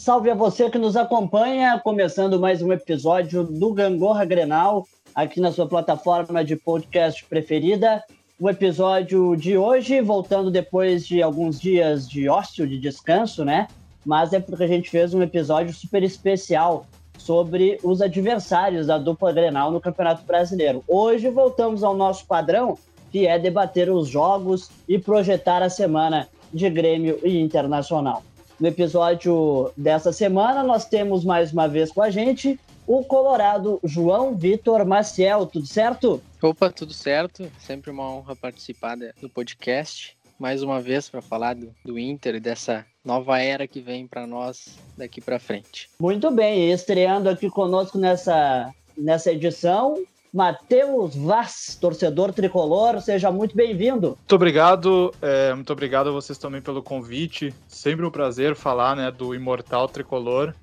Salve 0.00 0.30
a 0.30 0.34
você 0.34 0.70
que 0.70 0.78
nos 0.78 0.96
acompanha, 0.96 1.78
começando 1.78 2.40
mais 2.40 2.62
um 2.62 2.72
episódio 2.72 3.44
do 3.44 3.74
Gangorra 3.74 4.24
Grenal, 4.24 4.88
aqui 5.14 5.42
na 5.42 5.52
sua 5.52 5.68
plataforma 5.68 6.42
de 6.42 6.56
podcast 6.56 7.22
preferida. 7.26 8.02
O 8.40 8.48
episódio 8.48 9.36
de 9.36 9.58
hoje, 9.58 10.00
voltando 10.00 10.50
depois 10.50 11.06
de 11.06 11.20
alguns 11.20 11.60
dias 11.60 12.08
de 12.08 12.30
ócio, 12.30 12.66
de 12.66 12.78
descanso, 12.78 13.44
né? 13.44 13.68
Mas 14.02 14.32
é 14.32 14.40
porque 14.40 14.64
a 14.64 14.66
gente 14.66 14.88
fez 14.88 15.12
um 15.12 15.22
episódio 15.22 15.74
super 15.74 16.02
especial 16.02 16.86
sobre 17.18 17.78
os 17.84 18.00
adversários 18.00 18.86
da 18.86 18.96
dupla 18.96 19.34
Grenal 19.34 19.70
no 19.70 19.82
Campeonato 19.82 20.24
Brasileiro. 20.24 20.82
Hoje 20.88 21.28
voltamos 21.28 21.84
ao 21.84 21.94
nosso 21.94 22.26
padrão, 22.26 22.78
que 23.12 23.26
é 23.26 23.38
debater 23.38 23.90
os 23.90 24.08
jogos 24.08 24.70
e 24.88 24.98
projetar 24.98 25.62
a 25.62 25.68
semana 25.68 26.26
de 26.54 26.70
Grêmio 26.70 27.18
e 27.22 27.38
Internacional. 27.38 28.22
No 28.60 28.68
episódio 28.68 29.72
dessa 29.74 30.12
semana, 30.12 30.62
nós 30.62 30.84
temos 30.84 31.24
mais 31.24 31.50
uma 31.50 31.66
vez 31.66 31.90
com 31.90 32.02
a 32.02 32.10
gente 32.10 32.60
o 32.86 33.02
Colorado 33.02 33.80
João 33.82 34.36
Vitor 34.36 34.84
Maciel. 34.84 35.46
Tudo 35.46 35.66
certo? 35.66 36.22
Opa, 36.42 36.70
tudo 36.70 36.92
certo. 36.92 37.50
Sempre 37.58 37.90
uma 37.90 38.10
honra 38.10 38.36
participar 38.36 38.98
do 39.18 39.30
podcast. 39.30 40.14
Mais 40.38 40.62
uma 40.62 40.78
vez 40.78 41.08
para 41.08 41.22
falar 41.22 41.54
do, 41.54 41.74
do 41.82 41.98
Inter 41.98 42.34
e 42.34 42.40
dessa 42.40 42.84
nova 43.02 43.40
era 43.40 43.66
que 43.66 43.80
vem 43.80 44.06
para 44.06 44.26
nós 44.26 44.76
daqui 44.94 45.22
para 45.22 45.38
frente. 45.38 45.88
Muito 45.98 46.30
bem, 46.30 46.70
estreando 46.70 47.30
aqui 47.30 47.48
conosco 47.48 47.96
nessa, 47.96 48.74
nessa 48.94 49.32
edição, 49.32 50.02
Matheus 50.32 51.16
Vaz, 51.16 51.76
torcedor 51.80 52.32
tricolor, 52.32 53.00
seja 53.00 53.32
muito 53.32 53.56
bem-vindo. 53.56 54.08
Muito 54.08 54.34
obrigado, 54.34 55.12
é, 55.20 55.52
muito 55.52 55.72
obrigado 55.72 56.08
a 56.08 56.12
vocês 56.12 56.38
também 56.38 56.60
pelo 56.60 56.82
convite. 56.82 57.52
Sempre 57.66 58.06
um 58.06 58.10
prazer 58.10 58.54
falar 58.54 58.94
né, 58.94 59.10
do 59.10 59.34
imortal 59.34 59.88
tricolor. 59.88 60.54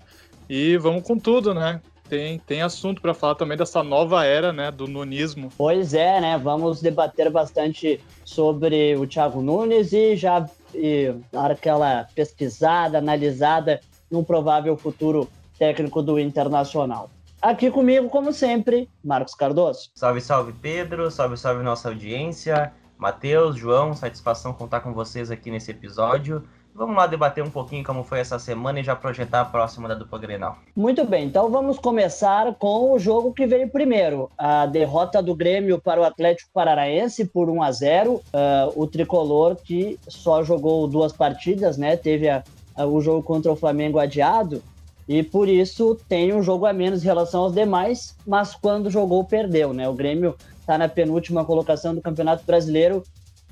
E 0.49 0.77
vamos 0.77 1.03
com 1.03 1.19
tudo, 1.19 1.53
né? 1.53 1.81
Tem, 2.07 2.39
tem 2.39 2.61
assunto 2.61 3.01
para 3.01 3.13
falar 3.13 3.35
também 3.35 3.57
dessa 3.57 3.83
nova 3.83 4.23
era, 4.23 4.53
né, 4.53 4.71
do 4.71 4.87
nunismo. 4.87 5.51
Pois 5.57 5.93
é, 5.93 6.21
né? 6.21 6.37
Vamos 6.37 6.79
debater 6.81 7.29
bastante 7.29 7.99
sobre 8.23 8.95
o 8.95 9.05
Thiago 9.05 9.41
Nunes 9.41 9.91
e 9.91 10.15
já 10.15 10.49
e 10.73 11.13
dar 11.31 11.51
aquela 11.51 12.07
pesquisada, 12.15 12.99
analisada 12.99 13.81
num 14.09 14.23
provável 14.23 14.77
futuro 14.77 15.27
técnico 15.59 16.01
do 16.01 16.17
Internacional. 16.17 17.09
Aqui 17.41 17.69
comigo, 17.69 18.09
como 18.09 18.33
sempre, 18.33 18.89
Marcos 19.03 19.35
Cardoso. 19.35 19.91
Salve, 19.93 20.21
salve, 20.21 20.53
Pedro. 20.53 21.11
Salve, 21.11 21.37
salve, 21.37 21.63
nossa 21.63 21.89
audiência. 21.89 22.73
Matheus, 22.97 23.55
João, 23.55 23.93
satisfação 23.93 24.53
contar 24.53 24.79
com 24.79 24.91
vocês 24.91 25.29
aqui 25.29 25.51
nesse 25.51 25.69
episódio. 25.69 26.43
Vamos 26.73 26.95
lá 26.95 27.07
debater 27.07 27.43
um 27.43 27.49
pouquinho 27.49 27.83
como 27.83 28.03
foi 28.03 28.19
essa 28.19 28.37
semana 28.37 28.79
e 28.79 28.83
já 28.83 28.95
projetar 28.95 29.41
a 29.41 29.45
próxima 29.45 29.87
da 29.87 29.95
dupla 29.95 30.19
Grenal. 30.19 30.57
Muito 30.75 31.03
bem, 31.05 31.25
então 31.25 31.49
vamos 31.49 31.79
começar 31.79 32.53
com 32.55 32.91
o 32.91 32.99
jogo 32.99 33.33
que 33.33 33.47
veio 33.47 33.67
primeiro. 33.69 34.29
A 34.37 34.67
derrota 34.67 35.21
do 35.21 35.35
Grêmio 35.35 35.79
para 35.79 36.01
o 36.01 36.03
Atlético 36.03 36.51
Paranaense 36.53 37.25
por 37.25 37.49
1 37.49 37.63
a 37.63 37.71
0 37.71 38.13
uh, 38.13 38.21
O 38.75 38.85
tricolor 38.85 39.55
que 39.55 39.99
só 40.07 40.43
jogou 40.43 40.87
duas 40.87 41.11
partidas, 41.11 41.77
né? 41.77 41.97
Teve 41.97 42.29
a, 42.29 42.43
a, 42.75 42.85
o 42.85 43.01
jogo 43.01 43.23
contra 43.23 43.51
o 43.51 43.55
Flamengo 43.55 43.97
adiado 43.97 44.61
e 45.07 45.23
por 45.23 45.47
isso 45.47 45.97
tem 46.09 46.33
um 46.33 46.43
jogo 46.43 46.65
a 46.65 46.73
menos 46.73 47.01
em 47.01 47.05
relação 47.05 47.43
aos 47.43 47.53
demais, 47.53 48.15
mas 48.25 48.53
quando 48.53 48.91
jogou, 48.91 49.23
perdeu, 49.23 49.73
né? 49.73 49.87
O 49.87 49.93
Grêmio 49.93 50.35
está 50.59 50.77
na 50.77 50.89
penúltima 50.89 51.45
colocação 51.45 51.95
do 51.95 52.01
Campeonato 52.01 52.43
Brasileiro 52.45 53.03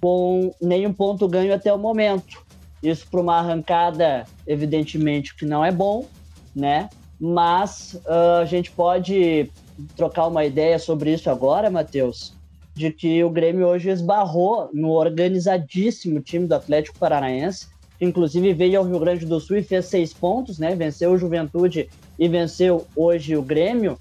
com 0.02 0.54
nenhum 0.62 0.92
ponto 0.92 1.28
ganho 1.28 1.54
até 1.54 1.74
o 1.74 1.80
momento. 1.80 2.44
Isso 2.84 3.08
para 3.10 3.22
uma 3.22 3.38
arrancada, 3.38 4.26
evidentemente, 4.46 5.34
que 5.34 5.46
não 5.46 5.64
é 5.64 5.72
bom, 5.72 6.06
né? 6.54 6.90
Mas 7.20 7.94
uh, 8.06 8.42
a 8.42 8.46
gente 8.46 8.70
pode 8.72 9.50
trocar 9.96 10.28
uma 10.28 10.44
ideia 10.44 10.78
sobre 10.78 11.14
isso 11.14 11.30
agora, 11.30 11.70
Matheus, 11.70 12.34
de 12.74 12.92
que 12.92 13.24
o 13.24 13.30
Grêmio 13.30 13.66
hoje 13.66 13.90
esbarrou 13.90 14.70
no 14.74 14.90
organizadíssimo 14.90 16.20
time 16.20 16.48
do 16.48 16.56
Atlético 16.56 17.00
Paranaense, 17.00 17.68
inclusive 18.00 18.54
veio 18.54 18.80
ao 18.80 18.86
Rio 18.86 19.00
Grande 19.00 19.26
do 19.26 19.40
Sul 19.40 19.58
e 19.58 19.64
fez 19.64 19.86
seis 19.86 20.14
pontos, 20.14 20.60
né? 20.60 20.76
Venceu 20.76 21.12
o 21.12 21.18
Juventude 21.18 21.90
e 22.18 22.28
venceu 22.28 22.86
hoje 22.96 23.36
o 23.36 23.42
Grêmio 23.42 23.98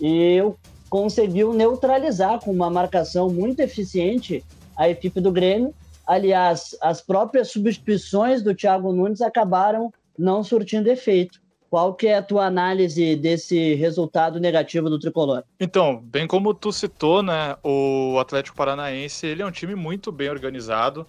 e 0.00 0.42
conseguiu 0.88 1.52
neutralizar 1.52 2.40
com 2.40 2.50
uma 2.50 2.70
marcação 2.70 3.28
muito 3.28 3.60
eficiente 3.60 4.44
a 4.76 4.88
equipe 4.88 5.20
do 5.20 5.32
Grêmio. 5.32 5.74
Aliás, 6.06 6.76
as 6.80 7.00
próprias 7.00 7.50
substituições 7.50 8.42
do 8.42 8.54
Thiago 8.54 8.92
Nunes 8.92 9.20
acabaram 9.20 9.92
não 10.18 10.42
surtindo 10.42 10.90
efeito. 10.90 11.40
Qual 11.70 11.92
que 11.92 12.06
é 12.06 12.16
a 12.16 12.22
tua 12.22 12.46
análise 12.46 13.14
desse 13.14 13.74
resultado 13.74 14.40
negativo 14.40 14.88
do 14.88 14.98
Tricolor? 14.98 15.42
Então, 15.60 16.00
bem 16.02 16.26
como 16.26 16.54
tu 16.54 16.72
citou, 16.72 17.22
né, 17.22 17.56
o 17.62 18.16
Atlético 18.18 18.56
Paranaense, 18.56 19.26
ele 19.26 19.42
é 19.42 19.46
um 19.46 19.50
time 19.50 19.74
muito 19.74 20.10
bem 20.10 20.30
organizado. 20.30 21.06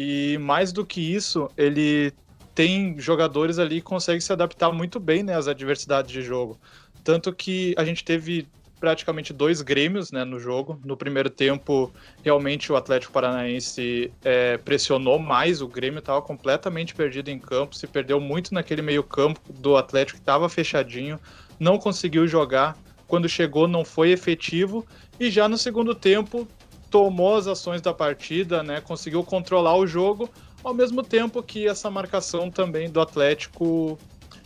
E 0.00 0.38
mais 0.38 0.70
do 0.70 0.86
que 0.86 1.00
isso, 1.00 1.50
ele 1.56 2.12
tem 2.54 2.94
jogadores 3.00 3.58
ali 3.58 3.80
que 3.80 3.82
conseguem 3.82 4.20
se 4.20 4.32
adaptar 4.32 4.70
muito 4.70 5.00
bem 5.00 5.24
né, 5.24 5.34
às 5.34 5.48
adversidades 5.48 6.12
de 6.12 6.22
jogo. 6.22 6.56
Tanto 7.02 7.32
que 7.32 7.74
a 7.76 7.84
gente 7.84 8.04
teve 8.04 8.46
praticamente 8.78 9.32
dois 9.32 9.60
Grêmios 9.60 10.12
né, 10.12 10.24
no 10.24 10.38
jogo. 10.38 10.80
No 10.84 10.96
primeiro 10.96 11.28
tempo, 11.28 11.92
realmente 12.22 12.70
o 12.70 12.76
Atlético 12.76 13.12
Paranaense 13.12 14.12
é, 14.22 14.56
pressionou 14.58 15.18
mais, 15.18 15.60
o 15.60 15.66
Grêmio 15.66 15.98
estava 15.98 16.22
completamente 16.22 16.94
perdido 16.94 17.28
em 17.28 17.38
campo, 17.40 17.74
se 17.74 17.88
perdeu 17.88 18.20
muito 18.20 18.54
naquele 18.54 18.82
meio-campo 18.82 19.40
do 19.52 19.76
Atlético 19.76 20.18
que 20.18 20.22
estava 20.22 20.48
fechadinho, 20.48 21.18
não 21.58 21.76
conseguiu 21.76 22.24
jogar. 22.28 22.78
Quando 23.08 23.28
chegou, 23.28 23.66
não 23.66 23.84
foi 23.84 24.10
efetivo. 24.10 24.86
E 25.18 25.28
já 25.28 25.48
no 25.48 25.58
segundo 25.58 25.92
tempo, 25.92 26.46
tomou 26.90 27.36
as 27.36 27.46
ações 27.46 27.80
da 27.80 27.92
partida, 27.92 28.62
né, 28.62 28.80
conseguiu 28.80 29.22
controlar 29.22 29.76
o 29.76 29.86
jogo, 29.86 30.28
ao 30.64 30.74
mesmo 30.74 31.02
tempo 31.02 31.42
que 31.42 31.66
essa 31.66 31.90
marcação 31.90 32.50
também 32.50 32.90
do 32.90 33.00
Atlético 33.00 33.98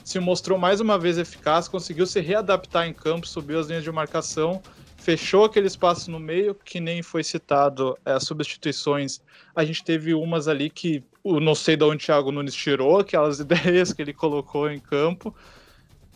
se 0.04 0.18
mostrou 0.18 0.58
mais 0.58 0.80
uma 0.80 0.98
vez 0.98 1.16
eficaz, 1.16 1.68
conseguiu 1.68 2.06
se 2.06 2.20
readaptar 2.20 2.86
em 2.86 2.92
campo, 2.92 3.26
subiu 3.26 3.58
as 3.58 3.68
linhas 3.68 3.84
de 3.84 3.92
marcação, 3.92 4.60
fechou 4.96 5.44
aquele 5.44 5.66
espaço 5.66 6.10
no 6.10 6.18
meio, 6.18 6.54
que 6.54 6.80
nem 6.80 7.02
foi 7.02 7.24
citado 7.24 7.96
é, 8.04 8.12
as 8.12 8.24
substituições. 8.24 9.20
A 9.54 9.64
gente 9.64 9.82
teve 9.84 10.14
umas 10.14 10.48
ali 10.48 10.70
que 10.70 11.04
não 11.24 11.54
sei 11.54 11.76
de 11.76 11.84
onde 11.84 12.02
o 12.02 12.06
Thiago 12.06 12.32
Nunes 12.32 12.54
tirou, 12.54 12.98
aquelas 12.98 13.38
ideias 13.40 13.92
que 13.92 14.02
ele 14.02 14.12
colocou 14.12 14.70
em 14.70 14.78
campo. 14.78 15.34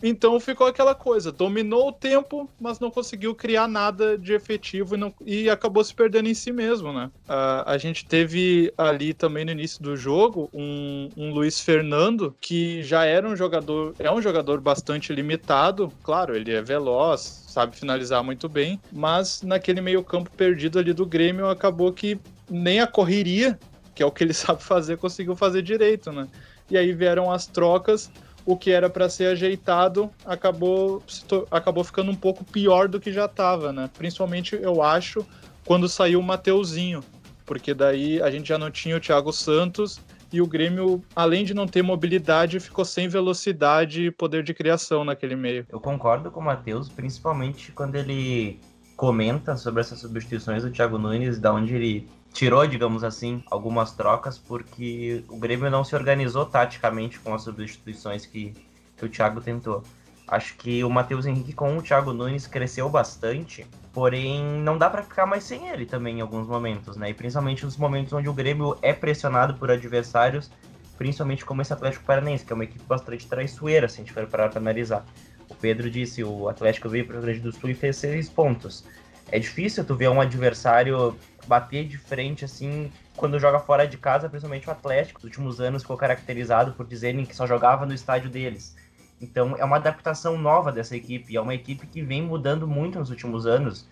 Então 0.01 0.39
ficou 0.39 0.67
aquela 0.67 0.93
coisa, 0.93 1.31
dominou 1.31 1.87
o 1.87 1.91
tempo, 1.91 2.49
mas 2.59 2.79
não 2.79 2.91
conseguiu 2.91 3.33
criar 3.33 3.67
nada 3.67 4.17
de 4.17 4.33
efetivo 4.33 4.95
e, 4.95 4.97
não, 4.97 5.13
e 5.25 5.49
acabou 5.49 5.83
se 5.83 5.93
perdendo 5.93 6.29
em 6.29 6.33
si 6.33 6.51
mesmo, 6.51 6.93
né? 6.93 7.09
Uh, 7.27 7.63
a 7.65 7.77
gente 7.77 8.05
teve 8.05 8.71
ali 8.77 9.13
também 9.13 9.43
no 9.43 9.51
início 9.51 9.81
do 9.81 9.97
jogo 9.97 10.49
um, 10.53 11.09
um 11.17 11.33
Luiz 11.33 11.59
Fernando 11.59 12.35
que 12.39 12.83
já 12.83 13.05
era 13.05 13.27
um 13.27 13.35
jogador, 13.35 13.95
é 13.97 14.11
um 14.11 14.21
jogador 14.21 14.61
bastante 14.61 15.11
limitado, 15.13 15.91
claro, 16.03 16.35
ele 16.35 16.53
é 16.53 16.61
veloz, 16.61 17.45
sabe 17.47 17.75
finalizar 17.75 18.23
muito 18.23 18.47
bem, 18.47 18.79
mas 18.91 19.41
naquele 19.41 19.81
meio 19.81 20.03
campo 20.03 20.29
perdido 20.29 20.77
ali 20.77 20.93
do 20.93 21.05
Grêmio 21.05 21.49
acabou 21.49 21.91
que 21.91 22.19
nem 22.49 22.79
a 22.79 22.87
correria, 22.87 23.59
que 23.95 24.03
é 24.03 24.05
o 24.05 24.11
que 24.11 24.23
ele 24.23 24.33
sabe 24.35 24.61
fazer, 24.61 24.97
conseguiu 24.97 25.35
fazer 25.35 25.63
direito, 25.63 26.11
né? 26.11 26.27
E 26.69 26.77
aí 26.77 26.91
vieram 26.93 27.31
as 27.31 27.47
trocas 27.47 28.11
o 28.47 28.55
que 28.55 28.71
era 28.71 28.89
para 28.89 29.09
ser 29.09 29.25
ajeitado 29.25 30.09
acabou, 30.25 31.03
acabou 31.51 31.83
ficando 31.83 32.09
um 32.09 32.15
pouco 32.15 32.45
pior 32.45 32.87
do 32.87 32.97
que 32.97 33.11
já 33.11 33.25
estava, 33.25 33.73
né? 33.73 33.89
Principalmente, 33.97 34.55
eu 34.55 34.81
acho, 34.81 35.27
quando 35.65 35.89
saiu 35.89 36.21
o 36.21 36.23
Mateuzinho, 36.23 37.03
porque 37.45 37.73
daí 37.73 38.21
a 38.21 38.31
gente 38.31 38.47
já 38.47 38.57
não 38.57 38.71
tinha 38.71 38.95
o 38.95 39.01
Thiago 39.01 39.33
Santos 39.33 39.99
e 40.31 40.41
o 40.41 40.47
Grêmio, 40.47 41.03
além 41.13 41.43
de 41.43 41.53
não 41.53 41.67
ter 41.67 41.81
mobilidade, 41.81 42.61
ficou 42.61 42.85
sem 42.85 43.09
velocidade 43.09 44.05
e 44.05 44.11
poder 44.11 44.43
de 44.43 44.53
criação 44.53 45.03
naquele 45.03 45.35
meio. 45.35 45.65
Eu 45.69 45.81
concordo 45.81 46.31
com 46.31 46.39
o 46.39 46.43
Matheus, 46.43 46.87
principalmente 46.87 47.73
quando 47.73 47.95
ele 47.95 48.61
comenta 48.95 49.57
sobre 49.57 49.81
essas 49.81 49.99
substituições 49.99 50.63
do 50.63 50.71
Thiago 50.71 50.97
Nunes, 50.97 51.37
da 51.37 51.53
onde 51.53 51.75
ele 51.75 52.09
tirou, 52.37 52.67
digamos 52.67 53.03
assim, 53.03 53.43
algumas 53.49 53.93
trocas, 53.93 54.37
porque 54.37 55.23
o 55.27 55.37
Grêmio 55.37 55.71
não 55.71 55.83
se 55.83 55.95
organizou 55.95 56.45
taticamente 56.45 57.19
com 57.19 57.33
as 57.33 57.41
substituições 57.41 58.27
que, 58.27 58.53
que 58.95 59.05
o 59.05 59.09
Thiago 59.09 59.41
tentou. 59.41 59.81
Acho 60.27 60.55
que 60.55 60.83
o 60.83 60.89
Matheus 60.89 61.25
Henrique 61.25 61.51
com 61.51 61.75
o 61.75 61.81
Thiago 61.81 62.13
Nunes 62.13 62.45
cresceu 62.45 62.87
bastante, 62.89 63.65
porém 63.91 64.43
não 64.61 64.77
dá 64.77 64.87
para 64.87 65.01
ficar 65.01 65.25
mais 65.25 65.45
sem 65.45 65.67
ele 65.67 65.87
também 65.87 66.19
em 66.19 66.21
alguns 66.21 66.47
momentos, 66.47 66.95
né? 66.95 67.09
E 67.09 67.13
principalmente 67.15 67.65
nos 67.65 67.75
momentos 67.75 68.13
onde 68.13 68.29
o 68.29 68.33
Grêmio 68.33 68.77
é 68.83 68.93
pressionado 68.93 69.55
por 69.55 69.71
adversários, 69.71 70.51
principalmente 70.95 71.43
como 71.43 71.63
esse 71.63 71.73
Atlético 71.73 72.05
Paranaense, 72.05 72.45
que 72.45 72.53
é 72.53 72.55
uma 72.55 72.65
equipe 72.65 72.83
bastante 72.87 73.25
traiçoeira, 73.25 73.89
se 73.89 73.95
a 73.95 74.03
gente 74.03 74.13
for 74.13 74.27
parar 74.27 74.49
para 74.49 74.59
analisar. 74.59 75.03
O 75.49 75.55
Pedro 75.55 75.89
disse, 75.89 76.23
o 76.23 76.47
Atlético 76.47 76.87
veio 76.87 77.07
para 77.07 77.17
o 77.17 77.21
Grande 77.21 77.39
do 77.39 77.51
Sul 77.51 77.71
e 77.71 77.73
fez 77.73 77.95
seis 77.95 78.29
pontos. 78.29 78.85
É 79.29 79.39
difícil 79.39 79.83
tu 79.83 79.95
ver 79.95 80.09
um 80.09 80.21
adversário 80.21 81.17
bater 81.45 81.85
de 81.87 81.97
frente, 81.97 82.45
assim, 82.45 82.91
quando 83.15 83.39
joga 83.39 83.59
fora 83.59 83.87
de 83.87 83.97
casa, 83.97 84.29
principalmente 84.29 84.67
o 84.67 84.71
Atlético, 84.71 85.19
nos 85.19 85.25
últimos 85.25 85.59
anos 85.59 85.81
ficou 85.81 85.97
caracterizado 85.97 86.73
por 86.73 86.85
dizerem 86.85 87.25
que 87.25 87.35
só 87.35 87.45
jogava 87.45 87.85
no 87.85 87.93
estádio 87.93 88.29
deles. 88.29 88.75
Então 89.19 89.55
é 89.57 89.65
uma 89.65 89.77
adaptação 89.77 90.37
nova 90.37 90.71
dessa 90.71 90.95
equipe, 90.95 91.35
é 91.35 91.41
uma 91.41 91.55
equipe 91.55 91.87
que 91.87 92.01
vem 92.01 92.21
mudando 92.21 92.67
muito 92.67 92.99
nos 92.99 93.09
últimos 93.09 93.45
anos. 93.45 93.87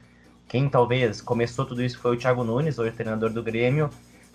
Quem 0.47 0.69
talvez 0.69 1.21
começou 1.21 1.65
tudo 1.65 1.83
isso 1.83 1.97
foi 1.97 2.15
o 2.15 2.19
Thiago 2.19 2.43
Nunes, 2.43 2.77
hoje 2.77 2.91
treinador 2.91 3.31
do 3.31 3.41
Grêmio, 3.41 3.89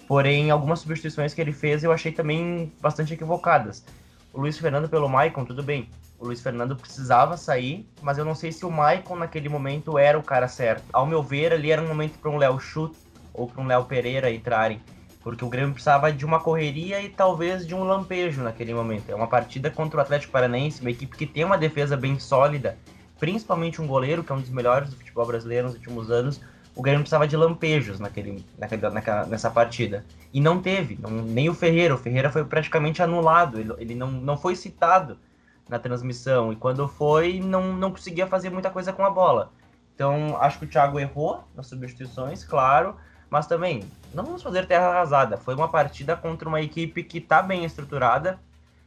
porém 0.08 0.50
algumas 0.50 0.80
substituições 0.80 1.32
que 1.32 1.40
ele 1.40 1.52
fez 1.52 1.84
eu 1.84 1.92
achei 1.92 2.10
também 2.10 2.72
bastante 2.80 3.14
equivocadas. 3.14 3.84
O 4.32 4.40
Luiz 4.40 4.58
Fernando 4.58 4.88
pelo 4.88 5.08
Maicon, 5.08 5.44
tudo 5.44 5.62
bem. 5.62 5.88
O 6.20 6.26
Luiz 6.26 6.40
Fernando 6.40 6.76
precisava 6.76 7.36
sair, 7.36 7.88
mas 8.02 8.18
eu 8.18 8.24
não 8.24 8.34
sei 8.34 8.52
se 8.52 8.64
o 8.66 8.70
Maicon 8.70 9.16
naquele 9.16 9.48
momento 9.48 9.98
era 9.98 10.18
o 10.18 10.22
cara 10.22 10.46
certo. 10.46 10.84
Ao 10.92 11.06
meu 11.06 11.22
ver, 11.22 11.52
ali 11.52 11.72
era 11.72 11.80
um 11.80 11.88
momento 11.88 12.18
para 12.18 12.30
um 12.30 12.36
Léo 12.36 12.60
Chute 12.60 12.96
ou 13.32 13.48
para 13.48 13.62
um 13.62 13.66
Léo 13.66 13.86
Pereira 13.86 14.30
entrarem 14.30 14.80
porque 15.22 15.44
o 15.44 15.48
Grêmio 15.48 15.72
precisava 15.72 16.10
de 16.10 16.24
uma 16.24 16.40
correria 16.40 17.00
e 17.00 17.08
talvez 17.08 17.66
de 17.66 17.74
um 17.74 17.84
lampejo 17.84 18.42
naquele 18.42 18.72
momento. 18.72 19.10
É 19.10 19.14
uma 19.14 19.26
partida 19.26 19.70
contra 19.70 19.98
o 19.98 20.00
Atlético 20.00 20.32
Paranaense, 20.32 20.80
uma 20.80 20.90
equipe 20.90 21.16
que 21.16 21.26
tem 21.26 21.44
uma 21.44 21.58
defesa 21.58 21.96
bem 21.96 22.18
sólida, 22.18 22.78
principalmente 23.18 23.82
um 23.82 23.86
goleiro, 23.86 24.24
que 24.24 24.32
é 24.32 24.34
um 24.34 24.40
dos 24.40 24.50
melhores 24.50 24.90
do 24.90 24.96
futebol 24.96 25.26
brasileiro 25.26 25.66
nos 25.66 25.76
últimos 25.76 26.10
anos. 26.10 26.40
O 26.74 26.82
Grêmio 26.82 27.00
precisava 27.00 27.28
de 27.28 27.36
lampejos 27.36 28.00
naquele, 28.00 28.44
naquele, 28.56 28.88
naquela, 28.88 29.26
nessa 29.26 29.50
partida. 29.50 30.06
E 30.32 30.40
não 30.40 30.62
teve, 30.62 30.98
não, 31.00 31.10
nem 31.10 31.50
o 31.50 31.54
Ferreira. 31.54 31.94
O 31.94 31.98
Ferreira 31.98 32.30
foi 32.30 32.44
praticamente 32.44 33.02
anulado, 33.02 33.60
ele, 33.60 33.74
ele 33.78 33.94
não, 33.94 34.10
não 34.10 34.38
foi 34.38 34.56
citado 34.56 35.18
na 35.68 35.78
transmissão. 35.78 36.52
E 36.52 36.56
quando 36.56 36.86
foi, 36.88 37.40
não, 37.40 37.72
não 37.72 37.90
conseguia 37.90 38.26
fazer 38.26 38.50
muita 38.50 38.70
coisa 38.70 38.92
com 38.92 39.04
a 39.04 39.10
bola. 39.10 39.52
Então, 39.94 40.36
acho 40.40 40.58
que 40.58 40.64
o 40.64 40.68
Thiago 40.68 40.98
errou 40.98 41.44
nas 41.54 41.66
substituições, 41.66 42.44
claro 42.44 42.96
mas 43.30 43.46
também, 43.46 43.84
não 44.12 44.24
vamos 44.24 44.42
fazer 44.42 44.66
terra 44.66 44.88
arrasada. 44.88 45.36
Foi 45.36 45.54
uma 45.54 45.68
partida 45.68 46.16
contra 46.16 46.48
uma 46.48 46.60
equipe 46.60 47.04
que 47.04 47.18
está 47.18 47.40
bem 47.40 47.64
estruturada. 47.64 48.40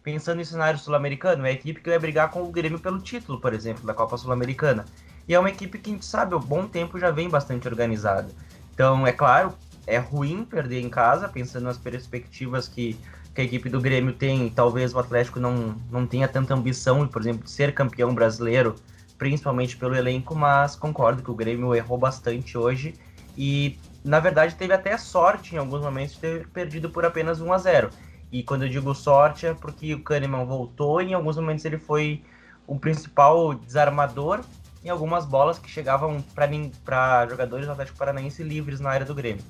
Pensando 0.03 0.41
em 0.41 0.43
cenário 0.43 0.77
sul-americano, 0.77 1.45
é 1.45 1.49
a 1.49 1.53
equipe 1.53 1.79
que 1.79 1.89
vai 1.89 1.97
brigar 1.97 2.29
com 2.29 2.43
o 2.43 2.51
Grêmio 2.51 2.77
pelo 2.77 2.99
título, 2.99 3.39
por 3.39 3.53
exemplo, 3.53 3.85
da 3.85 3.93
Copa 3.93 4.17
Sul-Americana. 4.17 4.83
E 5.25 5.33
é 5.33 5.39
uma 5.39 5.49
equipe 5.49 5.77
que 5.77 5.89
a 5.89 5.93
gente 5.93 6.05
sabe, 6.05 6.35
há 6.35 6.37
bom 6.37 6.67
tempo 6.67 6.99
já 6.99 7.09
vem 7.09 7.29
bastante 7.29 7.69
organizada. 7.69 8.27
Então, 8.73 9.07
é 9.07 9.13
claro, 9.13 9.53
é 9.87 9.97
ruim 9.97 10.43
perder 10.43 10.81
em 10.81 10.89
casa, 10.89 11.29
pensando 11.29 11.63
nas 11.63 11.77
perspectivas 11.77 12.67
que, 12.67 12.99
que 13.33 13.41
a 13.41 13.43
equipe 13.43 13.69
do 13.69 13.81
Grêmio 13.81 14.13
tem. 14.13 14.49
Talvez 14.49 14.93
o 14.93 14.99
Atlético 14.99 15.39
não, 15.39 15.75
não 15.91 16.05
tenha 16.05 16.27
tanta 16.27 16.53
ambição, 16.53 17.07
por 17.07 17.21
exemplo, 17.21 17.43
de 17.43 17.51
ser 17.51 17.73
campeão 17.73 18.13
brasileiro, 18.13 18.75
principalmente 19.17 19.77
pelo 19.77 19.95
elenco, 19.95 20.35
mas 20.35 20.75
concordo 20.75 21.23
que 21.23 21.31
o 21.31 21.35
Grêmio 21.35 21.73
errou 21.73 21.97
bastante 21.97 22.57
hoje 22.57 22.95
e 23.37 23.77
na 24.03 24.19
verdade, 24.19 24.55
teve 24.55 24.73
até 24.73 24.97
sorte 24.97 25.55
em 25.55 25.57
alguns 25.57 25.81
momentos 25.81 26.15
de 26.15 26.19
ter 26.19 26.47
perdido 26.49 26.89
por 26.89 27.05
apenas 27.05 27.39
1 27.39 27.53
a 27.53 27.57
0 27.57 27.89
E 28.31 28.43
quando 28.43 28.63
eu 28.63 28.69
digo 28.69 28.93
sorte 28.93 29.47
é 29.47 29.53
porque 29.53 29.93
o 29.93 30.03
Kahneman 30.03 30.45
voltou 30.45 31.01
e 31.01 31.05
em 31.05 31.13
alguns 31.13 31.37
momentos 31.37 31.63
ele 31.63 31.77
foi 31.77 32.21
o 32.67 32.77
principal 32.77 33.53
desarmador 33.53 34.41
em 34.83 34.89
algumas 34.89 35.25
bolas 35.25 35.57
que 35.57 35.69
chegavam 35.69 36.21
para 36.35 37.27
jogadores 37.27 37.65
do 37.65 37.71
Atlético 37.71 37.97
Paranaense 37.97 38.43
livres 38.43 38.81
na 38.81 38.89
área 38.89 39.05
do 39.05 39.15
Grêmio. 39.15 39.43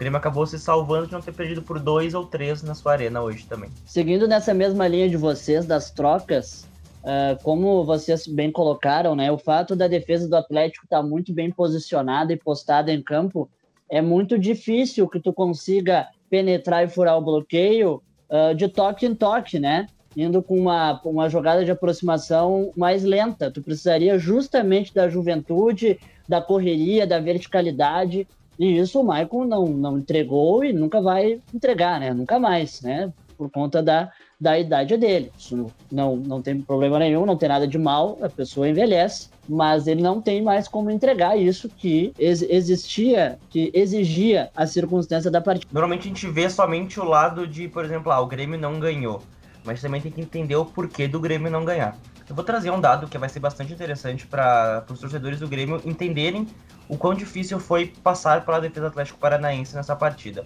Grêmio 0.00 0.16
acabou 0.16 0.46
se 0.46 0.58
salvando 0.58 1.08
de 1.08 1.12
não 1.12 1.20
ter 1.20 1.32
perdido 1.32 1.60
por 1.60 1.78
dois 1.78 2.14
ou 2.14 2.24
três 2.24 2.62
na 2.62 2.74
sua 2.74 2.92
arena 2.92 3.20
hoje 3.20 3.44
também. 3.46 3.68
Seguindo 3.84 4.26
nessa 4.26 4.54
mesma 4.54 4.88
linha 4.88 5.06
de 5.10 5.16
vocês, 5.18 5.66
das 5.66 5.90
trocas, 5.90 6.66
uh, 7.04 7.40
como 7.42 7.84
vocês 7.84 8.26
bem 8.26 8.50
colocaram, 8.50 9.14
né, 9.14 9.30
o 9.30 9.36
fato 9.36 9.76
da 9.76 9.86
defesa 9.86 10.26
do 10.26 10.34
Atlético 10.34 10.86
estar 10.86 11.02
tá 11.02 11.02
muito 11.02 11.34
bem 11.34 11.50
posicionada 11.50 12.32
e 12.32 12.36
postada 12.38 12.90
em 12.90 13.02
campo 13.02 13.46
é 13.90 14.00
muito 14.00 14.38
difícil 14.38 15.06
que 15.06 15.20
tu 15.20 15.34
consiga 15.34 16.08
penetrar 16.30 16.82
e 16.82 16.88
furar 16.88 17.18
o 17.18 17.22
bloqueio 17.22 18.02
uh, 18.30 18.54
de 18.54 18.68
toque 18.68 19.04
em 19.04 19.14
toque, 19.14 19.58
né? 19.58 19.86
Indo 20.16 20.42
com 20.42 20.58
uma, 20.58 20.98
uma 21.04 21.28
jogada 21.28 21.62
de 21.62 21.70
aproximação 21.70 22.72
mais 22.74 23.04
lenta. 23.04 23.50
Tu 23.50 23.60
precisaria 23.62 24.18
justamente 24.18 24.94
da 24.94 25.10
juventude, 25.10 26.00
da 26.26 26.40
correria, 26.40 27.06
da 27.06 27.20
verticalidade. 27.20 28.26
E 28.60 28.76
isso 28.76 29.00
o 29.00 29.04
Maicon 29.04 29.46
não, 29.46 29.64
não 29.64 29.96
entregou 29.96 30.62
e 30.62 30.70
nunca 30.70 31.00
vai 31.00 31.40
entregar, 31.54 31.98
né? 31.98 32.12
Nunca 32.12 32.38
mais, 32.38 32.82
né? 32.82 33.10
Por 33.38 33.50
conta 33.50 33.82
da, 33.82 34.12
da 34.38 34.58
idade 34.58 34.98
dele. 34.98 35.32
Isso 35.38 35.72
não, 35.90 36.16
não 36.16 36.42
tem 36.42 36.60
problema 36.60 36.98
nenhum, 36.98 37.24
não 37.24 37.38
tem 37.38 37.48
nada 37.48 37.66
de 37.66 37.78
mal, 37.78 38.18
a 38.20 38.28
pessoa 38.28 38.68
envelhece, 38.68 39.30
mas 39.48 39.86
ele 39.86 40.02
não 40.02 40.20
tem 40.20 40.42
mais 40.42 40.68
como 40.68 40.90
entregar 40.90 41.38
isso 41.38 41.70
que 41.70 42.12
ex 42.18 42.42
existia, 42.42 43.38
que 43.48 43.70
exigia 43.72 44.50
a 44.54 44.66
circunstância 44.66 45.30
da 45.30 45.40
partida. 45.40 45.66
Normalmente 45.72 46.02
a 46.02 46.08
gente 46.08 46.26
vê 46.26 46.50
somente 46.50 47.00
o 47.00 47.04
lado 47.04 47.46
de, 47.46 47.66
por 47.66 47.82
exemplo, 47.82 48.12
ah, 48.12 48.20
o 48.20 48.26
Grêmio 48.26 48.60
não 48.60 48.78
ganhou, 48.78 49.22
mas 49.64 49.80
também 49.80 50.02
tem 50.02 50.12
que 50.12 50.20
entender 50.20 50.56
o 50.56 50.66
porquê 50.66 51.08
do 51.08 51.18
Grêmio 51.18 51.50
não 51.50 51.64
ganhar. 51.64 51.96
Eu 52.30 52.36
vou 52.36 52.44
trazer 52.44 52.70
um 52.70 52.80
dado 52.80 53.08
que 53.08 53.18
vai 53.18 53.28
ser 53.28 53.40
bastante 53.40 53.72
interessante 53.72 54.24
para 54.24 54.84
os 54.88 55.00
torcedores 55.00 55.40
do 55.40 55.48
Grêmio 55.48 55.82
entenderem 55.84 56.46
o 56.88 56.96
quão 56.96 57.12
difícil 57.12 57.58
foi 57.58 57.88
passar 58.04 58.44
pela 58.44 58.60
defesa 58.60 58.86
Atlético 58.86 59.18
Paranaense 59.18 59.74
nessa 59.74 59.96
partida. 59.96 60.44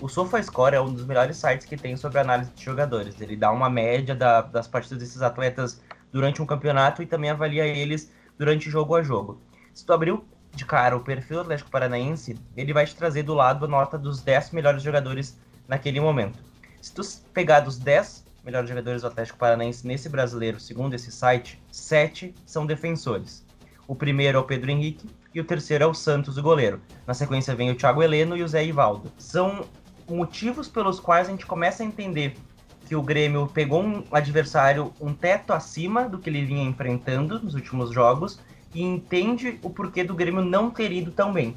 O 0.00 0.08
SofaScore 0.08 0.76
é 0.76 0.80
um 0.80 0.90
dos 0.90 1.04
melhores 1.04 1.36
sites 1.36 1.66
que 1.66 1.76
tem 1.76 1.94
sobre 1.94 2.20
análise 2.20 2.50
de 2.52 2.64
jogadores. 2.64 3.20
Ele 3.20 3.36
dá 3.36 3.52
uma 3.52 3.68
média 3.68 4.14
da, 4.14 4.40
das 4.40 4.66
partidas 4.66 4.98
desses 4.98 5.20
atletas 5.20 5.82
durante 6.10 6.40
um 6.40 6.46
campeonato 6.46 7.02
e 7.02 7.06
também 7.06 7.28
avalia 7.28 7.66
eles 7.66 8.10
durante 8.38 8.70
jogo 8.70 8.94
a 8.94 9.02
jogo. 9.02 9.38
Se 9.74 9.84
tu 9.84 9.92
abrir 9.92 10.18
de 10.54 10.64
cara 10.64 10.96
o 10.96 11.00
perfil 11.00 11.36
do 11.36 11.42
Atlético 11.42 11.70
Paranaense, 11.70 12.34
ele 12.56 12.72
vai 12.72 12.86
te 12.86 12.96
trazer 12.96 13.24
do 13.24 13.34
lado 13.34 13.66
a 13.66 13.68
nota 13.68 13.98
dos 13.98 14.22
10 14.22 14.52
melhores 14.52 14.82
jogadores 14.82 15.38
naquele 15.68 16.00
momento. 16.00 16.42
Se 16.80 16.94
tu 16.94 17.02
pegar 17.34 17.60
dos 17.60 17.76
10 17.76 18.25
melhores 18.46 18.68
jogadores 18.68 19.02
do 19.02 19.08
Atlético 19.08 19.40
Paranaense 19.40 19.84
nesse 19.84 20.08
brasileiro, 20.08 20.60
segundo 20.60 20.94
esse 20.94 21.10
site, 21.10 21.60
7 21.72 22.32
são 22.46 22.64
defensores. 22.64 23.44
O 23.88 23.94
primeiro 23.94 24.38
é 24.38 24.40
o 24.40 24.44
Pedro 24.44 24.70
Henrique 24.70 25.10
e 25.34 25.40
o 25.40 25.44
terceiro 25.44 25.82
é 25.82 25.86
o 25.86 25.92
Santos, 25.92 26.38
o 26.38 26.42
goleiro. 26.42 26.80
Na 27.04 27.12
sequência 27.12 27.56
vem 27.56 27.72
o 27.72 27.74
Thiago 27.74 28.04
Heleno 28.04 28.36
e 28.36 28.44
o 28.44 28.48
Zé 28.48 28.64
Ivaldo. 28.64 29.12
São 29.18 29.66
motivos 30.08 30.68
pelos 30.68 31.00
quais 31.00 31.26
a 31.26 31.32
gente 31.32 31.44
começa 31.44 31.82
a 31.82 31.86
entender 31.86 32.36
que 32.86 32.94
o 32.94 33.02
Grêmio 33.02 33.48
pegou 33.48 33.82
um 33.82 34.04
adversário 34.12 34.92
um 35.00 35.12
teto 35.12 35.52
acima 35.52 36.08
do 36.08 36.18
que 36.18 36.30
ele 36.30 36.44
vinha 36.44 36.62
enfrentando 36.62 37.42
nos 37.42 37.54
últimos 37.54 37.90
jogos 37.90 38.38
e 38.72 38.80
entende 38.80 39.58
o 39.60 39.70
porquê 39.70 40.04
do 40.04 40.14
Grêmio 40.14 40.44
não 40.44 40.70
ter 40.70 40.92
ido 40.92 41.10
tão 41.10 41.32
bem. 41.32 41.56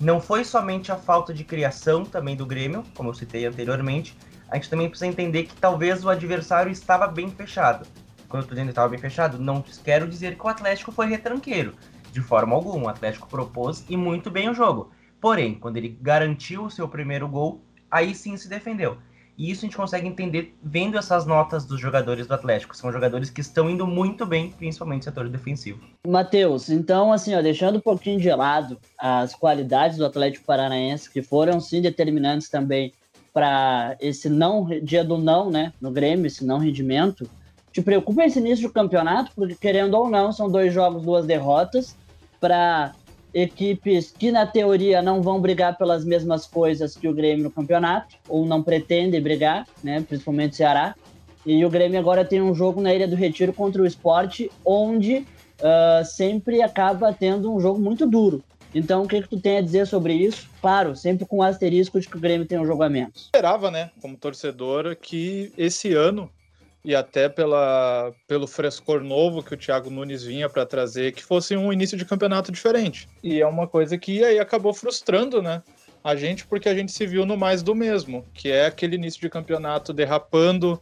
Não 0.00 0.20
foi 0.20 0.44
somente 0.44 0.90
a 0.90 0.96
falta 0.96 1.32
de 1.32 1.44
criação 1.44 2.04
também 2.04 2.34
do 2.34 2.44
Grêmio, 2.44 2.82
como 2.96 3.10
eu 3.10 3.14
citei 3.14 3.46
anteriormente, 3.46 4.16
a 4.54 4.56
gente 4.56 4.70
também 4.70 4.88
precisa 4.88 5.10
entender 5.10 5.42
que 5.42 5.56
talvez 5.56 6.04
o 6.04 6.08
adversário 6.08 6.70
estava 6.70 7.08
bem 7.08 7.28
fechado. 7.28 7.88
Quando 8.28 8.42
eu 8.42 8.44
estou 8.44 8.54
dizendo 8.54 8.66
que 8.66 8.70
estava 8.70 8.88
bem 8.88 9.00
fechado, 9.00 9.36
não 9.36 9.64
quero 9.82 10.06
dizer 10.06 10.38
que 10.38 10.46
o 10.46 10.48
Atlético 10.48 10.92
foi 10.92 11.06
retranqueiro. 11.06 11.74
De 12.12 12.20
forma 12.20 12.54
alguma, 12.54 12.84
o 12.84 12.88
Atlético 12.88 13.26
propôs 13.26 13.84
e 13.88 13.96
muito 13.96 14.30
bem 14.30 14.48
o 14.48 14.54
jogo. 14.54 14.92
Porém, 15.20 15.56
quando 15.56 15.76
ele 15.76 15.98
garantiu 16.00 16.66
o 16.66 16.70
seu 16.70 16.88
primeiro 16.88 17.26
gol, 17.26 17.64
aí 17.90 18.14
sim 18.14 18.36
se 18.36 18.48
defendeu. 18.48 18.96
E 19.36 19.50
isso 19.50 19.64
a 19.64 19.66
gente 19.66 19.76
consegue 19.76 20.06
entender 20.06 20.56
vendo 20.62 20.96
essas 20.96 21.26
notas 21.26 21.64
dos 21.64 21.80
jogadores 21.80 22.28
do 22.28 22.34
Atlético. 22.34 22.76
São 22.76 22.92
jogadores 22.92 23.30
que 23.30 23.40
estão 23.40 23.68
indo 23.68 23.84
muito 23.84 24.24
bem, 24.24 24.52
principalmente 24.52 25.00
no 25.00 25.04
setor 25.06 25.28
defensivo. 25.28 25.80
Matheus, 26.06 26.70
então, 26.70 27.12
assim, 27.12 27.34
ó, 27.34 27.42
deixando 27.42 27.78
um 27.78 27.80
pouquinho 27.80 28.20
de 28.20 28.30
lado 28.30 28.78
as 28.96 29.34
qualidades 29.34 29.98
do 29.98 30.06
Atlético 30.06 30.46
Paranaense, 30.46 31.10
que 31.10 31.22
foram 31.22 31.58
sim 31.58 31.82
determinantes 31.82 32.48
também 32.48 32.92
para 33.34 33.96
esse 34.00 34.30
não 34.30 34.64
dia 34.80 35.04
do 35.04 35.18
não, 35.18 35.50
né, 35.50 35.72
no 35.80 35.90
Grêmio, 35.90 36.28
esse 36.28 36.44
não 36.44 36.58
rendimento. 36.58 37.28
Te 37.72 37.82
preocupa 37.82 38.24
esse 38.24 38.38
início 38.38 38.68
do 38.68 38.72
campeonato, 38.72 39.32
porque 39.34 39.56
querendo 39.56 39.94
ou 39.94 40.08
não, 40.08 40.32
são 40.32 40.48
dois 40.48 40.72
jogos, 40.72 41.02
duas 41.02 41.26
derrotas 41.26 41.96
para 42.40 42.94
equipes 43.34 44.12
que 44.16 44.30
na 44.30 44.46
teoria 44.46 45.02
não 45.02 45.20
vão 45.20 45.40
brigar 45.40 45.76
pelas 45.76 46.04
mesmas 46.04 46.46
coisas 46.46 46.96
que 46.96 47.08
o 47.08 47.12
Grêmio 47.12 47.42
no 47.42 47.50
campeonato, 47.50 48.14
ou 48.28 48.46
não 48.46 48.62
pretendem 48.62 49.20
brigar, 49.20 49.66
né, 49.82 50.00
principalmente 50.08 50.52
o 50.52 50.56
Ceará. 50.56 50.94
E 51.44 51.64
o 51.64 51.68
Grêmio 51.68 51.98
agora 51.98 52.24
tem 52.24 52.40
um 52.40 52.54
jogo 52.54 52.80
na 52.80 52.94
Ilha 52.94 53.08
do 53.08 53.16
Retiro 53.16 53.52
contra 53.52 53.82
o 53.82 53.86
Esporte, 53.86 54.48
onde 54.64 55.26
uh, 55.58 56.04
sempre 56.04 56.62
acaba 56.62 57.12
tendo 57.12 57.52
um 57.52 57.60
jogo 57.60 57.80
muito 57.80 58.06
duro. 58.06 58.44
Então, 58.74 59.04
o 59.04 59.08
que, 59.08 59.22
que 59.22 59.28
tu 59.28 59.40
tem 59.40 59.58
a 59.58 59.62
dizer 59.62 59.86
sobre 59.86 60.14
isso? 60.14 60.48
Claro, 60.60 60.96
sempre 60.96 61.24
com 61.24 61.38
o 61.38 61.42
asterisco 61.42 62.00
de 62.00 62.08
que 62.08 62.16
o 62.16 62.20
Grêmio 62.20 62.46
tem 62.46 62.58
um 62.58 62.66
jogo 62.66 62.82
a 62.82 62.88
menos. 62.88 63.26
Esperava, 63.26 63.70
né, 63.70 63.90
como 64.00 64.16
torcedor, 64.16 64.96
que 64.96 65.52
esse 65.56 65.94
ano 65.94 66.28
e 66.84 66.94
até 66.94 67.28
pela, 67.28 68.12
pelo 68.28 68.46
frescor 68.46 69.02
novo 69.02 69.42
que 69.42 69.54
o 69.54 69.56
Thiago 69.56 69.88
Nunes 69.88 70.22
vinha 70.22 70.50
para 70.50 70.66
trazer, 70.66 71.12
que 71.12 71.24
fosse 71.24 71.56
um 71.56 71.72
início 71.72 71.96
de 71.96 72.04
campeonato 72.04 72.52
diferente. 72.52 73.08
E 73.22 73.40
é 73.40 73.46
uma 73.46 73.66
coisa 73.66 73.96
que 73.96 74.22
aí 74.22 74.38
acabou 74.38 74.74
frustrando, 74.74 75.40
né? 75.40 75.62
A 76.02 76.14
gente, 76.14 76.46
porque 76.46 76.68
a 76.68 76.74
gente 76.74 76.92
se 76.92 77.06
viu 77.06 77.24
no 77.24 77.38
mais 77.38 77.62
do 77.62 77.74
mesmo, 77.74 78.26
que 78.34 78.50
é 78.50 78.66
aquele 78.66 78.96
início 78.96 79.18
de 79.18 79.30
campeonato 79.30 79.90
derrapando, 79.90 80.78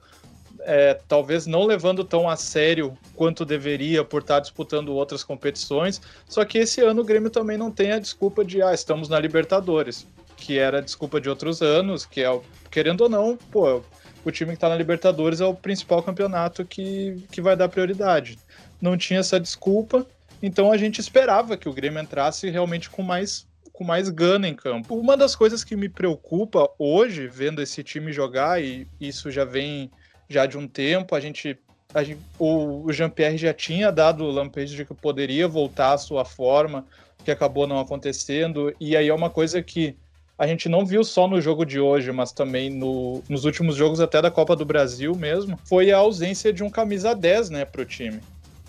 é, 0.65 0.99
talvez 1.09 1.47
não 1.47 1.65
levando 1.65 2.05
tão 2.05 2.29
a 2.29 2.37
sério 2.37 2.97
quanto 3.15 3.45
deveria 3.45 4.05
por 4.05 4.23
estar 4.23 4.41
disputando 4.41 4.95
outras 4.95 5.23
competições. 5.25 6.01
Só 6.29 6.45
que 6.45 6.59
esse 6.59 6.81
ano 6.81 7.03
o 7.03 7.05
Grêmio 7.05 7.31
também 7.31 7.59
não 7.59 7.71
tem 7.71 7.93
a 7.93 7.99
desculpa 7.99 8.45
de, 8.45 8.63
ah, 8.63 8.73
estamos 8.73 9.09
na 9.09 9.19
Libertadores, 9.19 10.07
que 10.37 10.59
era 10.59 10.79
a 10.79 10.83
desculpa 10.83 11.21
de 11.21 11.29
outros 11.29 11.63
anos, 11.63 12.05
que 12.07 12.23
é, 12.23 12.41
querendo 12.71 13.03
ou 13.03 13.09
não, 13.09 13.37
pô 13.37 13.83
o 14.25 14.31
time 14.31 14.51
que 14.51 14.57
está 14.57 14.69
na 14.69 14.77
Libertadores 14.77 15.41
é 15.41 15.45
o 15.45 15.55
principal 15.55 16.03
campeonato 16.03 16.65
que, 16.65 17.17
que 17.31 17.41
vai 17.41 17.57
dar 17.57 17.69
prioridade. 17.69 18.39
Não 18.81 18.97
tinha 18.97 19.21
essa 19.21 19.39
desculpa, 19.39 20.07
então 20.43 20.71
a 20.71 20.77
gente 20.77 21.01
esperava 21.01 21.57
que 21.57 21.69
o 21.69 21.73
Grêmio 21.73 22.01
entrasse 22.01 22.49
realmente 22.51 22.89
com 22.89 23.03
mais 23.03 23.47
com 23.73 23.85
mais 23.85 24.11
gana 24.11 24.47
em 24.47 24.55
campo. 24.55 24.95
Uma 24.95 25.17
das 25.17 25.35
coisas 25.35 25.65
que 25.65 25.75
me 25.75 25.89
preocupa 25.89 26.71
hoje, 26.79 27.27
vendo 27.27 27.63
esse 27.63 27.83
time 27.83 28.13
jogar, 28.13 28.63
e 28.63 28.87
isso 29.01 29.31
já 29.31 29.47
vem 29.47 29.91
já 30.29 30.47
de 30.47 30.57
um 30.57 30.67
tempo, 30.67 31.15
a 31.15 31.21
gente, 31.21 31.59
a 31.93 32.03
gente 32.03 32.21
o, 32.39 32.85
o 32.85 32.93
Jean-Pierre 32.93 33.37
já 33.37 33.53
tinha 33.53 33.91
dado 33.91 34.25
o 34.25 34.31
lampejo 34.31 34.77
de 34.77 34.85
que 34.85 34.95
poderia 34.95 35.47
voltar 35.47 35.93
à 35.93 35.99
sua 35.99 36.25
forma, 36.25 36.87
que 37.25 37.31
acabou 37.31 37.67
não 37.67 37.79
acontecendo, 37.79 38.75
e 38.81 38.97
aí 38.97 39.09
é 39.09 39.15
uma 39.15 39.31
coisa 39.31 39.63
que 39.63 39.97
a 40.39 40.47
gente 40.47 40.69
não 40.69 40.85
viu 40.85 41.05
só 41.05 41.29
no 41.29 41.41
jogo 41.41 41.65
de 41.65 41.79
hoje, 41.79 42.11
mas 42.11 42.33
também 42.33 42.69
no, 42.69 43.23
nos 43.29 43.45
últimos 43.45 43.77
jogos 43.77 44.01
até 44.01 44.21
da 44.21 44.31
Copa 44.31 44.57
do 44.57 44.65
Brasil 44.65 45.15
mesmo, 45.15 45.59
foi 45.65 45.93
a 45.93 45.99
ausência 45.99 46.53
de 46.53 46.65
um 46.65 46.71
camisa 46.71 47.15
10, 47.15 47.51
né, 47.51 47.65
pro 47.65 47.85
time. 47.85 48.21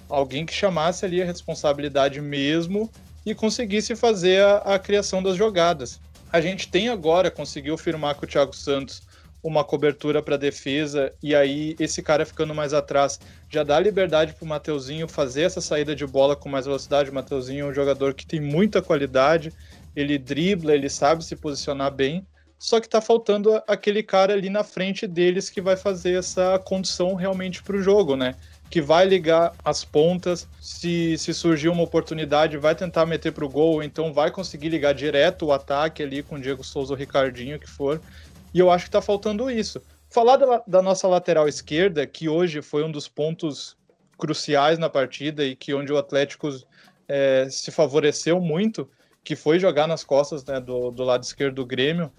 Alguém 0.08 0.46
que 0.46 0.54
chamasse 0.54 1.04
ali 1.06 1.22
a 1.22 1.26
responsabilidade 1.26 2.22
mesmo 2.22 2.92
e 3.26 3.34
conseguisse 3.34 3.96
fazer 3.96 4.44
a, 4.44 4.58
a 4.58 4.80
criação 4.80 5.24
das 5.24 5.36
jogadas. 5.36 6.00
A 6.32 6.42
gente 6.42 6.68
tem 6.68 6.90
agora, 6.90 7.32
conseguiu 7.32 7.78
firmar 7.78 8.16
com 8.16 8.26
o 8.26 8.30
Thiago 8.30 8.56
Santos 8.56 9.02
uma 9.44 9.64
cobertura 9.64 10.24
para 10.24 10.38
defesa 10.38 11.14
e 11.22 11.36
aí 11.36 11.76
esse 11.78 12.02
cara 12.02 12.26
ficando 12.26 12.56
mais 12.56 12.74
atrás 12.74 13.20
já 13.50 13.62
dá 13.64 13.78
liberdade 13.80 14.34
para 14.34 14.46
o 14.46 14.48
Mateuzinho 14.48 15.08
fazer 15.08 15.42
essa 15.42 15.60
saída 15.60 15.94
de 15.94 16.08
bola 16.08 16.36
com 16.36 16.48
mais 16.48 16.66
velocidade. 16.66 17.10
O 17.10 17.14
Mateuzinho 17.14 17.66
é 17.66 17.70
um 17.70 17.74
jogador 17.74 18.14
que 18.14 18.26
tem 18.26 18.40
muita 18.40 18.82
qualidade, 18.82 19.52
ele 19.94 20.18
dribla, 20.18 20.74
ele 20.74 20.90
sabe 20.90 21.26
se 21.26 21.36
posicionar 21.36 21.92
bem, 21.92 22.26
só 22.64 22.80
que 22.80 22.88
está 22.88 23.02
faltando 23.02 23.62
aquele 23.68 24.02
cara 24.02 24.32
ali 24.32 24.50
na 24.50 24.64
frente 24.64 25.06
deles 25.06 25.50
que 25.50 25.60
vai 25.60 25.76
fazer 25.76 26.18
essa 26.18 26.58
condição 26.58 27.14
realmente 27.14 27.62
para 27.62 27.76
o 27.76 27.82
jogo, 27.82 28.16
né? 28.16 28.36
Que 28.70 28.80
vai 28.80 29.06
ligar 29.06 29.54
as 29.66 29.84
pontas, 29.84 30.48
se, 30.62 31.18
se 31.18 31.34
surgir 31.34 31.68
uma 31.68 31.84
oportunidade, 31.84 32.56
vai 32.56 32.74
tentar 32.74 33.06
meter 33.06 33.34
para 33.34 33.44
o 33.44 33.50
gol, 33.50 33.84
então 33.84 34.14
vai 34.14 34.32
conseguir 34.32 34.70
ligar 34.70 34.94
direto 34.94 35.48
o 35.48 35.52
ataque 35.52 36.02
ali 36.02 36.24
com 36.24 36.36
o 36.36 36.40
Diego 36.40 36.64
Souza 36.64 36.94
ou 36.94 36.98
Ricardinho, 36.98 37.60
que 37.60 37.70
for. 37.70 38.00
E 38.54 38.60
eu 38.60 38.70
acho 38.70 38.86
que 38.86 38.90
está 38.90 39.02
faltando 39.02 39.50
isso. 39.50 39.82
Falar 40.10 40.38
da, 40.38 40.64
da 40.68 40.82
nossa 40.82 41.08
lateral 41.08 41.48
esquerda, 41.48 42.06
que 42.06 42.30
hoje 42.30 42.62
foi 42.62 42.84
um 42.84 42.92
dos 42.92 43.08
pontos 43.08 43.76
cruciais 44.18 44.78
na 44.78 44.90
partida 44.90 45.44
e 45.44 45.56
que 45.56 45.74
onde 45.74 45.92
o 45.92 45.98
Atlético 45.98 46.50
é, 47.08 47.48
se 47.50 47.72
favoreceu 47.72 48.40
muito, 48.40 48.88
que 49.24 49.36
foi 49.36 49.60
jogar 49.60 49.88
nas 49.88 50.04
costas 50.04 50.46
né, 50.46 50.60
do, 50.60 50.92
do 50.92 51.04
lado 51.04 51.24
esquerdo 51.24 51.56
do 51.56 51.66
Grêmio, 51.66 52.12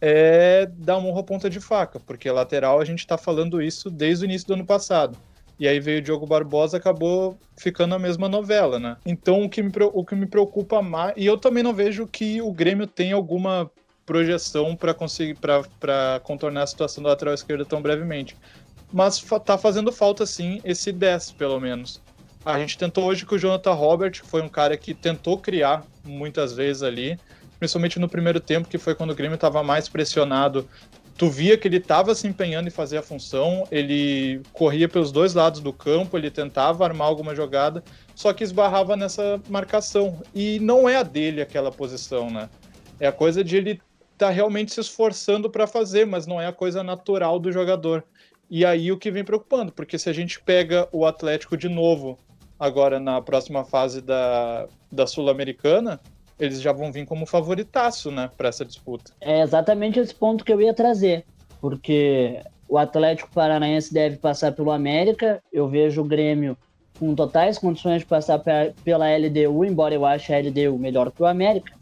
é 0.00 0.66
dar 0.66 0.96
uma 0.96 1.08
honra 1.08 1.22
ponta 1.22 1.48
de 1.48 1.60
faca, 1.60 2.00
porque 2.00 2.30
lateral 2.30 2.80
a 2.80 2.84
gente 2.84 3.00
está 3.00 3.16
falando 3.16 3.62
isso 3.62 3.90
desde 3.90 4.24
o 4.24 4.26
início 4.26 4.48
do 4.48 4.54
ano 4.54 4.66
passado. 4.66 5.16
E 5.60 5.68
aí 5.68 5.78
veio 5.78 5.98
o 5.98 6.02
Diogo 6.02 6.26
Barbosa, 6.26 6.76
acabou 6.76 7.38
ficando 7.56 7.94
a 7.94 7.98
mesma 7.98 8.28
novela, 8.28 8.80
né? 8.80 8.96
Então 9.06 9.44
o 9.44 9.48
que 9.48 9.62
me, 9.62 9.70
o 9.92 10.04
que 10.04 10.16
me 10.16 10.26
preocupa 10.26 10.82
mais. 10.82 11.14
E 11.16 11.24
eu 11.24 11.38
também 11.38 11.62
não 11.62 11.72
vejo 11.72 12.06
que 12.06 12.42
o 12.42 12.50
Grêmio 12.50 12.86
tem 12.86 13.12
alguma 13.12 13.70
projeção 14.04 14.74
para 14.76 14.92
conseguir 14.92 15.38
para 15.80 16.20
contornar 16.22 16.62
a 16.62 16.66
situação 16.66 17.02
da 17.02 17.10
lateral 17.10 17.34
esquerda 17.34 17.64
tão 17.64 17.80
brevemente. 17.80 18.36
Mas 18.92 19.24
tá 19.44 19.56
fazendo 19.56 19.90
falta 19.90 20.26
sim 20.26 20.60
esse 20.64 20.92
10, 20.92 21.32
pelo 21.32 21.58
menos. 21.58 22.00
A 22.44 22.58
gente 22.58 22.76
tentou 22.76 23.04
hoje 23.04 23.24
com 23.24 23.36
o 23.36 23.38
Jonathan 23.38 23.72
Robert, 23.72 24.12
que 24.12 24.26
foi 24.26 24.42
um 24.42 24.48
cara 24.48 24.76
que 24.76 24.92
tentou 24.92 25.38
criar 25.38 25.84
muitas 26.04 26.52
vezes 26.52 26.82
ali, 26.82 27.18
principalmente 27.58 27.98
no 27.98 28.08
primeiro 28.08 28.40
tempo, 28.40 28.68
que 28.68 28.78
foi 28.78 28.94
quando 28.94 29.12
o 29.12 29.14
Grêmio 29.14 29.36
estava 29.36 29.62
mais 29.62 29.88
pressionado. 29.88 30.68
Tu 31.16 31.30
via 31.30 31.56
que 31.56 31.68
ele 31.68 31.76
estava 31.76 32.14
se 32.14 32.26
empenhando 32.26 32.66
em 32.66 32.70
fazer 32.70 32.98
a 32.98 33.02
função, 33.02 33.66
ele 33.70 34.42
corria 34.52 34.88
pelos 34.88 35.12
dois 35.12 35.34
lados 35.34 35.60
do 35.60 35.72
campo, 35.72 36.18
ele 36.18 36.30
tentava 36.30 36.84
armar 36.84 37.06
alguma 37.06 37.34
jogada, 37.34 37.84
só 38.14 38.32
que 38.32 38.42
esbarrava 38.42 38.96
nessa 38.96 39.40
marcação. 39.48 40.20
E 40.34 40.58
não 40.58 40.88
é 40.88 40.96
a 40.96 41.02
dele 41.02 41.40
aquela 41.40 41.70
posição, 41.70 42.28
né? 42.28 42.48
É 42.98 43.06
a 43.06 43.12
coisa 43.12 43.44
de 43.44 43.56
ele 43.56 43.80
estar 44.12 44.26
tá 44.26 44.30
realmente 44.30 44.72
se 44.72 44.80
esforçando 44.80 45.50
para 45.50 45.66
fazer, 45.66 46.06
mas 46.06 46.26
não 46.26 46.40
é 46.40 46.46
a 46.46 46.52
coisa 46.52 46.82
natural 46.82 47.38
do 47.38 47.52
jogador. 47.52 48.04
E 48.50 48.64
aí 48.64 48.92
o 48.92 48.98
que 48.98 49.10
vem 49.10 49.24
preocupando, 49.24 49.72
porque 49.72 49.98
se 49.98 50.10
a 50.10 50.12
gente 50.12 50.40
pega 50.40 50.88
o 50.92 51.06
Atlético 51.06 51.56
de 51.56 51.68
novo 51.68 52.18
agora 52.58 53.00
na 53.00 53.20
próxima 53.20 53.64
fase 53.64 54.00
da, 54.00 54.68
da 54.90 55.06
Sul-Americana, 55.06 56.00
eles 56.38 56.60
já 56.60 56.72
vão 56.72 56.92
vir 56.92 57.06
como 57.06 57.26
favoritaço, 57.26 58.10
né, 58.10 58.30
para 58.36 58.48
essa 58.48 58.64
disputa. 58.64 59.12
É 59.20 59.40
exatamente 59.40 59.98
esse 59.98 60.14
ponto 60.14 60.44
que 60.44 60.52
eu 60.52 60.60
ia 60.60 60.74
trazer, 60.74 61.24
porque 61.60 62.42
o 62.68 62.78
Atlético 62.78 63.30
Paranaense 63.32 63.92
deve 63.92 64.16
passar 64.16 64.52
pelo 64.52 64.70
América, 64.70 65.42
eu 65.52 65.68
vejo 65.68 66.02
o 66.02 66.04
Grêmio 66.04 66.56
com 66.98 67.14
totais 67.14 67.58
condições 67.58 68.00
de 68.00 68.06
passar 68.06 68.40
pela 68.84 69.16
LDU, 69.16 69.64
embora 69.64 69.94
eu 69.94 70.06
ache 70.06 70.32
a 70.32 70.38
LDU 70.38 70.78
melhor 70.78 71.10
que 71.10 71.22
o 71.22 71.26
América, 71.26 71.72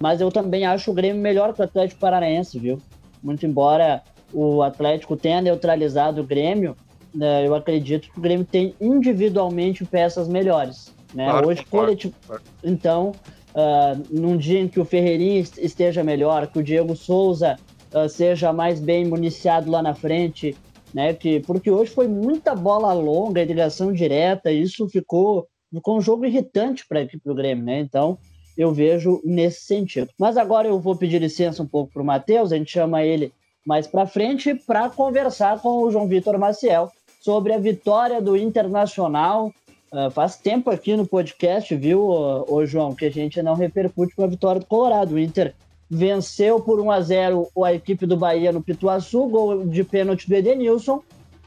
mas 0.00 0.20
eu 0.20 0.30
também 0.30 0.64
acho 0.64 0.90
o 0.90 0.94
Grêmio 0.94 1.20
melhor 1.20 1.52
que 1.52 1.60
o 1.60 1.64
Atlético 1.64 2.00
Paranaense, 2.00 2.58
viu? 2.58 2.80
Muito 3.22 3.44
embora 3.44 4.02
o 4.32 4.62
Atlético 4.62 5.16
tenha 5.16 5.40
neutralizado 5.40 6.22
o 6.22 6.26
Grêmio, 6.26 6.76
né, 7.14 7.46
eu 7.46 7.54
acredito 7.54 8.10
que 8.10 8.18
o 8.18 8.22
Grêmio 8.22 8.46
tem 8.46 8.74
individualmente 8.80 9.84
peças 9.84 10.28
melhores. 10.28 10.94
Né? 11.14 11.28
Claro, 11.28 11.48
Hoje, 11.48 11.64
coletivo. 11.64 12.14
Claro. 12.26 12.42
Então, 12.62 13.12
uh, 13.50 14.02
num 14.10 14.36
dia 14.36 14.60
em 14.60 14.68
que 14.68 14.80
o 14.80 14.84
Ferreirinha 14.84 15.40
esteja 15.58 16.04
melhor, 16.04 16.46
que 16.46 16.58
o 16.58 16.62
Diego 16.62 16.94
Souza 16.96 17.56
uh, 17.92 18.08
seja 18.08 18.52
mais 18.52 18.80
bem 18.80 19.04
municiado 19.06 19.70
lá 19.70 19.82
na 19.82 19.94
frente, 19.94 20.56
né? 20.94 21.12
Que, 21.12 21.40
porque 21.40 21.70
hoje 21.70 21.90
foi 21.90 22.06
muita 22.06 22.54
bola 22.54 22.92
longa, 22.92 23.44
ligação 23.44 23.92
direta, 23.92 24.50
e 24.50 24.62
isso 24.62 24.88
ficou, 24.88 25.48
ficou 25.72 25.98
um 25.98 26.00
jogo 26.00 26.24
irritante 26.24 26.86
para 26.86 27.00
a 27.00 27.02
equipe 27.02 27.24
do 27.24 27.34
Grêmio, 27.34 27.64
né? 27.64 27.80
Então, 27.80 28.18
eu 28.60 28.72
vejo 28.72 29.20
nesse 29.24 29.62
sentido. 29.62 30.10
Mas 30.18 30.36
agora 30.36 30.68
eu 30.68 30.78
vou 30.78 30.94
pedir 30.94 31.18
licença 31.18 31.62
um 31.62 31.66
pouco 31.66 31.92
para 31.92 32.02
o 32.02 32.04
Matheus, 32.04 32.52
a 32.52 32.56
gente 32.56 32.70
chama 32.70 33.02
ele 33.02 33.32
mais 33.66 33.86
para 33.86 34.06
frente 34.06 34.54
para 34.54 34.90
conversar 34.90 35.60
com 35.60 35.82
o 35.82 35.90
João 35.90 36.06
Vitor 36.06 36.38
Maciel, 36.38 36.90
sobre 37.20 37.54
a 37.54 37.58
vitória 37.58 38.20
do 38.20 38.36
Internacional. 38.36 39.52
Uh, 39.92 40.10
faz 40.10 40.36
tempo 40.36 40.70
aqui 40.70 40.94
no 40.94 41.06
podcast, 41.06 41.74
viu, 41.74 42.02
ô, 42.02 42.44
ô, 42.48 42.66
João, 42.66 42.94
que 42.94 43.06
a 43.06 43.10
gente 43.10 43.42
não 43.42 43.54
repercute 43.54 44.14
com 44.14 44.24
a 44.24 44.26
vitória 44.26 44.60
do 44.60 44.66
Colorado. 44.66 45.14
O 45.14 45.18
Inter 45.18 45.54
venceu 45.88 46.60
por 46.60 46.78
1 46.78 46.90
a 46.90 47.00
0 47.00 47.48
a 47.64 47.74
equipe 47.74 48.06
do 48.06 48.16
Bahia 48.16 48.52
no 48.52 48.62
Pituaçu, 48.62 49.26
gol 49.26 49.66
de 49.66 49.82
pênalti 49.82 50.28
do 50.28 50.34
Edenilson. 50.34 51.02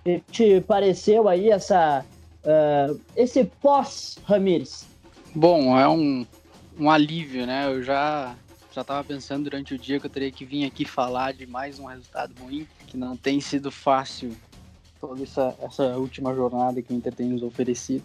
E 0.05 0.19
te 0.31 0.59
pareceu 0.61 1.29
aí 1.29 1.49
essa, 1.49 2.03
uh, 2.43 2.99
esse 3.15 3.45
pós-Ramires? 3.61 4.85
Bom, 5.33 5.77
é 5.79 5.87
um, 5.87 6.25
um 6.77 6.89
alívio, 6.89 7.45
né? 7.45 7.67
Eu 7.67 7.83
já 7.83 8.35
já 8.73 8.81
estava 8.81 9.03
pensando 9.03 9.43
durante 9.43 9.75
o 9.75 9.77
dia 9.77 9.99
que 9.99 10.07
eu 10.07 10.09
teria 10.09 10.31
que 10.31 10.43
vir 10.43 10.65
aqui 10.65 10.83
falar 10.83 11.31
de 11.31 11.45
mais 11.45 11.77
um 11.77 11.85
resultado 11.85 12.33
ruim, 12.41 12.67
que 12.87 12.97
não 12.97 13.15
tem 13.15 13.39
sido 13.39 13.69
fácil 13.69 14.35
toda 14.99 15.21
essa, 15.21 15.55
essa 15.61 15.95
última 15.95 16.33
jornada 16.33 16.81
que 16.81 16.91
o 16.91 16.95
Inter 16.95 17.13
tem 17.13 17.27
nos 17.27 17.43
oferecido. 17.43 18.03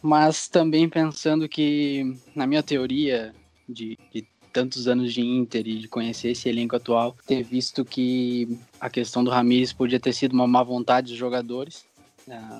Mas 0.00 0.46
também 0.46 0.88
pensando 0.88 1.48
que, 1.48 2.16
na 2.32 2.46
minha 2.46 2.62
teoria 2.62 3.34
de, 3.68 3.98
de 4.12 4.24
tantos 4.52 4.86
anos 4.86 5.12
de 5.12 5.20
Inter 5.20 5.66
e 5.66 5.78
de 5.80 5.88
conhecer 5.88 6.30
esse 6.30 6.48
elenco 6.48 6.76
atual, 6.76 7.16
ter 7.26 7.42
visto 7.42 7.84
que 7.84 8.56
a 8.80 8.88
questão 8.88 9.24
do 9.24 9.30
Ramires 9.30 9.72
podia 9.72 9.98
ter 9.98 10.12
sido 10.12 10.32
uma 10.32 10.46
má 10.46 10.62
vontade 10.62 11.08
dos 11.08 11.16
jogadores, 11.16 11.84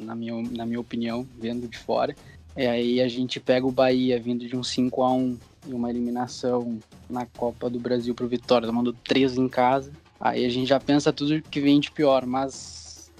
na 0.00 0.14
minha, 0.14 0.42
na 0.50 0.66
minha 0.66 0.80
opinião, 0.80 1.28
vendo 1.38 1.68
de 1.68 1.78
fora. 1.78 2.16
E 2.58 2.66
aí 2.66 3.00
a 3.00 3.06
gente 3.06 3.38
pega 3.38 3.64
o 3.64 3.70
Bahia 3.70 4.18
vindo 4.18 4.44
de 4.48 4.56
um 4.56 4.64
5 4.64 5.02
a 5.04 5.12
1 5.12 5.38
e 5.68 5.72
uma 5.72 5.88
eliminação 5.88 6.80
na 7.08 7.24
Copa 7.24 7.70
do 7.70 7.78
Brasil 7.78 8.16
para 8.16 8.26
o 8.26 8.28
Vitória, 8.28 8.66
tomando 8.66 8.92
três 8.92 9.38
em 9.38 9.48
casa. 9.48 9.92
Aí 10.18 10.44
a 10.44 10.48
gente 10.48 10.66
já 10.66 10.80
pensa 10.80 11.12
tudo 11.12 11.40
que 11.40 11.60
vem 11.60 11.78
de 11.78 11.88
pior, 11.88 12.26
mas 12.26 13.12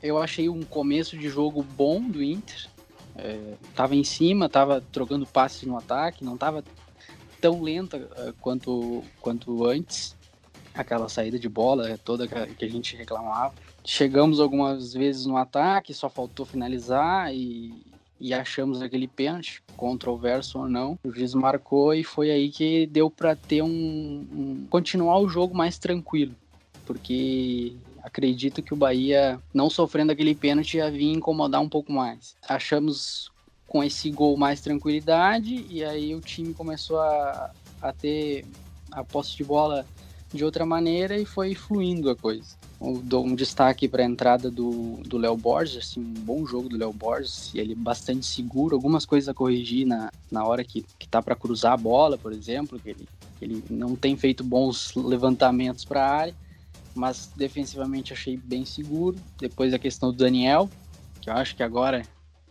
eu 0.00 0.16
achei 0.16 0.48
um 0.48 0.62
começo 0.62 1.18
de 1.18 1.28
jogo 1.28 1.60
bom 1.60 2.08
do 2.08 2.22
Inter. 2.22 2.68
É, 3.16 3.54
tava 3.74 3.96
em 3.96 4.04
cima, 4.04 4.48
tava 4.48 4.80
trocando 4.80 5.26
passes 5.26 5.64
no 5.64 5.76
ataque, 5.76 6.24
não 6.24 6.36
tava 6.36 6.62
tão 7.40 7.62
lenta 7.62 7.96
uh, 7.96 8.32
quanto, 8.40 9.02
quanto 9.20 9.66
antes. 9.66 10.14
Aquela 10.72 11.08
saída 11.08 11.36
de 11.36 11.48
bola 11.48 11.98
toda 11.98 12.28
que 12.28 12.64
a 12.64 12.68
gente 12.68 12.94
reclamava. 12.94 13.54
Chegamos 13.84 14.38
algumas 14.38 14.94
vezes 14.94 15.26
no 15.26 15.36
ataque, 15.36 15.92
só 15.92 16.08
faltou 16.08 16.46
finalizar 16.46 17.34
e, 17.34 17.93
e 18.24 18.32
achamos 18.32 18.80
aquele 18.80 19.06
pênalti, 19.06 19.62
controverso 19.76 20.58
ou 20.58 20.66
não. 20.66 20.98
O 21.04 21.12
juiz 21.12 21.34
marcou 21.34 21.92
e 21.92 22.02
foi 22.02 22.30
aí 22.30 22.48
que 22.48 22.86
deu 22.86 23.10
para 23.10 23.36
ter 23.36 23.60
um, 23.60 23.68
um, 23.68 24.66
continuar 24.70 25.18
o 25.18 25.28
jogo 25.28 25.54
mais 25.54 25.76
tranquilo, 25.76 26.34
porque 26.86 27.76
acredito 28.02 28.62
que 28.62 28.72
o 28.72 28.76
Bahia, 28.78 29.38
não 29.52 29.68
sofrendo 29.68 30.10
aquele 30.10 30.34
pênalti, 30.34 30.78
ia 30.78 30.90
vir 30.90 31.12
incomodar 31.12 31.60
um 31.60 31.68
pouco 31.68 31.92
mais. 31.92 32.34
Achamos 32.48 33.30
com 33.66 33.84
esse 33.84 34.10
gol 34.10 34.38
mais 34.38 34.62
tranquilidade 34.62 35.66
e 35.68 35.84
aí 35.84 36.14
o 36.14 36.20
time 36.22 36.54
começou 36.54 36.98
a, 37.00 37.50
a 37.82 37.92
ter 37.92 38.46
a 38.90 39.04
posse 39.04 39.36
de 39.36 39.44
bola 39.44 39.84
de 40.32 40.42
outra 40.42 40.64
maneira 40.64 41.18
e 41.18 41.26
foi 41.26 41.54
fluindo 41.54 42.08
a 42.08 42.16
coisa. 42.16 42.56
Dou 42.92 43.24
um 43.24 43.34
destaque 43.34 43.88
para 43.88 44.02
a 44.02 44.06
entrada 44.06 44.50
do 44.50 45.16
Léo 45.16 45.36
Borges, 45.36 45.76
assim, 45.76 46.00
um 46.00 46.12
bom 46.12 46.44
jogo 46.44 46.68
do 46.68 46.76
Léo 46.76 46.92
Borges, 46.92 47.50
ele 47.54 47.74
bastante 47.74 48.26
seguro, 48.26 48.76
algumas 48.76 49.06
coisas 49.06 49.28
a 49.28 49.34
corrigir 49.34 49.86
na, 49.86 50.10
na 50.30 50.44
hora 50.44 50.62
que, 50.62 50.84
que 50.98 51.08
tá 51.08 51.22
para 51.22 51.34
cruzar 51.34 51.72
a 51.72 51.76
bola, 51.76 52.18
por 52.18 52.32
exemplo, 52.32 52.78
que 52.78 52.90
ele, 52.90 53.08
ele 53.40 53.64
não 53.70 53.96
tem 53.96 54.16
feito 54.16 54.44
bons 54.44 54.94
levantamentos 54.94 55.84
para 55.84 56.04
a 56.04 56.10
área, 56.10 56.34
mas 56.94 57.32
defensivamente 57.34 58.12
achei 58.12 58.36
bem 58.36 58.64
seguro. 58.64 59.16
Depois 59.38 59.72
a 59.72 59.78
questão 59.78 60.10
do 60.10 60.18
Daniel, 60.18 60.68
que 61.20 61.30
eu 61.30 61.34
acho 61.34 61.56
que 61.56 61.62
agora, 61.62 62.02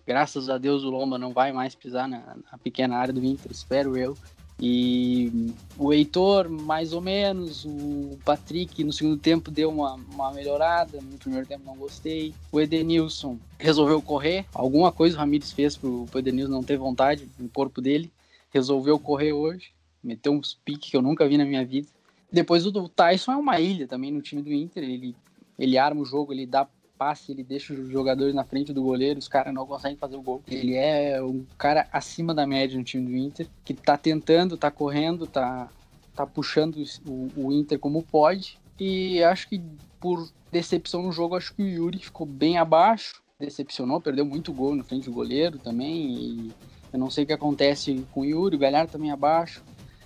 graças 0.05 0.49
a 0.49 0.57
Deus, 0.57 0.83
o 0.83 0.89
Lomba 0.89 1.17
não 1.17 1.31
vai 1.31 1.51
mais 1.51 1.75
pisar 1.75 2.07
na, 2.07 2.35
na 2.51 2.57
pequena 2.57 2.97
área 2.97 3.13
do 3.13 3.23
Inter, 3.23 3.51
espero 3.51 3.97
eu. 3.97 4.17
E 4.59 5.53
o 5.77 5.91
Heitor, 5.91 6.49
mais 6.49 6.93
ou 6.93 7.01
menos. 7.01 7.65
O 7.65 8.17
Patrick, 8.23 8.83
no 8.83 8.93
segundo 8.93 9.17
tempo, 9.17 9.51
deu 9.51 9.69
uma, 9.69 9.95
uma 9.95 10.31
melhorada. 10.31 10.99
No 11.01 11.17
primeiro 11.17 11.45
tempo, 11.45 11.63
não 11.65 11.75
gostei. 11.75 12.33
O 12.51 12.61
Edenilson 12.61 13.37
resolveu 13.57 14.01
correr. 14.01 14.45
Alguma 14.53 14.91
coisa 14.91 15.15
o 15.15 15.19
Ramires 15.19 15.51
fez 15.51 15.75
pro, 15.75 16.05
pro 16.09 16.19
Edenilson 16.19 16.51
não 16.51 16.63
ter 16.63 16.77
vontade 16.77 17.27
no 17.37 17.49
corpo 17.49 17.81
dele. 17.81 18.11
Resolveu 18.51 18.99
correr 18.99 19.33
hoje. 19.33 19.71
Meteu 20.03 20.33
uns 20.33 20.53
piques 20.53 20.89
que 20.89 20.97
eu 20.97 21.01
nunca 21.01 21.27
vi 21.27 21.37
na 21.37 21.45
minha 21.45 21.65
vida. 21.65 21.87
Depois 22.31 22.65
o 22.65 22.89
Tyson 22.89 23.31
é 23.31 23.37
uma 23.37 23.59
ilha 23.59 23.87
também 23.87 24.11
no 24.11 24.21
time 24.21 24.41
do 24.41 24.51
Inter. 24.51 24.83
Ele, 24.83 25.15
ele 25.57 25.77
arma 25.77 26.01
o 26.01 26.05
jogo, 26.05 26.33
ele 26.33 26.45
dá 26.45 26.67
passe, 27.03 27.33
ele 27.33 27.43
deixa 27.43 27.73
os 27.73 27.89
jogadores 27.89 28.33
na 28.33 28.45
frente 28.45 28.71
do 28.71 28.81
goleiro, 28.81 29.19
os 29.19 29.27
caras 29.27 29.53
não 29.53 29.67
conseguem 29.67 29.97
fazer 29.97 30.15
o 30.15 30.21
gol. 30.21 30.41
Ele 30.47 30.75
é 30.75 31.21
um 31.21 31.45
cara 31.57 31.85
acima 31.91 32.33
da 32.33 32.47
média 32.47 32.77
no 32.77 32.83
time 32.83 33.05
do 33.05 33.17
Inter, 33.17 33.45
que 33.65 33.73
tá 33.73 33.97
tentando, 33.97 34.55
tá 34.55 34.71
correndo, 34.71 35.27
tá, 35.27 35.67
tá 36.15 36.25
puxando 36.25 36.81
o, 37.05 37.27
o 37.35 37.51
Inter 37.51 37.77
como 37.77 38.01
pode. 38.01 38.57
E 38.79 39.21
acho 39.21 39.49
que 39.49 39.61
por 39.99 40.29
decepção 40.49 41.03
no 41.03 41.11
jogo, 41.11 41.35
acho 41.35 41.53
que 41.53 41.61
o 41.61 41.67
Yuri 41.67 41.99
ficou 41.99 42.25
bem 42.25 42.57
abaixo, 42.57 43.21
decepcionou, 43.37 43.99
perdeu 43.99 44.25
muito 44.25 44.53
gol 44.53 44.73
na 44.73 44.83
frente 44.83 45.05
do 45.05 45.11
goleiro 45.11 45.59
também. 45.59 46.53
Eu 46.93 46.99
não 46.99 47.09
sei 47.09 47.25
o 47.25 47.27
que 47.27 47.33
acontece 47.33 48.05
com 48.13 48.21
o 48.21 48.25
Yuri, 48.25 48.55
o 48.55 48.59
Galhardo 48.59 48.93
também 48.93 49.11
abaixo. 49.11 49.61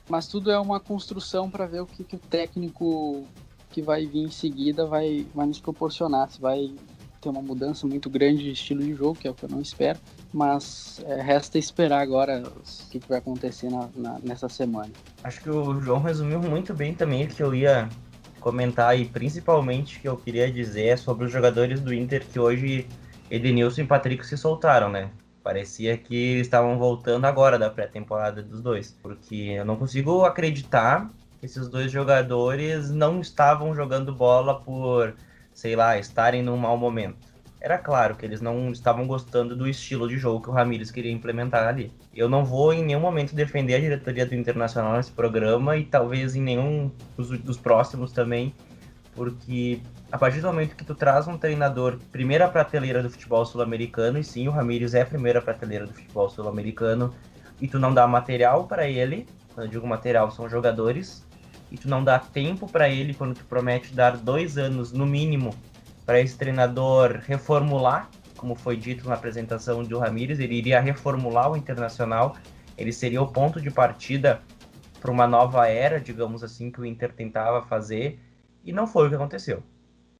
Mas 0.09 0.27
tudo 0.27 0.49
é 0.49 0.59
uma 0.59 0.79
construção 0.79 1.47
para 1.47 1.67
ver 1.67 1.81
o 1.81 1.85
que, 1.85 2.03
que 2.03 2.15
o 2.15 2.19
técnico 2.19 3.23
que 3.69 3.81
vai 3.81 4.07
vir 4.07 4.23
em 4.23 4.31
seguida 4.31 4.85
vai, 4.85 5.27
vai 5.35 5.45
nos 5.45 5.59
proporcionar. 5.59 6.31
Se 6.31 6.41
vai 6.41 6.73
ter 7.21 7.29
uma 7.29 7.41
mudança 7.41 7.87
muito 7.87 8.09
grande 8.09 8.43
de 8.43 8.51
estilo 8.51 8.81
de 8.83 8.93
jogo, 8.93 9.15
que 9.15 9.27
é 9.27 9.31
o 9.31 9.33
que 9.33 9.43
eu 9.43 9.49
não 9.49 9.61
espero. 9.61 9.99
Mas 10.33 11.03
é, 11.05 11.21
resta 11.21 11.57
esperar 11.57 12.01
agora 12.01 12.43
o 12.45 12.89
que, 12.89 12.99
que 12.99 13.09
vai 13.09 13.17
acontecer 13.19 13.69
na, 13.69 13.89
na, 13.95 14.19
nessa 14.19 14.49
semana. 14.49 14.91
Acho 15.23 15.41
que 15.41 15.49
o 15.49 15.79
João 15.81 16.01
resumiu 16.01 16.39
muito 16.41 16.73
bem 16.73 16.93
também 16.93 17.25
o 17.25 17.27
que 17.27 17.41
eu 17.41 17.53
ia 17.53 17.89
comentar 18.39 18.97
e 18.97 19.05
principalmente 19.05 19.97
o 19.97 20.01
que 20.01 20.07
eu 20.07 20.17
queria 20.17 20.51
dizer 20.51 20.87
é 20.87 20.97
sobre 20.97 21.25
os 21.25 21.31
jogadores 21.31 21.81
do 21.81 21.93
Inter 21.93 22.25
que 22.25 22.39
hoje 22.39 22.87
Edenilson 23.29 23.81
e 23.81 23.87
Patrick 23.87 24.25
se 24.25 24.37
soltaram, 24.37 24.89
né? 24.89 25.09
Parecia 25.43 25.97
que 25.97 26.39
estavam 26.39 26.77
voltando 26.77 27.25
agora 27.25 27.57
da 27.57 27.69
pré-temporada 27.69 28.43
dos 28.43 28.61
dois. 28.61 28.97
Porque 29.01 29.55
eu 29.57 29.65
não 29.65 29.75
consigo 29.75 30.25
acreditar 30.25 31.09
esses 31.41 31.67
dois 31.67 31.91
jogadores 31.91 32.89
não 32.89 33.21
estavam 33.21 33.73
jogando 33.75 34.13
bola 34.13 34.59
por, 34.59 35.15
sei 35.57 35.75
lá, 35.75 35.97
estarem 35.97 36.43
num 36.43 36.55
mau 36.55 36.77
momento. 36.77 37.17
Era 37.59 37.79
claro 37.79 38.15
que 38.15 38.23
eles 38.23 38.41
não 38.41 38.71
estavam 38.71 39.07
gostando 39.07 39.55
do 39.55 39.67
estilo 39.67 40.07
de 40.07 40.15
jogo 40.15 40.43
que 40.43 40.51
o 40.51 40.53
Ramires 40.53 40.91
queria 40.91 41.11
implementar 41.11 41.67
ali. 41.67 41.91
Eu 42.13 42.29
não 42.29 42.45
vou 42.45 42.71
em 42.71 42.85
nenhum 42.85 42.99
momento 42.99 43.33
defender 43.33 43.73
a 43.73 43.79
diretoria 43.79 44.23
do 44.23 44.35
Internacional 44.35 44.95
nesse 44.95 45.11
programa 45.11 45.75
e 45.75 45.83
talvez 45.83 46.35
em 46.35 46.41
nenhum 46.43 46.91
dos, 47.17 47.29
dos 47.39 47.57
próximos 47.57 48.11
também, 48.11 48.53
porque 49.15 49.79
a 50.11 50.17
partir 50.19 50.41
do 50.41 50.47
momento 50.47 50.75
que 50.75 50.85
tu 50.85 50.93
traz 50.93 51.27
um 51.27 51.39
treinador 51.39 51.97
primeira 52.11 52.47
prateleira 52.47 53.01
do 53.01 53.09
futebol 53.09 53.43
sul-americano, 53.43 54.19
e 54.19 54.23
sim, 54.23 54.47
o 54.47 54.51
Ramires 54.51 54.93
é 54.93 55.03
primeira 55.03 55.41
prateleira 55.41 55.87
do 55.87 55.93
futebol 55.93 56.29
sul-americano, 56.29 57.11
e 57.59 57.67
tu 57.67 57.79
não 57.79 57.91
dá 57.91 58.05
material 58.05 58.67
para 58.67 58.87
ele, 58.87 59.27
quando 59.55 59.65
eu 59.65 59.71
digo 59.71 59.87
material, 59.87 60.29
são 60.29 60.47
jogadores, 60.47 61.26
e 61.71 61.77
tu 61.77 61.89
não 61.89 62.03
dá 62.03 62.19
tempo 62.19 62.71
para 62.71 62.89
ele 62.89 63.13
quando 63.13 63.35
tu 63.35 63.45
promete 63.45 63.93
dar 63.93 64.17
dois 64.17 64.57
anos 64.57 64.91
no 64.91 65.05
mínimo 65.05 65.53
para 66.05 66.21
esse 66.21 66.37
treinador 66.37 67.19
reformular, 67.25 68.09
como 68.37 68.55
foi 68.55 68.77
dito 68.77 69.07
na 69.09 69.15
apresentação 69.15 69.83
do 69.83 69.99
Ramires, 69.99 70.39
ele 70.39 70.55
iria 70.55 70.79
reformular 70.79 71.51
o 71.51 71.57
Internacional, 71.57 72.37
ele 72.77 72.93
seria 72.93 73.21
o 73.21 73.27
ponto 73.27 73.59
de 73.59 73.69
partida 73.69 74.41
para 75.01 75.11
uma 75.11 75.27
nova 75.27 75.67
era, 75.67 75.99
digamos 75.99 76.43
assim, 76.43 76.71
que 76.71 76.79
o 76.79 76.85
Inter 76.85 77.11
tentava 77.11 77.61
fazer, 77.63 78.19
e 78.63 78.71
não 78.71 78.87
foi 78.87 79.07
o 79.07 79.09
que 79.09 79.15
aconteceu. 79.15 79.63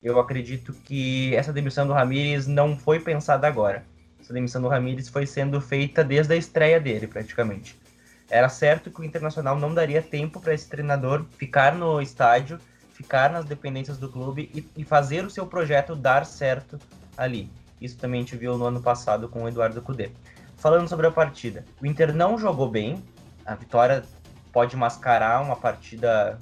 Eu 0.02 0.20
acredito 0.20 0.74
que 0.74 1.36
essa 1.36 1.54
demissão 1.54 1.88
do 1.88 1.94
Ramires 1.94 2.48
não 2.48 2.78
foi 2.78 3.00
pensada 3.00 3.48
agora. 3.48 3.86
Essa 4.20 4.34
demissão 4.34 4.62
do 4.62 4.68
Ramires 4.68 5.10
foi 5.10 5.26
sendo 5.26 5.60
feita 5.62 6.04
desde 6.04 6.34
a 6.34 6.38
estreia 6.38 6.80
dele, 6.80 7.08
praticamente. 7.08 7.80
Era 8.30 8.50
certo 8.50 8.92
que 8.92 9.02
o 9.02 9.04
Internacional 9.04 9.58
não 9.58 9.74
daria 9.74 10.02
tempo 10.02 10.40
para 10.40 10.54
esse 10.54 10.68
treinador 10.68 11.26
ficar 11.38 11.74
no 11.74 12.02
estádio, 12.02 12.60
ficar 12.92 13.32
nas 13.32 13.46
dependências 13.46 13.98
do 13.98 14.10
clube 14.10 14.52
e, 14.54 14.82
e, 14.82 14.84
fazer 14.84 15.24
o 15.24 15.30
seu 15.30 15.46
projeto 15.46 15.96
dar 15.96 16.26
certo 16.26 16.80
ali. 17.16 17.50
Isso 17.80 17.98
também 17.98 18.22
a 18.22 18.24
gente 18.24 18.36
viu 18.36 18.58
no 18.58 18.66
ano 18.66 18.82
passado 18.82 19.30
com 19.30 19.44
o 19.44 19.48
Eduardo 19.48 19.82
Cudê. 19.82 20.10
Falando 20.58 20.90
sobre 20.90 21.08
a 21.08 21.12
partida, 21.12 21.63
o 21.82 21.86
Inter 21.86 22.13
não 22.13 22.38
jogou 22.38 22.70
bem, 22.70 23.04
a 23.46 23.56
vitória 23.56 24.04
pode 24.52 24.76
mascarar 24.76 25.42
uma 25.42 25.56
partida 25.56 26.38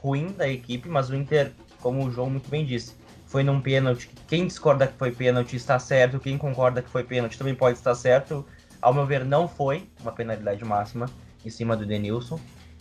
ruim 0.00 0.32
da 0.32 0.48
equipe, 0.48 0.88
mas 0.88 1.10
o 1.10 1.16
Inter, 1.16 1.52
como 1.80 2.06
o 2.06 2.10
João 2.10 2.30
muito 2.30 2.48
bem 2.48 2.64
disse, 2.64 2.94
foi 3.26 3.42
num 3.42 3.60
pênalti. 3.60 4.08
Quem 4.26 4.46
discorda 4.46 4.86
que 4.86 4.96
foi 4.96 5.10
pênalti 5.10 5.56
está 5.56 5.78
certo, 5.78 6.20
quem 6.20 6.38
concorda 6.38 6.80
que 6.80 6.88
foi 6.88 7.04
pênalti 7.04 7.36
também 7.36 7.54
pode 7.54 7.76
estar 7.76 7.94
certo. 7.94 8.46
Ao 8.80 8.94
meu 8.94 9.04
ver, 9.04 9.24
não 9.24 9.48
foi 9.48 9.88
uma 10.00 10.12
penalidade 10.12 10.64
máxima 10.64 11.06
em 11.44 11.50
cima 11.50 11.76
do 11.76 11.84
Denilson. 11.84 12.38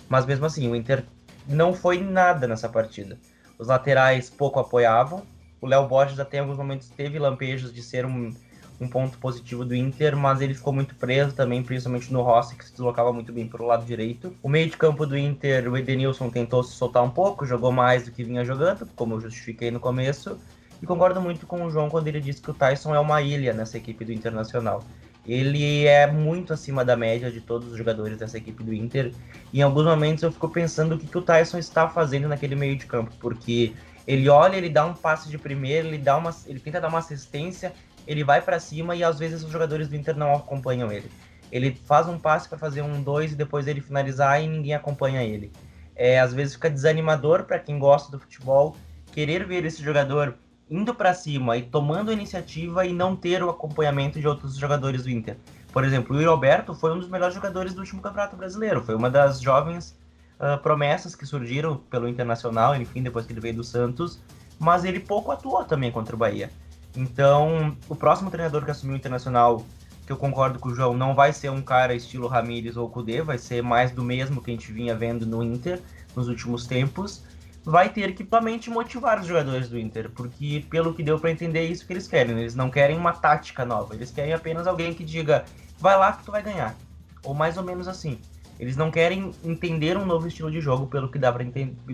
Mas 0.07 0.25
mesmo 0.25 0.45
assim, 0.45 0.69
o 0.69 0.75
Inter 0.75 1.03
não 1.47 1.73
foi 1.73 1.99
nada 1.99 2.47
nessa 2.47 2.69
partida. 2.69 3.17
Os 3.57 3.67
laterais 3.67 4.29
pouco 4.29 4.59
apoiavam. 4.59 5.23
O 5.59 5.65
Léo 5.65 5.87
Borges 5.87 6.19
até 6.19 6.37
em 6.37 6.41
alguns 6.41 6.57
momentos 6.57 6.89
teve 6.89 7.17
lampejos 7.17 7.73
de 7.73 7.81
ser 7.81 8.05
um, 8.05 8.33
um 8.79 8.87
ponto 8.87 9.17
positivo 9.17 9.65
do 9.65 9.75
Inter, 9.75 10.15
mas 10.15 10.39
ele 10.39 10.53
ficou 10.53 10.71
muito 10.71 10.95
preso 10.95 11.33
também, 11.33 11.63
principalmente 11.63 12.13
no 12.13 12.21
Rossi, 12.21 12.55
que 12.55 12.63
se 12.63 12.71
deslocava 12.71 13.11
muito 13.11 13.33
bem 13.33 13.47
para 13.47 13.63
o 13.63 13.65
lado 13.65 13.83
direito. 13.83 14.35
O 14.43 14.49
meio 14.49 14.69
de 14.69 14.77
campo 14.77 15.05
do 15.05 15.17
Inter, 15.17 15.69
o 15.71 15.75
Edenilson 15.75 16.29
tentou 16.29 16.61
se 16.63 16.75
soltar 16.75 17.03
um 17.03 17.09
pouco, 17.09 17.45
jogou 17.45 17.71
mais 17.71 18.05
do 18.05 18.11
que 18.11 18.23
vinha 18.23 18.45
jogando, 18.45 18.87
como 18.95 19.15
eu 19.15 19.21
justifiquei 19.21 19.71
no 19.71 19.79
começo. 19.79 20.37
E 20.79 20.85
concordo 20.85 21.19
muito 21.19 21.47
com 21.47 21.65
o 21.65 21.71
João 21.71 21.89
quando 21.89 22.07
ele 22.07 22.21
disse 22.21 22.39
que 22.39 22.51
o 22.51 22.53
Tyson 22.53 22.93
é 22.93 22.99
uma 22.99 23.19
ilha 23.19 23.51
nessa 23.51 23.77
equipe 23.77 24.05
do 24.05 24.13
Internacional 24.13 24.83
ele 25.27 25.85
é 25.85 26.07
muito 26.07 26.53
acima 26.53 26.85
da 26.85 26.95
média 26.95 27.29
de 27.29 27.41
todos 27.41 27.71
os 27.71 27.77
jogadores 27.77 28.17
dessa 28.17 28.37
equipe 28.37 28.63
do 28.63 28.73
Inter. 28.73 29.11
Em 29.53 29.61
alguns 29.61 29.85
momentos 29.85 30.23
eu 30.23 30.31
fico 30.31 30.47
pensando 30.47 30.95
o 30.95 30.97
que, 30.97 31.05
que 31.05 31.17
o 31.17 31.21
Tyson 31.21 31.57
está 31.57 31.89
fazendo 31.89 32.27
naquele 32.29 32.55
meio 32.55 32.77
de 32.77 32.85
campo, 32.85 33.11
porque 33.19 33.73
ele 34.07 34.29
olha, 34.29 34.55
ele 34.55 34.69
dá 34.69 34.85
um 34.85 34.93
passe 34.93 35.29
de 35.29 35.37
primeira, 35.37 35.85
ele 35.85 35.97
dá 35.97 36.15
uma, 36.15 36.33
ele 36.45 36.59
tenta 36.59 36.79
dar 36.79 36.87
uma 36.87 36.99
assistência, 36.99 37.73
ele 38.07 38.23
vai 38.23 38.41
para 38.41 38.57
cima 38.57 38.95
e 38.95 39.03
às 39.03 39.19
vezes 39.19 39.43
os 39.43 39.51
jogadores 39.51 39.89
do 39.89 39.95
Inter 39.97 40.15
não 40.15 40.33
acompanham 40.33 40.89
ele. 40.89 41.11
Ele 41.51 41.75
faz 41.85 42.07
um 42.07 42.17
passe 42.17 42.47
para 42.47 42.57
fazer 42.57 42.81
um 42.81 43.01
dois 43.01 43.33
e 43.33 43.35
depois 43.35 43.67
ele 43.67 43.81
finalizar 43.81 44.41
e 44.41 44.47
ninguém 44.47 44.73
acompanha 44.73 45.23
ele. 45.23 45.51
É, 45.93 46.19
às 46.19 46.33
vezes 46.33 46.53
fica 46.53 46.69
desanimador 46.69 47.43
para 47.43 47.59
quem 47.59 47.77
gosta 47.77 48.11
do 48.11 48.19
futebol 48.19 48.77
querer 49.11 49.45
ver 49.45 49.65
esse 49.65 49.83
jogador 49.83 50.37
indo 50.69 50.93
para 50.93 51.13
cima 51.13 51.57
e 51.57 51.63
tomando 51.63 52.11
a 52.11 52.13
iniciativa 52.13 52.85
e 52.85 52.93
não 52.93 53.15
ter 53.15 53.41
o 53.43 53.49
acompanhamento 53.49 54.19
de 54.19 54.27
outros 54.27 54.57
jogadores 54.57 55.03
do 55.03 55.09
Inter. 55.09 55.37
Por 55.71 55.83
exemplo, 55.83 56.15
o 56.15 56.19
Yuri 56.19 56.27
Alberto 56.27 56.73
foi 56.73 56.91
um 56.91 56.99
dos 56.99 57.09
melhores 57.09 57.35
jogadores 57.35 57.73
do 57.73 57.79
último 57.79 58.01
Campeonato 58.01 58.35
Brasileiro, 58.35 58.83
foi 58.83 58.95
uma 58.95 59.09
das 59.09 59.39
jovens 59.39 59.97
uh, 60.39 60.61
promessas 60.61 61.15
que 61.15 61.25
surgiram 61.25 61.77
pelo 61.89 62.07
Internacional, 62.07 62.75
enfim, 62.75 63.01
depois 63.01 63.25
que 63.25 63.33
ele 63.33 63.39
veio 63.39 63.55
do 63.55 63.63
Santos, 63.63 64.19
mas 64.59 64.83
ele 64.83 64.99
pouco 64.99 65.31
atuou 65.31 65.63
também 65.63 65.91
contra 65.91 66.15
o 66.15 66.19
Bahia. 66.19 66.49
Então, 66.95 67.77
o 67.87 67.95
próximo 67.95 68.31
treinador 68.31 68.65
que 68.65 68.71
assumiu 68.71 68.95
o 68.95 68.97
Internacional, 68.97 69.63
que 70.05 70.11
eu 70.11 70.17
concordo 70.17 70.57
com 70.57 70.69
o 70.69 70.75
João, 70.75 70.95
não 70.95 71.13
vai 71.13 71.31
ser 71.31 71.49
um 71.49 71.61
cara 71.61 71.93
estilo 71.93 72.27
Ramires 72.27 72.75
ou 72.75 72.89
Kudê, 72.89 73.21
vai 73.21 73.37
ser 73.37 73.61
mais 73.61 73.91
do 73.91 74.03
mesmo 74.03 74.41
que 74.41 74.49
a 74.49 74.53
gente 74.53 74.71
vinha 74.71 74.95
vendo 74.95 75.25
no 75.25 75.43
Inter 75.43 75.79
nos 76.15 76.27
últimos 76.27 76.65
tempos 76.65 77.23
vai 77.67 77.89
ter 77.89 78.15
que 78.15 78.25
somente 78.25 78.69
motivar 78.69 79.19
os 79.19 79.27
jogadores 79.27 79.67
do 79.67 79.77
Inter, 79.77 80.09
porque 80.11 80.63
pelo 80.69 80.93
que 80.93 81.03
deu 81.03 81.19
para 81.19 81.31
entender 81.31 81.59
é 81.59 81.63
isso 81.65 81.85
que 81.85 81.91
eles 81.91 82.07
querem. 82.07 82.39
Eles 82.39 82.55
não 82.55 82.69
querem 82.69 82.97
uma 82.97 83.11
tática 83.11 83.65
nova, 83.65 83.93
eles 83.93 84.09
querem 84.09 84.31
apenas 84.31 84.65
alguém 84.65 84.93
que 84.93 85.03
diga, 85.03 85.43
vai 85.77 85.97
lá 85.97 86.13
que 86.13 86.23
tu 86.23 86.31
vai 86.31 86.41
ganhar, 86.41 86.77
ou 87.25 87.33
mais 87.33 87.57
ou 87.57 87.63
menos 87.63 87.85
assim. 87.89 88.19
Eles 88.57 88.77
não 88.77 88.89
querem 88.89 89.31
entender 89.43 89.97
um 89.97 90.05
novo 90.05 90.29
estilo 90.29 90.49
de 90.49 90.61
jogo 90.61 90.87
pelo 90.87 91.11
que 91.11 91.19
dá 91.19 91.29
para 91.29 91.45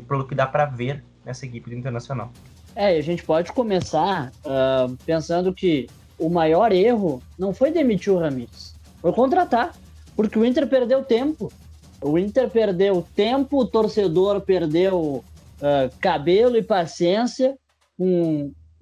pelo 0.07 0.27
que 0.27 0.35
dá 0.35 0.45
para 0.45 0.65
ver 0.65 1.03
nessa 1.25 1.43
equipe 1.47 1.71
do 1.71 1.75
Internacional. 1.75 2.31
É, 2.75 2.95
a 2.95 3.01
gente 3.01 3.23
pode 3.23 3.51
começar 3.51 4.31
uh, 4.45 4.95
pensando 5.07 5.51
que 5.51 5.87
o 6.19 6.29
maior 6.29 6.71
erro 6.71 7.19
não 7.37 7.51
foi 7.51 7.71
demitir 7.71 8.13
o 8.13 8.19
Ramires, 8.19 8.75
foi 9.01 9.11
contratar, 9.11 9.73
porque 10.15 10.37
o 10.37 10.45
Inter 10.45 10.67
perdeu 10.67 11.03
tempo. 11.03 11.51
O 11.99 12.19
Inter 12.19 12.47
perdeu 12.49 13.03
tempo, 13.15 13.61
o 13.61 13.65
torcedor 13.65 14.41
perdeu 14.41 15.23
uh, 15.63 15.89
cabelo 15.99 16.57
e 16.57 16.63
paciência 16.63 17.57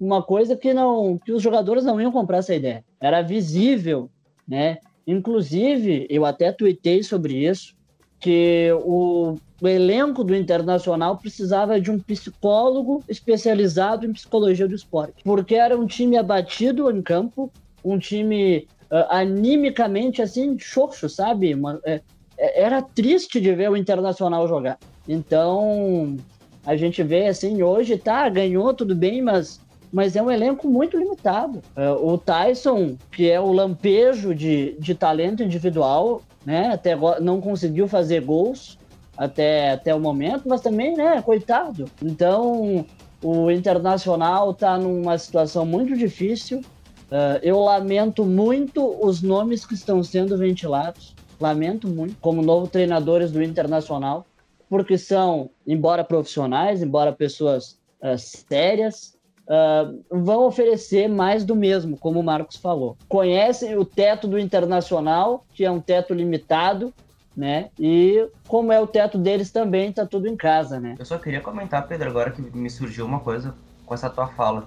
uma 0.00 0.20
coisa 0.22 0.56
que 0.56 0.74
não 0.74 1.16
que 1.16 1.32
os 1.32 1.40
jogadores 1.40 1.84
não 1.84 2.00
iam 2.00 2.10
comprar 2.10 2.38
essa 2.38 2.54
ideia. 2.54 2.84
Era 3.00 3.22
visível, 3.22 4.10
né? 4.46 4.78
Inclusive, 5.06 6.06
eu 6.10 6.24
até 6.24 6.50
tuitei 6.50 7.02
sobre 7.02 7.46
isso, 7.46 7.74
que 8.18 8.70
o, 8.84 9.36
o 9.60 9.68
elenco 9.68 10.22
do 10.24 10.34
Internacional 10.34 11.16
precisava 11.18 11.80
de 11.80 11.90
um 11.90 11.98
psicólogo 11.98 13.02
especializado 13.08 14.06
em 14.06 14.12
psicologia 14.12 14.66
do 14.66 14.74
esporte, 14.74 15.22
porque 15.24 15.54
era 15.54 15.78
um 15.78 15.86
time 15.86 16.16
abatido 16.16 16.90
em 16.90 17.02
campo, 17.02 17.50
um 17.84 17.98
time 17.98 18.66
uh, 18.90 19.06
animicamente 19.08 20.22
assim 20.22 20.56
xoxo, 20.58 21.08
sabe? 21.08 21.54
Uma, 21.54 21.80
é, 21.84 22.00
é, 22.38 22.62
era 22.62 22.80
triste 22.80 23.40
de 23.40 23.52
ver 23.54 23.70
o 23.70 23.76
Internacional 23.76 24.46
jogar. 24.46 24.78
Então, 25.08 26.16
a 26.64 26.76
gente 26.76 27.02
vê 27.02 27.26
assim, 27.26 27.62
hoje 27.62 27.96
tá, 27.98 28.28
ganhou 28.28 28.72
tudo 28.72 28.94
bem, 28.94 29.20
mas 29.22 29.60
mas 29.92 30.16
é 30.16 30.22
um 30.22 30.30
elenco 30.30 30.66
muito 30.66 30.96
limitado. 30.96 31.62
Uh, 31.76 32.14
o 32.14 32.16
Tyson, 32.16 32.96
que 33.10 33.30
é 33.30 33.38
o 33.38 33.52
lampejo 33.52 34.34
de, 34.34 34.74
de 34.80 34.94
talento 34.94 35.42
individual, 35.42 36.22
né? 36.46 36.70
Até 36.72 36.94
agora 36.94 37.20
não 37.20 37.42
conseguiu 37.42 37.86
fazer 37.86 38.22
gols 38.22 38.78
até, 39.16 39.72
até 39.72 39.94
o 39.94 40.00
momento, 40.00 40.48
mas 40.48 40.62
também, 40.62 40.96
né, 40.96 41.20
coitado. 41.20 41.84
Então, 42.02 42.86
o 43.22 43.50
Internacional 43.50 44.52
está 44.52 44.78
numa 44.78 45.18
situação 45.18 45.66
muito 45.66 45.94
difícil. 45.94 46.60
Uh, 46.60 47.38
eu 47.42 47.60
lamento 47.60 48.24
muito 48.24 48.96
os 49.04 49.20
nomes 49.20 49.66
que 49.66 49.74
estão 49.74 50.02
sendo 50.02 50.38
ventilados. 50.38 51.14
Lamento 51.38 51.86
muito, 51.86 52.16
como 52.20 52.40
novo 52.40 52.66
treinadores 52.66 53.30
do 53.30 53.42
Internacional, 53.42 54.24
porque 54.72 54.96
são, 54.96 55.50
embora 55.66 56.02
profissionais, 56.02 56.82
embora 56.82 57.12
pessoas 57.12 57.78
uh, 58.00 58.16
sérias, 58.16 59.14
uh, 59.42 60.02
vão 60.10 60.46
oferecer 60.46 61.10
mais 61.10 61.44
do 61.44 61.54
mesmo, 61.54 61.98
como 61.98 62.18
o 62.18 62.22
Marcos 62.22 62.56
falou. 62.56 62.96
Conhecem 63.06 63.76
o 63.76 63.84
teto 63.84 64.26
do 64.26 64.38
Internacional, 64.38 65.44
que 65.52 65.62
é 65.62 65.70
um 65.70 65.78
teto 65.78 66.14
limitado, 66.14 66.90
né? 67.36 67.68
E 67.78 68.26
como 68.48 68.72
é 68.72 68.80
o 68.80 68.86
teto 68.86 69.18
deles 69.18 69.50
também, 69.50 69.92
tá 69.92 70.06
tudo 70.06 70.26
em 70.26 70.38
casa, 70.38 70.80
né? 70.80 70.94
Eu 70.98 71.04
só 71.04 71.18
queria 71.18 71.42
comentar, 71.42 71.86
Pedro, 71.86 72.08
agora 72.08 72.30
que 72.30 72.40
me 72.40 72.70
surgiu 72.70 73.04
uma 73.04 73.20
coisa 73.20 73.54
com 73.84 73.92
essa 73.92 74.08
tua 74.08 74.28
fala. 74.28 74.66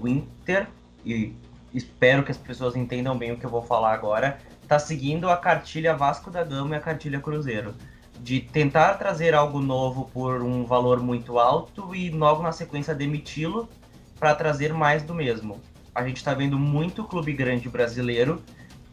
O 0.00 0.08
Inter, 0.08 0.66
e 1.04 1.36
espero 1.74 2.24
que 2.24 2.30
as 2.30 2.38
pessoas 2.38 2.74
entendam 2.74 3.18
bem 3.18 3.32
o 3.32 3.36
que 3.36 3.44
eu 3.44 3.50
vou 3.50 3.60
falar 3.60 3.92
agora, 3.92 4.38
tá 4.66 4.78
seguindo 4.78 5.28
a 5.28 5.36
cartilha 5.36 5.94
Vasco 5.94 6.30
da 6.30 6.42
Gama 6.42 6.74
e 6.74 6.78
a 6.78 6.80
cartilha 6.80 7.20
Cruzeiro. 7.20 7.74
De 8.20 8.40
tentar 8.40 8.94
trazer 8.94 9.34
algo 9.34 9.60
novo 9.60 10.10
por 10.12 10.42
um 10.42 10.64
valor 10.64 11.00
muito 11.00 11.38
alto 11.38 11.94
e 11.94 12.10
logo 12.10 12.42
na 12.42 12.52
sequência 12.52 12.94
demiti-lo 12.94 13.68
para 14.18 14.34
trazer 14.34 14.72
mais 14.72 15.02
do 15.02 15.14
mesmo. 15.14 15.60
A 15.94 16.06
gente 16.06 16.18
está 16.18 16.32
vendo 16.32 16.58
muito 16.58 17.04
clube 17.04 17.32
grande 17.32 17.68
brasileiro 17.68 18.42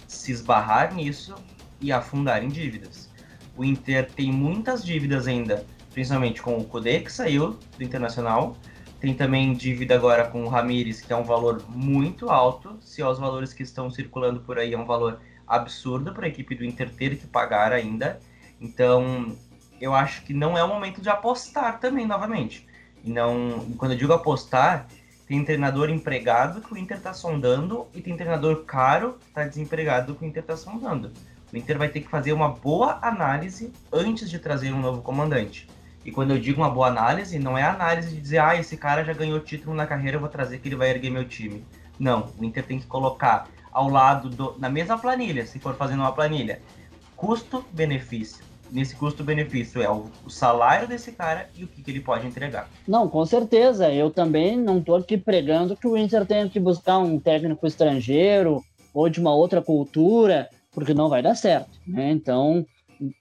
se 0.08 0.32
esbarrar 0.32 0.94
nisso 0.94 1.36
e 1.80 1.92
afundar 1.92 2.44
em 2.44 2.50
dívidas. 2.50 3.10
O 3.56 3.64
Inter 3.64 4.10
tem 4.12 4.32
muitas 4.32 4.84
dívidas 4.84 5.28
ainda, 5.28 5.66
principalmente 5.94 6.42
com 6.42 6.58
o 6.58 6.64
Kudê, 6.64 7.02
que 7.02 7.12
saiu 7.12 7.58
do 7.78 7.84
Internacional. 7.84 8.58
Tem 9.00 9.14
também 9.14 9.54
dívida 9.54 9.96
agora 9.96 10.28
com 10.28 10.44
o 10.44 10.50
Ramires, 10.50 11.02
que 11.02 11.14
é 11.14 11.16
um 11.16 11.24
valor 11.24 11.64
muito 11.70 12.30
alto. 12.30 12.78
Se 12.82 13.04
os 13.04 13.20
valores 13.20 13.54
que 13.54 13.64
estão 13.64 13.90
circulando 13.90 14.42
por 14.42 14.58
aí 14.58 14.74
é 14.74 14.78
um 14.78 14.86
valor 14.86 15.20
absurdo 15.48 16.14
para 16.14 16.26
a 16.26 16.30
equipe 16.30 16.56
do 16.56 16.66
Inter 16.66 16.90
ter 16.90 17.18
que 17.18 17.28
pagar 17.28 17.72
ainda. 17.72 18.20
Então, 18.60 19.36
eu 19.80 19.94
acho 19.96 20.24
que 20.24 20.34
não 20.34 20.58
é 20.58 20.64
o 20.64 20.68
momento 20.68 21.02
de 21.02 21.10
apostar 21.10 21.80
também, 21.80 22.06
novamente. 22.06 22.68
E 23.04 23.10
não, 23.10 23.66
quando 23.78 23.94
eu 23.94 23.98
digo 23.98 24.12
apostar, 24.12 24.88
tem 25.28 25.44
treinador 25.46 25.90
empregado 25.90 26.62
que 26.62 26.74
o 26.74 26.78
Inter 26.78 26.98
está 26.98 27.14
sondando 27.14 27.88
e 27.94 28.02
tem 28.02 28.18
treinador 28.18 28.64
caro 28.66 29.14
que 29.20 29.28
está 29.28 29.46
desempregado 29.46 30.16
que 30.16 30.26
o 30.26 30.28
Inter 30.28 30.42
está 30.42 30.58
sondando. 30.58 31.12
O 31.52 31.58
Inter 31.58 31.78
vai 31.78 31.88
ter 31.88 32.02
que 32.02 32.10
fazer 32.10 32.34
uma 32.34 32.50
boa 32.50 33.00
análise 33.02 33.72
antes 33.92 34.30
de 34.30 34.38
trazer 34.38 34.74
um 34.74 34.80
novo 34.80 35.02
comandante. 35.02 35.68
E 36.04 36.12
quando 36.12 36.32
eu 36.32 36.40
digo 36.40 36.62
uma 36.62 36.70
boa 36.70 36.88
análise, 36.88 37.38
não 37.40 37.58
é 37.58 37.64
análise 37.64 38.16
de 38.16 38.22
dizer, 38.22 38.40
ah, 38.40 38.56
esse 38.56 38.78
cara 38.78 39.04
já 39.04 39.14
ganhou 39.14 39.40
título 39.40 39.76
na 39.76 39.86
carreira, 39.86 40.18
eu 40.18 40.22
vou 40.22 40.30
trazer 40.30 40.60
que 40.60 40.68
ele 40.68 40.76
vai 40.76 40.90
erguer 40.90 41.10
meu 41.10 41.26
time. 41.28 41.66
Não, 42.00 42.32
o 42.38 42.44
Inter 42.44 42.66
tem 42.66 42.80
que 42.80 42.88
colocar 42.88 43.48
ao 43.72 43.90
lado, 43.90 44.30
do, 44.30 44.56
na 44.58 44.70
mesma 44.70 44.98
planilha, 44.98 45.46
se 45.46 45.60
for 45.60 45.76
fazendo 45.76 46.00
uma 46.00 46.12
planilha, 46.12 46.62
custo-benefício 47.16 48.49
nesse 48.72 48.96
custo-benefício 48.96 49.82
é 49.82 49.90
o, 49.90 50.08
salário 50.28 50.88
desse 50.88 51.12
cara 51.12 51.50
e 51.56 51.64
o 51.64 51.68
que, 51.68 51.82
que, 51.82 51.92
ele 51.92 52.00
pode 52.00 52.28
entregar. 52.28 52.70
Não, 52.88 53.08
com 53.08 53.26
certeza. 53.26 53.92
Eu 53.92 54.10
também 54.10 54.58
não 54.58 54.80
estou 54.80 54.96
aqui 54.96 55.18
pregando 55.18 55.76
que 55.76 55.88
o 55.88 55.98
Inter 55.98 56.26
tenha 56.26 56.48
que 56.50 56.60
buscar 56.60 57.00
um 57.00 57.20
técnico 57.20 57.66
estrangeiro 57.66 58.64
ou 58.94 59.10
de 59.10 59.20
uma 59.20 59.34
outra 59.34 59.62
cultura, 59.62 60.50
porque 60.72 60.94
não 60.94 61.10
vai 61.10 61.22
dar 61.22 61.36
certo. 61.36 61.80
Né? 61.86 62.12
Então, 62.12 62.66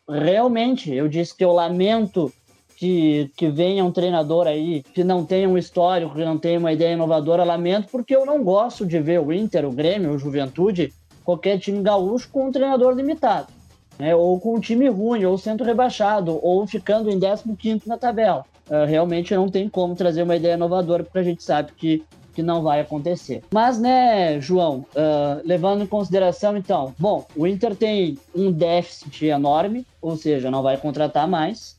realmente, 0.08 0.92
eu 0.92 1.08
disse 1.08 1.36
que 1.36 1.44
eu 1.44 1.52
lamento 1.52 2.32
que, 2.76 3.30
que 3.36 3.48
venha 3.48 3.84
um 3.84 3.92
treinador 3.92 4.46
aí 4.46 4.82
que 4.82 5.02
não 5.02 5.24
tenha 5.24 5.48
um 5.48 5.58
histórico, 5.58 6.14
que 6.14 6.24
não 6.24 6.38
tenha 6.38 6.58
uma 6.58 6.72
ideia 6.72 6.94
inovadora, 6.94 7.44
lamento, 7.44 7.88
porque 7.90 8.14
eu 8.14 8.24
não 8.24 8.42
gosto 8.42 8.86
de 8.86 9.00
ver 9.00 9.20
o 9.20 9.32
Inter, 9.32 9.64
o 9.64 9.72
Grêmio, 9.72 10.12
o 10.12 10.18
Juventude, 10.18 10.92
qualquer 11.24 11.58
time 11.58 11.82
gaúcho 11.82 12.30
com 12.30 12.46
um 12.46 12.52
treinador 12.52 12.94
limitado 12.94 13.57
né, 13.98 14.14
ou 14.14 14.38
com 14.40 14.54
um 14.54 14.60
time 14.60 14.88
ruim, 14.88 15.24
ou 15.24 15.36
sendo 15.36 15.64
rebaixado, 15.64 16.38
ou 16.42 16.66
ficando 16.66 17.10
em 17.10 17.18
15 17.18 17.88
na 17.88 17.98
tabela. 17.98 18.44
Uh, 18.68 18.86
realmente 18.86 19.34
não 19.34 19.48
tem 19.48 19.68
como 19.68 19.94
trazer 19.94 20.22
uma 20.22 20.36
ideia 20.36 20.54
inovadora, 20.54 21.02
porque 21.02 21.18
a 21.18 21.22
gente 21.22 21.42
sabe 21.42 21.72
que, 21.72 22.04
que 22.34 22.42
não 22.42 22.62
vai 22.62 22.80
acontecer. 22.80 23.42
Mas, 23.50 23.80
né, 23.80 24.38
João, 24.40 24.84
uh, 24.94 25.40
levando 25.44 25.82
em 25.82 25.86
consideração, 25.86 26.56
então, 26.56 26.94
bom, 26.98 27.26
o 27.34 27.46
Inter 27.46 27.74
tem 27.74 28.18
um 28.34 28.52
déficit 28.52 29.26
enorme, 29.26 29.86
ou 30.02 30.16
seja, 30.16 30.50
não 30.50 30.62
vai 30.62 30.76
contratar 30.76 31.26
mais 31.26 31.77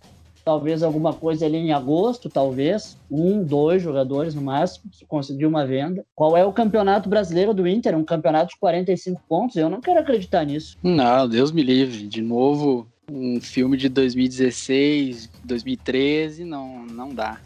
talvez 0.49 0.81
alguma 0.81 1.13
coisa 1.13 1.45
ali 1.45 1.57
em 1.57 1.71
agosto, 1.71 2.27
talvez, 2.27 2.97
um, 3.11 3.43
dois 3.43 3.83
jogadores 3.83 4.33
no 4.33 4.41
máximo, 4.41 4.91
se 4.91 5.05
conseguir 5.05 5.45
uma 5.45 5.63
venda. 5.63 6.03
Qual 6.15 6.35
é 6.35 6.43
o 6.43 6.51
campeonato 6.51 7.07
brasileiro 7.07 7.53
do 7.53 7.67
Inter? 7.67 7.95
Um 7.95 8.03
campeonato 8.03 8.55
de 8.55 8.59
45 8.59 9.21
pontos? 9.29 9.57
Eu 9.57 9.69
não 9.69 9.79
quero 9.79 9.99
acreditar 9.99 10.43
nisso. 10.43 10.75
Não, 10.81 11.29
Deus 11.29 11.51
me 11.51 11.61
livre. 11.61 12.07
De 12.07 12.19
novo, 12.19 12.87
um 13.11 13.39
filme 13.39 13.77
de 13.77 13.89
2016, 13.89 15.29
2013, 15.43 16.43
não, 16.45 16.83
não 16.83 17.13
dá. 17.13 17.39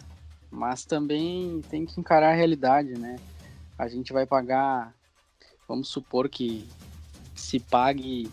Mas 0.50 0.86
também 0.86 1.62
tem 1.70 1.86
que 1.86 2.00
encarar 2.00 2.32
a 2.32 2.36
realidade, 2.36 2.98
né? 2.98 3.18
A 3.78 3.90
gente 3.90 4.14
vai 4.14 4.26
pagar, 4.26 4.96
vamos 5.68 5.90
supor 5.90 6.30
que 6.30 6.66
se 7.36 7.60
pague 7.60 8.30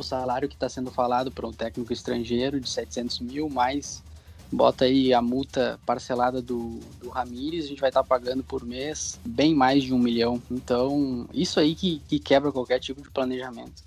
o 0.00 0.04
salário 0.04 0.48
que 0.48 0.54
está 0.54 0.68
sendo 0.68 0.90
falado 0.90 1.30
para 1.30 1.46
um 1.46 1.52
técnico 1.52 1.92
estrangeiro 1.92 2.60
de 2.60 2.68
700 2.68 3.20
mil, 3.20 3.48
mais 3.48 4.02
bota 4.50 4.86
aí 4.86 5.12
a 5.12 5.20
multa 5.20 5.78
parcelada 5.84 6.40
do, 6.40 6.80
do 7.00 7.10
Ramires, 7.10 7.66
a 7.66 7.68
gente 7.68 7.80
vai 7.80 7.90
estar 7.90 8.02
tá 8.02 8.08
pagando 8.08 8.42
por 8.42 8.64
mês 8.64 9.20
bem 9.24 9.54
mais 9.54 9.84
de 9.84 9.92
um 9.92 9.98
milhão. 9.98 10.42
Então, 10.50 11.28
isso 11.32 11.60
aí 11.60 11.74
que, 11.74 12.00
que 12.08 12.18
quebra 12.18 12.50
qualquer 12.50 12.80
tipo 12.80 13.02
de 13.02 13.10
planejamento. 13.10 13.82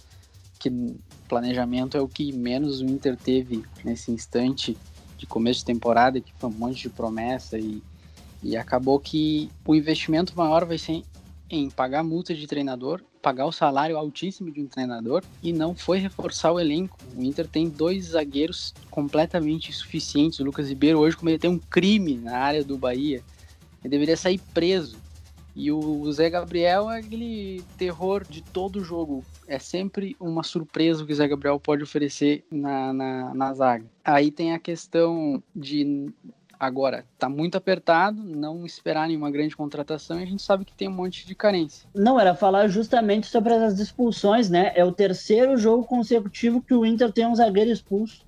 Que 0.60 0.96
planejamento 1.28 1.98
é 1.98 2.02
o 2.02 2.08
que 2.08 2.32
menos 2.32 2.82
o 2.82 2.86
Inter 2.86 3.18
teve 3.18 3.64
nesse 3.84 4.12
instante 4.12 4.78
de 5.18 5.26
começo 5.26 5.60
de 5.60 5.66
temporada, 5.66 6.22
que 6.22 6.34
foi 6.38 6.50
um 6.50 6.54
monte 6.54 6.84
de 6.84 6.90
promessa 6.90 7.58
e, 7.58 7.82
e 8.44 8.56
acabou 8.56 9.00
que 9.00 9.50
o 9.66 9.74
investimento 9.74 10.34
maior 10.36 10.66
vai 10.66 10.78
ser 10.78 11.04
em 11.52 11.70
pagar 11.70 12.04
multa 12.04 12.34
de 12.34 12.48
treinador, 12.48 13.02
pagar 13.22 13.46
o 13.46 13.52
salário 13.52 13.98
altíssimo 13.98 14.50
de 14.50 14.62
um 14.62 14.68
treinador 14.68 15.22
e 15.44 15.52
não 15.52 15.76
foi 15.76 16.00
reforçar 16.00 16.52
o 16.52 16.60
elenco. 16.60 16.98
O 17.16 17.22
Inter 17.22 17.48
tem 17.48 17.68
dois 17.68 18.06
zagueiros 18.06 18.74
completamente 18.90 19.70
insuficientes. 19.70 20.40
O 20.40 20.46
Lucas 20.46 20.70
Ribeiro 20.70 21.00
hoje 21.00 21.18
cometeu 21.18 21.52
um 21.52 21.60
crime 21.60 22.16
na 22.16 22.38
área 22.38 22.64
do 22.64 22.78
Bahia. 22.78 23.22
Ele 23.84 23.90
deveria 23.90 24.16
sair 24.16 24.40
preso. 24.54 24.98
E 25.54 25.70
o 25.70 26.10
Zé 26.14 26.30
Gabriel 26.30 26.90
é 26.90 27.00
aquele 27.00 27.62
terror 27.78 28.26
de 28.26 28.42
todo 28.42 28.84
jogo. 28.84 29.22
É 29.46 29.60
sempre 29.60 30.16
uma 30.18 30.44
surpresa 30.44 31.06
que 31.06 31.12
o 31.12 31.16
Zé 31.16 31.28
Gabriel 31.28 31.60
pode 31.60 31.84
oferecer 31.84 32.46
na, 32.50 32.94
na, 32.94 33.34
na 33.34 33.54
zaga. 33.54 33.86
Aí 34.04 34.32
tem 34.32 34.54
a 34.54 34.60
questão 34.60 35.44
de 35.54 36.10
Agora, 36.62 37.06
tá 37.18 37.28
muito 37.28 37.58
apertado, 37.58 38.22
não 38.22 38.64
esperar 38.68 39.08
nenhuma 39.08 39.32
grande 39.32 39.58
contratação 39.58 40.20
e 40.20 40.24
a 40.24 40.28
gente 40.28 40.44
sabe 40.44 40.64
que 40.64 40.76
tem 40.76 40.88
um 40.88 40.94
monte 40.94 41.26
de 41.26 41.34
carência. 41.34 41.90
Não, 41.92 42.20
era 42.20 42.36
falar 42.36 42.68
justamente 42.68 43.26
sobre 43.26 43.52
as 43.52 43.80
expulsões, 43.80 44.48
né? 44.48 44.72
É 44.76 44.86
o 44.86 44.92
terceiro 44.92 45.58
jogo 45.58 45.84
consecutivo 45.86 46.62
que 46.62 46.76
o 46.76 46.86
Inter 46.86 47.12
tem 47.12 47.26
um 47.26 47.34
zagueiro 47.34 47.72
expulso, 47.72 48.24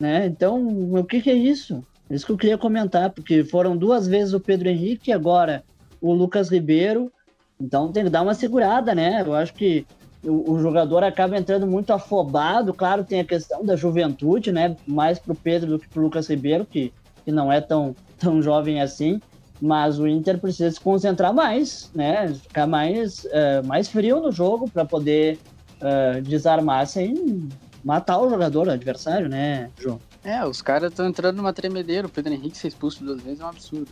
né? 0.00 0.24
Então, 0.24 0.66
o 0.94 1.04
que, 1.04 1.20
que 1.20 1.30
é 1.30 1.34
isso? 1.34 1.84
É 2.08 2.14
isso 2.14 2.24
que 2.24 2.32
eu 2.32 2.38
queria 2.38 2.56
comentar, 2.56 3.10
porque 3.10 3.44
foram 3.44 3.76
duas 3.76 4.08
vezes 4.08 4.32
o 4.32 4.40
Pedro 4.40 4.70
Henrique 4.70 5.12
agora 5.12 5.62
o 6.00 6.14
Lucas 6.14 6.48
Ribeiro. 6.48 7.12
Então 7.60 7.92
tem 7.92 8.04
que 8.04 8.10
dar 8.10 8.22
uma 8.22 8.32
segurada, 8.32 8.94
né? 8.94 9.22
Eu 9.26 9.34
acho 9.34 9.52
que 9.52 9.86
o, 10.24 10.52
o, 10.52 10.58
jogador 10.58 11.04
acaba 11.04 11.36
entrando 11.36 11.66
muito 11.66 11.92
afobado. 11.92 12.72
Claro, 12.72 13.04
tem 13.04 13.20
a 13.20 13.24
questão 13.26 13.62
da 13.62 13.76
juventude, 13.76 14.50
né? 14.50 14.74
Mais 14.86 15.18
pro 15.18 15.34
Pedro 15.34 15.72
do 15.72 15.78
que 15.78 15.86
pro 15.86 16.02
Lucas 16.02 16.28
Ribeiro, 16.28 16.64
que 16.64 16.90
que 17.24 17.32
não 17.32 17.52
é 17.52 17.60
tão, 17.60 17.94
tão 18.18 18.42
jovem 18.42 18.80
assim, 18.80 19.20
mas 19.60 19.98
o 19.98 20.06
Inter 20.06 20.38
precisa 20.38 20.70
se 20.70 20.80
concentrar 20.80 21.32
mais, 21.32 21.90
né? 21.94 22.28
Ficar 22.34 22.66
mais, 22.66 23.24
uh, 23.24 23.66
mais 23.66 23.88
frio 23.88 24.20
no 24.20 24.30
jogo 24.30 24.68
para 24.68 24.84
poder 24.84 25.38
uh, 25.80 26.20
desarmar 26.22 26.86
sem 26.86 27.48
matar 27.84 28.18
o 28.20 28.28
jogador 28.28 28.66
o 28.68 28.70
adversário, 28.70 29.28
né, 29.28 29.70
João? 29.78 30.00
É, 30.22 30.44
os 30.44 30.62
caras 30.62 30.90
estão 30.90 31.06
entrando 31.06 31.36
numa 31.36 31.52
tremedeira. 31.52 32.06
O 32.06 32.10
Pedro 32.10 32.32
Henrique 32.32 32.56
ser 32.56 32.68
expulso 32.68 33.04
duas 33.04 33.22
vezes 33.22 33.40
é 33.40 33.44
um 33.44 33.48
absurdo. 33.48 33.90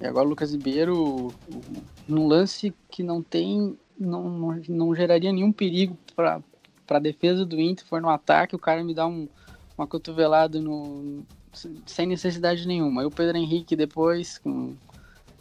E 0.00 0.06
agora 0.06 0.26
o 0.26 0.30
Lucas 0.30 0.52
Ribeiro, 0.52 1.32
num 2.08 2.26
lance 2.26 2.74
que 2.90 3.02
não 3.02 3.22
tem. 3.22 3.78
não, 3.98 4.58
não, 4.68 4.94
geraria 4.94 5.32
nenhum 5.32 5.52
perigo 5.52 5.96
para 6.16 6.40
a 6.88 6.98
defesa 6.98 7.46
do 7.46 7.60
Inter, 7.60 7.86
for 7.86 8.02
no 8.02 8.08
ataque, 8.08 8.56
o 8.56 8.58
cara 8.58 8.82
me 8.82 8.92
dá 8.92 9.06
um, 9.06 9.28
uma 9.78 9.86
cotovelada 9.86 10.60
no, 10.60 11.22
sem 11.86 12.06
necessidade 12.06 12.66
nenhuma. 12.66 13.02
Aí 13.02 13.06
o 13.06 13.10
Pedro 13.10 13.36
Henrique 13.36 13.76
depois, 13.76 14.38
com 14.38 14.74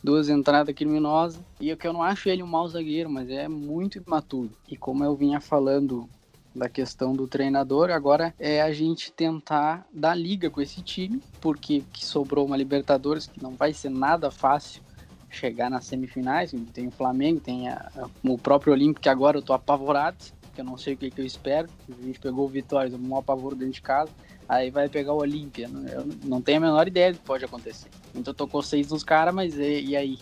duas 0.04 0.30
entradas 0.30 0.74
criminosas. 0.74 1.42
E 1.60 1.72
o 1.72 1.78
que 1.78 1.88
eu 1.88 1.94
não 1.94 2.04
acho 2.04 2.30
ele 2.30 2.44
um 2.44 2.48
mau 2.48 2.68
zagueiro, 2.68 3.10
mas 3.10 3.30
é 3.30 3.48
muito 3.48 3.98
imaturo. 3.98 4.52
E 4.68 4.76
como 4.76 5.04
eu 5.04 5.16
vinha 5.16 5.40
falando 5.40 6.10
da 6.54 6.68
questão 6.68 7.16
do 7.16 7.28
treinador, 7.28 7.90
agora 7.92 8.34
é 8.38 8.62
a 8.62 8.74
gente 8.74 9.12
tentar 9.12 9.88
dar 9.94 10.16
liga 10.16 10.50
com 10.50 10.62
esse 10.62 10.82
time, 10.82 11.22
porque 11.40 11.84
que 11.94 12.06
sobrou 12.06 12.46
uma 12.46 12.58
Libertadores 12.58 13.26
que 13.26 13.42
não 13.42 13.56
vai 13.56 13.74
ser 13.74 13.90
nada 13.90 14.30
fácil 14.30 14.82
chegar 15.30 15.70
nas 15.70 15.86
semifinais, 15.86 16.54
tem 16.74 16.88
o 16.88 16.92
Flamengo, 16.92 17.40
tem 17.40 17.70
a, 17.70 17.90
o 18.22 18.38
próprio 18.38 18.74
Olímpico, 18.74 19.00
que 19.00 19.08
agora 19.08 19.38
eu 19.38 19.42
tô 19.42 19.54
apavorado, 19.54 20.18
que 20.54 20.62
eu 20.62 20.66
não 20.66 20.78
sei 20.78 20.94
o 20.94 20.98
que, 20.98 21.10
que 21.10 21.22
eu 21.22 21.26
espero, 21.26 21.68
a 21.90 22.06
gente 22.06 22.20
pegou 22.20 22.46
o 22.46 22.50
Vitória, 22.50 22.96
um 22.98 23.16
apavoro 23.16 23.56
dentro 23.56 23.74
de 23.74 23.82
casa, 23.82 24.12
aí 24.48 24.70
vai 24.70 24.90
pegar 24.90 25.14
o 25.14 25.22
Olímpia, 25.22 25.70
eu 25.92 26.06
não 26.26 26.42
tenho 26.42 26.58
a 26.58 26.62
menor 26.62 26.88
ideia 26.88 27.14
do 27.14 27.20
que 27.20 27.26
pode 27.26 27.46
acontecer. 27.46 27.90
Então 28.14 28.34
tocou 28.34 28.62
seis 28.62 28.90
nos 28.90 29.04
caras, 29.04 29.34
mas 29.34 29.58
e, 29.58 29.82
e 29.82 29.96
aí? 29.96 30.20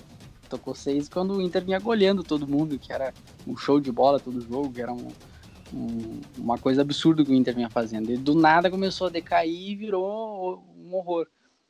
Tocou 0.48 0.74
seis 0.74 1.08
quando 1.08 1.36
o 1.36 1.42
Inter 1.42 1.64
vinha 1.64 1.80
goleando 1.80 2.24
todo 2.24 2.48
mundo, 2.48 2.80
que 2.80 2.92
era 2.92 3.14
um 3.46 3.56
show 3.56 3.80
de 3.80 3.92
bola 3.92 4.20
todo 4.20 4.42
jogo, 4.42 4.74
que 4.74 4.82
era 4.82 4.92
um, 4.92 5.10
um, 5.72 6.22
uma 6.38 6.58
coisa 6.58 6.82
absurda 6.82 7.24
que 7.24 7.32
o 7.32 7.36
Inter 7.36 7.54
vinha 7.54 7.70
fazendo. 7.70 8.12
E 8.12 8.18
do 8.18 8.34
nada 8.34 8.70
começou 8.70 9.08
a 9.08 9.10
decair 9.12 9.70
e 9.72 9.76
virou 9.76 10.64
um 10.76 10.96
horror. 10.96 11.28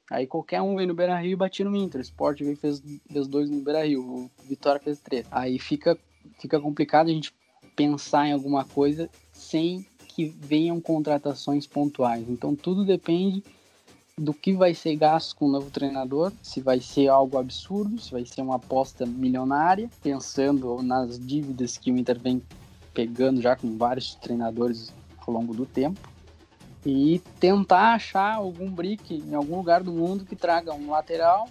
Aí 0.09 0.25
qualquer 0.25 0.61
um 0.61 0.75
veio 0.75 0.87
no 0.87 0.93
Beira 0.93 1.19
Rio 1.19 1.33
e 1.33 1.35
batia 1.35 1.65
no 1.65 1.75
Inter. 1.75 1.99
O 1.99 2.01
Sport 2.01 2.39
veio 2.39 2.55
fez, 2.55 2.81
fez 3.11 3.27
dois 3.27 3.49
no 3.49 3.61
Beira 3.61 3.85
Rio, 3.85 4.01
o 4.01 4.31
Vitória 4.47 4.81
fez 4.81 4.99
três. 4.99 5.27
Aí 5.29 5.59
fica, 5.59 5.97
fica 6.39 6.59
complicado 6.59 7.09
a 7.09 7.13
gente 7.13 7.33
pensar 7.79 8.27
em 8.27 8.33
alguma 8.33 8.65
coisa 8.65 9.09
sem 9.31 9.85
que 10.09 10.25
venham 10.25 10.81
contratações 10.81 11.65
pontuais. 11.65 12.27
Então 12.27 12.53
tudo 12.53 12.83
depende 12.83 13.41
do 14.17 14.33
que 14.33 14.51
vai 14.51 14.73
ser 14.73 14.97
gasto 14.97 15.33
com 15.37 15.45
o 15.45 15.49
novo 15.49 15.71
treinador, 15.71 16.33
se 16.43 16.59
vai 16.59 16.81
ser 16.81 17.07
algo 17.07 17.37
absurdo, 17.37 17.97
se 17.97 18.11
vai 18.11 18.25
ser 18.25 18.41
uma 18.41 18.57
aposta 18.57 19.05
milionária, 19.05 19.89
pensando 20.03 20.83
nas 20.83 21.17
dívidas 21.17 21.77
que 21.77 21.89
o 21.89 21.97
Inter 21.97 22.19
vem 22.19 22.43
pegando 22.93 23.41
já 23.41 23.55
com 23.55 23.77
vários 23.77 24.13
treinadores 24.15 24.93
ao 25.25 25.33
longo 25.33 25.53
do 25.53 25.65
tempo 25.65 26.01
e 26.85 27.21
tentar 27.39 27.93
achar 27.93 28.35
algum 28.35 28.69
brick 28.69 29.13
em 29.13 29.33
algum 29.33 29.55
lugar 29.55 29.81
do 29.81 29.93
mundo 29.93 30.25
que 30.25 30.35
traga 30.35 30.73
um 30.73 30.89
lateral 30.89 31.47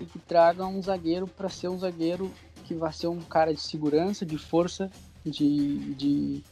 e 0.00 0.06
que 0.06 0.18
traga 0.18 0.66
um 0.66 0.80
zagueiro 0.80 1.26
para 1.26 1.50
ser 1.50 1.68
um 1.68 1.78
zagueiro 1.78 2.32
que 2.64 2.74
vai 2.74 2.92
ser 2.94 3.08
um 3.08 3.20
cara 3.20 3.52
de 3.52 3.60
segurança, 3.60 4.24
de 4.24 4.38
força, 4.38 4.90
de, 5.30 5.94
de, 5.94 6.44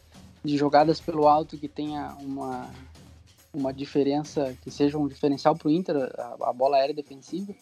de 0.45 0.57
jogadas 0.57 1.01
pelo 1.01 1.27
alto 1.27 1.57
que 1.57 1.69
tenha 1.69 2.17
uma, 2.21 2.71
uma 3.53 3.73
diferença, 3.73 4.57
que 4.63 4.71
seja 4.71 4.99
um 4.99 5.09
diferencial 5.09 5.57
para 5.57 5.69
o 5.69 5.71
Inter, 5.71 5.97
a, 5.97 6.51
a, 6.51 6.53
bola 6.53 6.77
aérea 6.77 6.95
defensiva. 6.95 7.55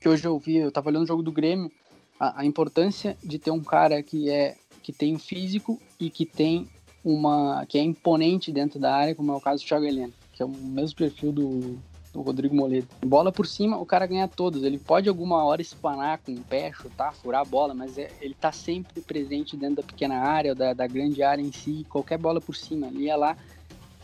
Que 0.00 0.08
hoje 0.08 0.26
eu 0.26 0.38
vi, 0.38 0.56
eu 0.56 0.68
estava 0.68 0.88
olhando 0.88 1.04
o 1.04 1.06
jogo 1.06 1.22
do 1.22 1.32
Grêmio, 1.32 1.70
a, 2.18 2.40
a 2.40 2.44
importância 2.44 3.16
de 3.22 3.38
ter 3.38 3.50
um 3.50 3.62
cara 3.62 4.02
que 4.02 4.30
é 4.30 4.56
que 4.82 4.92
tem 4.92 5.18
físico 5.18 5.80
e 5.98 6.10
que 6.10 6.26
tem 6.26 6.68
uma 7.02 7.64
que 7.66 7.78
é 7.78 7.82
imponente 7.82 8.52
dentro 8.52 8.78
da 8.78 8.94
área, 8.94 9.14
como 9.14 9.32
é 9.32 9.34
o 9.34 9.40
caso 9.40 9.64
do 9.64 9.66
Thiago 9.66 9.86
Heleno, 9.86 10.12
que 10.30 10.42
é 10.42 10.46
o 10.46 10.50
mesmo 10.50 10.96
perfil 10.96 11.32
do, 11.32 11.78
do 12.14 12.22
Rodrigo 12.22 12.54
Moledo. 12.54 12.86
Bola 13.04 13.32
por 13.32 13.46
cima, 13.46 13.76
o 13.76 13.84
cara 13.84 14.06
ganha 14.06 14.28
todas. 14.28 14.62
Ele 14.62 14.78
pode 14.78 15.08
alguma 15.08 15.44
hora 15.44 15.60
espanar 15.60 16.18
com 16.18 16.32
o 16.32 16.40
pé, 16.40 16.72
chutar, 16.72 17.12
furar 17.12 17.42
a 17.42 17.44
bola, 17.44 17.74
mas 17.74 17.98
é, 17.98 18.10
ele 18.20 18.34
tá 18.34 18.52
sempre 18.52 19.00
presente 19.02 19.56
dentro 19.56 19.76
da 19.76 19.82
pequena 19.82 20.20
área, 20.20 20.54
da, 20.54 20.72
da 20.72 20.86
grande 20.86 21.22
área 21.22 21.42
em 21.42 21.50
si, 21.50 21.84
qualquer 21.90 22.16
bola 22.16 22.40
por 22.40 22.54
cima. 22.54 22.86
Ele 22.86 23.04
ia 23.04 23.16
lá 23.16 23.36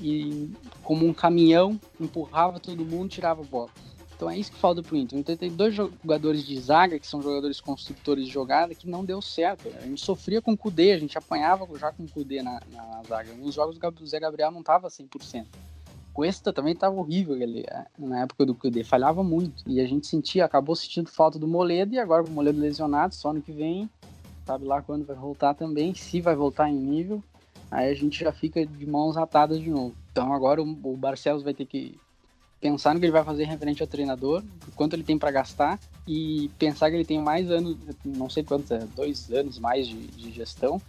e, 0.01 0.51
como 0.83 1.07
um 1.07 1.14
caminhão, 1.14 1.81
empurrava 2.01 2.59
todo 2.59 2.85
mundo, 2.85 3.09
tirava 3.09 3.42
a 3.42 3.44
bola. 3.44 3.70
Então 4.16 4.29
é 4.29 4.37
isso 4.37 4.53
que 4.53 4.59
falta 4.59 4.83
pro 4.83 4.96
Inter. 4.96 5.18
Então 5.18 5.35
tem 5.35 5.51
dois 5.51 5.75
jogadores 5.75 6.44
de 6.44 6.61
zaga, 6.61 6.99
que 6.99 7.07
são 7.07 7.23
jogadores 7.23 7.59
construtores 7.59 8.27
de 8.27 8.31
jogada, 8.31 8.75
que 8.75 8.87
não 8.87 9.03
deu 9.03 9.23
certo. 9.23 9.68
A 9.79 9.87
gente 9.87 10.05
sofria 10.05 10.42
com 10.42 10.53
o 10.53 10.57
Kudê, 10.57 10.92
a 10.92 10.99
gente 10.99 11.16
apanhava 11.16 11.66
já 11.79 11.90
com 11.90 12.03
o 12.03 12.09
Kudê 12.09 12.42
na, 12.42 12.61
na 12.70 13.03
zaga. 13.09 13.33
Nos 13.33 13.55
jogos 13.55 13.79
o 13.79 14.07
Zé 14.07 14.20
Gabriel 14.20 14.51
não 14.51 14.62
tava 14.62 14.88
100%. 14.88 15.46
Cuesta 16.20 16.52
também 16.52 16.76
tava 16.76 16.96
horrível 16.96 17.35
ele, 17.35 17.61
é, 17.66 17.87
na 17.98 18.20
época 18.20 18.44
do 18.44 18.54
Kudê, 18.54 18.85
falhava 18.85 19.24
muito. 19.24 19.64
E 19.66 19.80
a 19.80 19.87
gente 19.87 20.06
sentia, 20.06 20.44
acabou 20.44 20.76
sentindo 20.76 21.09
falta 21.09 21.38
do 21.38 21.48
Moledo, 21.48 21.94
e 21.94 21.98
agora 21.98 22.22
o 22.22 22.28
Moledo 22.28 22.61
lesionado, 22.61 23.14
só 23.14 23.33
no 23.33 23.40
que 23.40 23.50
vem, 23.50 23.88
sabe 24.44 24.66
lá 24.66 24.83
quando 24.83 25.06
vai 25.06 25.16
voltar 25.16 25.54
também, 25.54 25.94
se 25.94 26.20
vai 26.20 26.37
voltar 26.37 26.68
em 26.68 26.74
nível, 26.74 27.24
aí 27.70 27.90
a 27.90 27.94
gente 27.94 28.22
já 28.22 28.30
fica 28.33 28.66
de 28.66 28.85
mãos 28.85 29.16
atadas 29.16 29.62
de 29.62 29.70
novo. 29.70 29.94
Então 30.12 30.35
agora 30.35 30.62
o, 30.62 30.78
o 30.85 30.94
Barcelos 30.94 31.42
vai 31.42 31.54
ter 31.54 31.64
que 31.64 31.98
pensar 32.61 32.92
no 32.92 33.00
que 33.00 33.06
ele 33.06 33.12
vai 33.12 33.24
fazer 33.24 33.44
referente 33.44 33.83
ao 33.83 33.88
treinador, 33.88 34.44
quanto 34.76 34.92
ele 34.92 35.02
tem 35.02 35.18
para 35.18 35.30
gastar 35.30 35.80
e 36.06 36.50
pensar 36.59 36.90
que 36.90 36.96
ele 36.96 37.04
tem 37.06 37.18
mais 37.18 37.50
anos, 37.50 37.78
não 38.04 38.28
sei 38.28 38.44
quantos, 38.44 38.70
é, 38.70 38.80
dois 38.94 39.33
anos 39.33 39.59
mais 39.59 39.88
de, 39.88 39.96
de 40.09 40.30
gestão 40.30 40.83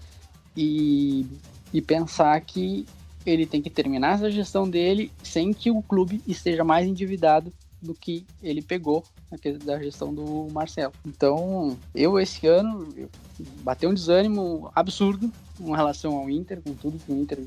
e, 0.58 1.26
e 1.74 1.82
pensar 1.82 2.42
que 2.42 2.86
ele 3.26 3.46
tem 3.46 3.62
que 3.62 3.70
terminar 3.70 4.16
essa 4.16 4.32
gestão 4.32 4.70
dele 4.70 5.12
sem 5.24 5.54
que 5.54 5.70
o 5.72 5.82
clube 5.82 6.22
esteja 6.28 6.64
mais 6.64 6.88
endividado 6.88 7.52
do 7.82 7.94
que 7.94 8.26
ele 8.44 8.62
pegou 8.62 9.04
da 9.64 9.80
gestão 9.80 10.14
do 10.14 10.48
Marcelo. 10.52 10.94
Então, 11.06 11.78
eu 11.96 12.20
esse 12.20 12.46
ano 12.46 12.94
bateu 13.64 13.90
um 13.90 13.94
desânimo 13.94 14.72
absurdo 14.76 15.32
com 15.58 15.72
relação 15.72 16.16
ao 16.16 16.30
Inter, 16.30 16.62
com 16.62 16.74
tudo 16.74 17.00
que 17.00 17.12
o 17.12 17.18
Inter 17.18 17.44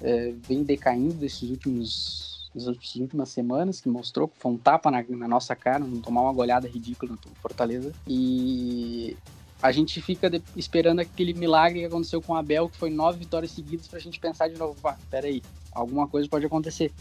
é, 0.00 0.32
vem 0.46 0.62
decaindo 0.62 1.14
desses 1.14 1.50
últimos 1.50 2.32
nas 2.54 2.66
últimas 2.66 3.30
semanas, 3.30 3.80
que 3.80 3.88
mostrou 3.88 4.28
que 4.28 4.36
foi 4.38 4.52
um 4.52 4.58
tapa 4.58 4.90
na, 4.90 5.02
na 5.08 5.26
nossa 5.26 5.56
cara, 5.56 5.78
não 5.78 6.00
tomar 6.00 6.20
uma 6.20 6.34
goleada 6.34 6.68
ridícula 6.68 7.12
no 7.12 7.34
Fortaleza. 7.36 7.92
E 8.06 9.16
a 9.62 9.70
gente 9.70 10.02
fica 10.02 10.28
de, 10.28 10.42
esperando 10.56 10.98
aquele 10.98 11.32
milagre 11.32 11.80
que 11.80 11.86
aconteceu 11.86 12.20
com 12.20 12.32
o 12.32 12.36
Abel, 12.36 12.68
que 12.68 12.76
foi 12.76 12.90
nove 12.90 13.20
vitórias 13.20 13.52
seguidas, 13.52 13.86
pra 13.86 14.00
gente 14.00 14.18
pensar 14.18 14.48
de 14.48 14.58
novo, 14.58 14.74
pá, 14.80 14.98
peraí, 15.08 15.40
alguma 15.70 16.08
coisa 16.08 16.28
pode 16.28 16.44
acontecer. 16.44 16.92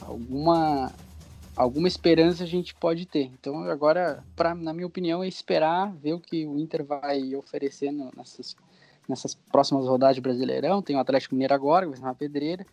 Alguma, 0.00 0.90
alguma 1.54 1.86
esperança 1.86 2.44
a 2.44 2.46
gente 2.46 2.74
pode 2.74 3.04
ter. 3.04 3.30
Então 3.38 3.62
agora, 3.64 4.24
pra, 4.34 4.54
na 4.54 4.72
minha 4.72 4.86
opinião, 4.86 5.22
é 5.22 5.28
esperar, 5.28 5.94
ver 5.96 6.14
o 6.14 6.20
que 6.20 6.46
o 6.46 6.58
Inter 6.58 6.82
vai 6.82 7.34
oferecendo 7.36 8.10
nessas, 8.16 8.56
nessas 9.06 9.34
próximas 9.34 9.86
rodadas 9.86 10.16
de 10.16 10.22
Brasileirão. 10.22 10.80
Tem 10.80 10.96
o 10.96 11.00
Atlético 11.00 11.34
Mineiro 11.34 11.52
agora, 11.52 11.84
que 11.84 11.90
vai 11.90 11.98
ser 11.98 12.04
uma 12.06 12.14
pedreira 12.14 12.64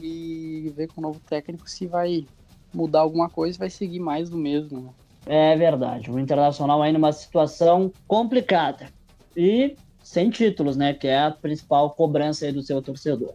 e 0.00 0.72
ver 0.74 0.88
com 0.88 1.00
o 1.00 1.02
novo 1.02 1.20
técnico 1.20 1.70
se 1.70 1.86
vai 1.86 2.26
mudar 2.72 3.00
alguma 3.00 3.30
coisa 3.30 3.56
vai 3.56 3.70
seguir 3.70 4.00
mais 4.00 4.28
do 4.28 4.36
mesmo. 4.36 4.92
É 5.26 5.56
verdade. 5.56 6.10
O 6.10 6.18
Internacional 6.18 6.82
aí 6.82 6.92
numa 6.92 7.12
situação 7.12 7.92
complicada. 8.06 8.88
E 9.36 9.76
sem 10.02 10.30
títulos, 10.30 10.76
né? 10.76 10.92
Que 10.92 11.08
é 11.08 11.18
a 11.18 11.30
principal 11.30 11.90
cobrança 11.90 12.44
aí 12.46 12.52
do 12.52 12.62
seu 12.62 12.80
torcedor. 12.82 13.32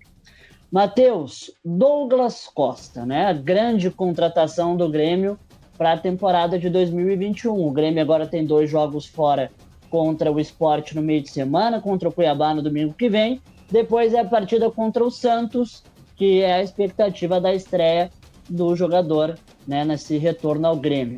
Matheus, 0.71 1.51
Douglas 1.65 2.47
Costa, 2.47 3.05
né? 3.05 3.25
A 3.25 3.33
grande 3.33 3.89
contratação 3.89 4.77
do 4.77 4.87
Grêmio 4.87 5.37
para 5.77 5.93
a 5.93 5.97
temporada 5.97 6.59
de 6.59 6.69
2021. 6.69 7.67
O 7.67 7.71
Grêmio 7.71 8.01
agora 8.01 8.27
tem 8.27 8.45
dois 8.45 8.69
jogos 8.69 9.05
fora 9.05 9.51
contra 9.89 10.31
o 10.31 10.39
Esporte 10.39 10.95
no 10.95 11.01
meio 11.01 11.23
de 11.23 11.29
semana, 11.31 11.81
contra 11.81 12.07
o 12.07 12.11
Cuiabá 12.11 12.53
no 12.53 12.61
domingo 12.61 12.93
que 12.93 13.09
vem. 13.09 13.41
Depois 13.71 14.13
é 14.13 14.19
a 14.19 14.25
partida 14.25 14.69
contra 14.69 15.03
o 15.03 15.09
Santos 15.09 15.83
que 16.19 16.41
é 16.41 16.55
a 16.55 16.61
expectativa 16.61 17.39
da 17.39 17.55
estreia 17.55 18.11
do 18.49 18.75
jogador 18.75 19.39
né, 19.65 19.85
nesse 19.85 20.17
retorno 20.17 20.67
ao 20.67 20.75
Grêmio. 20.75 21.17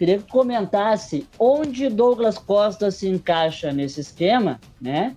Queria 0.00 0.16
que 0.16 0.30
comentasse 0.30 1.28
onde 1.38 1.90
Douglas 1.90 2.38
Costa 2.38 2.90
se 2.90 3.06
encaixa 3.06 3.70
nesse 3.70 4.00
esquema, 4.00 4.58
né? 4.80 5.14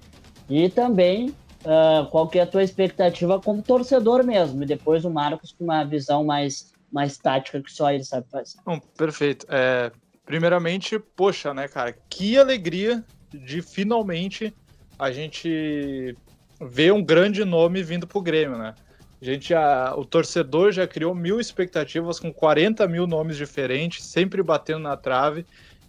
E 0.49 0.67
também 0.67 1.29
uh, 1.29 2.05
qual 2.11 2.27
que 2.27 2.37
é 2.37 2.41
a 2.41 2.45
tua 2.45 2.61
expectativa 2.61 3.39
como 3.39 3.61
torcedor 3.61 4.25
mesmo. 4.25 4.61
E 4.61 4.65
depois 4.65 5.05
o 5.05 5.09
Marcos 5.09 5.53
com 5.53 5.63
uma 5.63 5.85
visão 5.85 6.25
mais, 6.25 6.73
mais 6.91 7.17
tática 7.17 7.61
que 7.61 7.71
só 7.71 7.93
ele 7.93 8.03
sabe 8.03 8.27
fazer. 8.29 8.57
Bom, 8.65 8.77
perfeito. 8.97 9.45
É, 9.47 9.89
primeiramente, 10.25 10.99
poxa, 10.99 11.53
né, 11.53 11.69
cara? 11.69 11.95
Que 12.09 12.37
alegria 12.37 13.05
de 13.33 13.61
finalmente 13.61 14.53
a 14.99 15.13
gente 15.13 16.13
ver 16.59 16.91
um 16.91 17.01
grande 17.01 17.45
nome 17.45 17.81
vindo 17.81 18.05
pro 18.05 18.21
Grêmio, 18.21 18.57
né? 18.57 18.75
Gente 19.23 19.47
já, 19.47 19.95
o 19.95 20.03
torcedor 20.03 20.73
já 20.73 20.85
criou 20.85 21.15
mil 21.15 21.39
expectativas 21.39 22.19
com 22.19 22.33
40 22.33 22.85
mil 22.89 23.07
nomes 23.07 23.37
diferentes, 23.37 24.03
sempre 24.03 24.43
batendo 24.43 24.79
na 24.79 24.97
trave. 24.97 25.45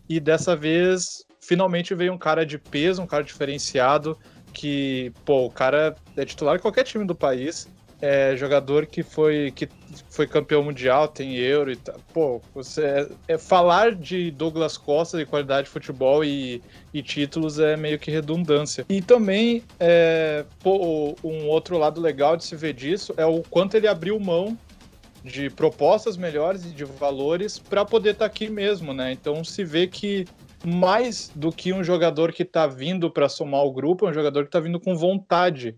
E 0.08 0.20
dessa 0.20 0.54
vez, 0.54 1.26
finalmente 1.40 1.96
veio 1.96 2.12
um 2.12 2.18
cara 2.18 2.46
de 2.46 2.58
peso, 2.58 3.02
um 3.02 3.08
cara 3.08 3.24
diferenciado, 3.24 4.16
que, 4.52 5.12
pô, 5.24 5.46
o 5.46 5.50
cara 5.50 5.96
é 6.16 6.24
titular 6.24 6.54
em 6.54 6.60
qualquer 6.60 6.84
time 6.84 7.04
do 7.04 7.12
país, 7.12 7.68
é 8.04 8.36
jogador 8.36 8.84
que 8.84 9.02
foi, 9.02 9.50
que 9.56 9.66
foi 10.10 10.26
campeão 10.26 10.62
mundial, 10.62 11.08
tem 11.08 11.36
euro 11.36 11.72
e 11.72 11.76
tal. 11.76 11.96
Pô, 12.12 12.42
você 12.54 12.84
é, 12.84 13.08
é, 13.28 13.38
falar 13.38 13.94
de 13.94 14.30
Douglas 14.30 14.76
Costa 14.76 15.16
de 15.16 15.24
qualidade 15.24 15.64
de 15.64 15.70
futebol 15.70 16.22
e, 16.22 16.62
e 16.92 17.02
títulos 17.02 17.58
é 17.58 17.78
meio 17.78 17.98
que 17.98 18.10
redundância. 18.10 18.84
E 18.90 19.00
também, 19.00 19.62
é, 19.80 20.44
pô, 20.62 21.16
um 21.24 21.46
outro 21.46 21.78
lado 21.78 21.98
legal 21.98 22.36
de 22.36 22.44
se 22.44 22.54
ver 22.54 22.74
disso 22.74 23.14
é 23.16 23.24
o 23.24 23.42
quanto 23.42 23.74
ele 23.74 23.88
abriu 23.88 24.20
mão 24.20 24.58
de 25.24 25.48
propostas 25.48 26.18
melhores 26.18 26.66
e 26.66 26.68
de 26.68 26.84
valores 26.84 27.58
para 27.58 27.86
poder 27.86 28.10
estar 28.10 28.26
tá 28.26 28.26
aqui 28.26 28.50
mesmo, 28.50 28.92
né? 28.92 29.12
Então 29.12 29.42
se 29.42 29.64
vê 29.64 29.86
que 29.86 30.26
mais 30.62 31.30
do 31.34 31.50
que 31.50 31.72
um 31.72 31.82
jogador 31.82 32.32
que 32.32 32.42
está 32.42 32.66
vindo 32.66 33.10
para 33.10 33.30
somar 33.30 33.64
o 33.64 33.72
grupo, 33.72 34.06
é 34.06 34.10
um 34.10 34.14
jogador 34.14 34.42
que 34.42 34.48
está 34.48 34.60
vindo 34.60 34.78
com 34.78 34.94
vontade 34.94 35.74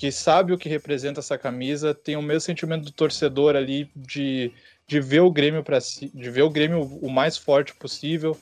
que 0.00 0.10
sabe 0.10 0.54
o 0.54 0.56
que 0.56 0.66
representa 0.66 1.20
essa 1.20 1.36
camisa, 1.36 1.92
tem 1.92 2.16
o 2.16 2.22
mesmo 2.22 2.40
sentimento 2.40 2.86
do 2.86 2.90
torcedor 2.90 3.54
ali 3.54 3.90
de, 3.94 4.50
de 4.86 4.98
ver 4.98 5.20
o 5.20 5.30
Grêmio 5.30 5.62
para 5.62 5.78
si, 5.78 6.10
de 6.14 6.30
ver 6.30 6.40
o 6.40 6.48
Grêmio 6.48 6.80
o 7.02 7.10
mais 7.10 7.36
forte 7.36 7.74
possível. 7.74 8.34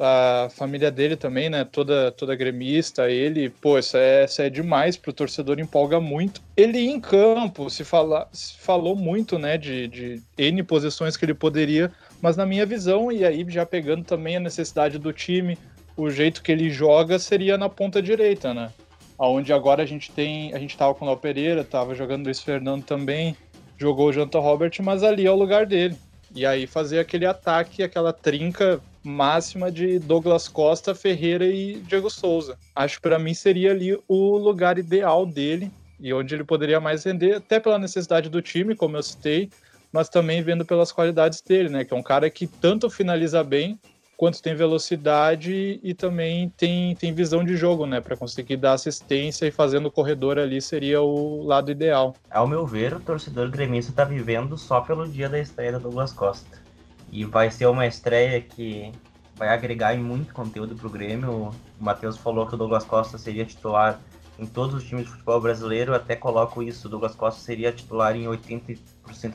A 0.00 0.48
família 0.56 0.90
dele 0.90 1.14
também, 1.14 1.50
né? 1.50 1.62
Toda, 1.62 2.10
toda 2.10 2.34
gremista, 2.34 3.10
ele, 3.10 3.50
pô, 3.50 3.78
isso 3.78 3.98
é, 3.98 4.24
isso 4.24 4.40
é 4.40 4.48
demais 4.48 4.96
pro 4.96 5.12
torcedor, 5.12 5.60
empolga 5.60 6.00
muito. 6.00 6.40
Ele 6.56 6.78
em 6.78 6.98
campo, 6.98 7.68
se, 7.68 7.84
fala, 7.84 8.26
se 8.32 8.56
falou 8.56 8.96
muito, 8.96 9.38
né, 9.38 9.58
de, 9.58 9.86
de 9.88 10.22
N 10.38 10.62
posições 10.62 11.18
que 11.18 11.26
ele 11.26 11.34
poderia, 11.34 11.92
mas 12.22 12.34
na 12.34 12.46
minha 12.46 12.64
visão, 12.64 13.12
e 13.12 13.26
aí 13.26 13.44
já 13.46 13.66
pegando 13.66 14.04
também 14.04 14.36
a 14.36 14.40
necessidade 14.40 14.98
do 14.98 15.12
time, 15.12 15.58
o 15.98 16.08
jeito 16.08 16.42
que 16.42 16.50
ele 16.50 16.70
joga 16.70 17.18
seria 17.18 17.58
na 17.58 17.68
ponta 17.68 18.00
direita, 18.00 18.54
né? 18.54 18.72
Onde 19.18 19.52
agora 19.52 19.82
a 19.82 19.86
gente 19.86 20.10
tem. 20.10 20.52
A 20.54 20.58
gente 20.58 20.76
tava 20.76 20.94
com 20.94 21.04
o 21.04 21.08
Léo 21.08 21.16
Pereira, 21.16 21.64
tava 21.64 21.94
jogando 21.94 22.24
Luiz 22.24 22.40
Fernando 22.40 22.84
também, 22.84 23.36
jogou 23.78 24.08
o 24.08 24.12
Janta 24.12 24.38
Robert, 24.38 24.72
mas 24.80 25.02
ali 25.02 25.26
é 25.26 25.30
o 25.30 25.36
lugar 25.36 25.66
dele. 25.66 25.96
E 26.34 26.44
aí 26.44 26.66
fazer 26.66 26.98
aquele 26.98 27.26
ataque, 27.26 27.82
aquela 27.82 28.12
trinca 28.12 28.80
máxima 29.04 29.70
de 29.70 29.98
Douglas 29.98 30.48
Costa, 30.48 30.94
Ferreira 30.94 31.46
e 31.46 31.74
Diego 31.80 32.10
Souza. 32.10 32.58
Acho 32.74 32.96
que 32.96 33.02
para 33.02 33.18
mim 33.18 33.34
seria 33.34 33.70
ali 33.70 33.96
o 34.08 34.36
lugar 34.36 34.78
ideal 34.78 35.24
dele 35.26 35.70
e 36.00 36.12
onde 36.12 36.34
ele 36.34 36.44
poderia 36.44 36.80
mais 36.80 37.04
render, 37.04 37.34
até 37.36 37.60
pela 37.60 37.78
necessidade 37.78 38.28
do 38.28 38.42
time, 38.42 38.74
como 38.74 38.96
eu 38.96 39.02
citei, 39.02 39.48
mas 39.92 40.08
também 40.08 40.42
vendo 40.42 40.64
pelas 40.64 40.90
qualidades 40.90 41.40
dele, 41.40 41.68
né? 41.68 41.84
Que 41.84 41.94
é 41.94 41.96
um 41.96 42.02
cara 42.02 42.28
que 42.28 42.46
tanto 42.46 42.90
finaliza 42.90 43.44
bem 43.44 43.78
quanto 44.16 44.42
tem 44.42 44.54
velocidade 44.54 45.80
e 45.82 45.94
também 45.94 46.48
tem, 46.56 46.94
tem 46.94 47.12
visão 47.12 47.44
de 47.44 47.56
jogo, 47.56 47.86
né? 47.86 48.00
Para 48.00 48.16
conseguir 48.16 48.56
dar 48.56 48.72
assistência 48.72 49.46
e 49.46 49.50
fazendo 49.50 49.86
o 49.86 49.90
corredor 49.90 50.38
ali 50.38 50.60
seria 50.60 51.00
o 51.00 51.42
lado 51.42 51.70
ideal. 51.70 52.14
Ao 52.30 52.46
meu 52.46 52.66
ver, 52.66 52.94
o 52.94 53.00
torcedor 53.00 53.50
gremista 53.50 53.90
está 53.90 54.04
vivendo 54.04 54.56
só 54.56 54.80
pelo 54.80 55.08
dia 55.08 55.28
da 55.28 55.38
estreia 55.38 55.72
do 55.72 55.80
Douglas 55.80 56.12
Costa. 56.12 56.62
E 57.10 57.24
vai 57.24 57.50
ser 57.50 57.66
uma 57.66 57.86
estreia 57.86 58.40
que 58.40 58.92
vai 59.36 59.48
agregar 59.48 59.96
muito 59.96 60.32
conteúdo 60.32 60.74
para 60.74 60.86
o 60.86 60.90
Grêmio. 60.90 61.50
O 61.80 61.84
Matheus 61.84 62.16
falou 62.16 62.46
que 62.46 62.54
o 62.54 62.58
Douglas 62.58 62.84
Costa 62.84 63.18
seria 63.18 63.44
titular 63.44 64.00
em 64.38 64.46
todos 64.46 64.74
os 64.74 64.84
times 64.84 65.04
de 65.04 65.10
futebol 65.12 65.40
brasileiro, 65.40 65.94
até 65.94 66.16
coloco 66.16 66.62
isso, 66.62 66.88
Douglas 66.88 67.14
Costa 67.14 67.40
seria 67.40 67.72
titular 67.72 68.16
em 68.16 68.24
80% 68.24 68.78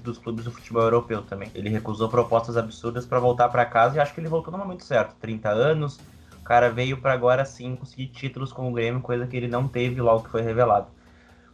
dos 0.01 0.17
clubes 0.17 0.45
do 0.45 0.51
futebol 0.51 0.83
europeu 0.83 1.21
também. 1.21 1.49
Ele 1.55 1.69
recusou 1.69 2.09
propostas 2.09 2.57
absurdas 2.57 3.05
para 3.05 3.19
voltar 3.19 3.49
para 3.49 3.65
casa 3.65 3.97
e 3.97 3.99
acho 3.99 4.13
que 4.13 4.19
ele 4.19 4.27
voltou 4.27 4.51
no 4.51 4.57
momento 4.57 4.83
certo, 4.83 5.15
30 5.21 5.49
anos, 5.49 5.99
o 6.39 6.43
cara 6.43 6.69
veio 6.69 6.97
para 6.97 7.13
agora 7.13 7.45
sim 7.45 7.75
conseguir 7.75 8.07
títulos 8.07 8.51
com 8.51 8.69
o 8.69 8.73
Grêmio, 8.73 9.01
coisa 9.01 9.25
que 9.25 9.37
ele 9.37 9.47
não 9.47 9.67
teve 9.67 10.01
logo 10.01 10.23
que 10.23 10.31
foi 10.31 10.41
revelado. 10.41 10.87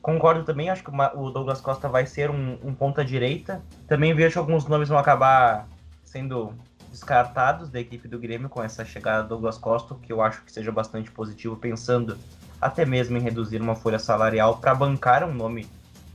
Concordo 0.01 0.43
também, 0.43 0.69
acho 0.69 0.84
que 0.84 0.91
o 1.15 1.31
Douglas 1.31 1.60
Costa 1.60 1.89
vai 1.89 2.05
ser 2.05 2.29
um, 2.29 2.60
um 2.63 2.75
ponta-direita. 2.75 3.63
Também 3.88 4.13
vejo 4.13 4.34
que 4.34 4.38
alguns 4.38 4.65
nomes 4.67 4.88
vão 4.88 4.99
acabar 4.99 5.67
sendo 6.03 6.53
descartados 6.91 7.69
da 7.69 7.79
equipe 7.79 8.08
do 8.08 8.19
Grêmio 8.19 8.47
com 8.47 8.62
essa 8.63 8.86
chegada 8.86 9.23
do 9.23 9.29
Douglas 9.29 9.58
Costa, 9.58 9.95
que 9.95 10.13
eu 10.13 10.21
acho 10.21 10.43
que 10.43 10.51
seja 10.51 10.71
bastante 10.71 11.12
positivo, 11.12 11.55
pensando 11.55 12.17
até 12.60 12.86
mesmo 12.86 13.18
em 13.18 13.22
reduzir 13.22 13.62
uma 13.62 13.76
folha 13.76 14.00
salarial 14.00 14.58
para 14.58 14.74
bancar 14.74 15.24
um 15.24 15.34
nome 15.34 15.68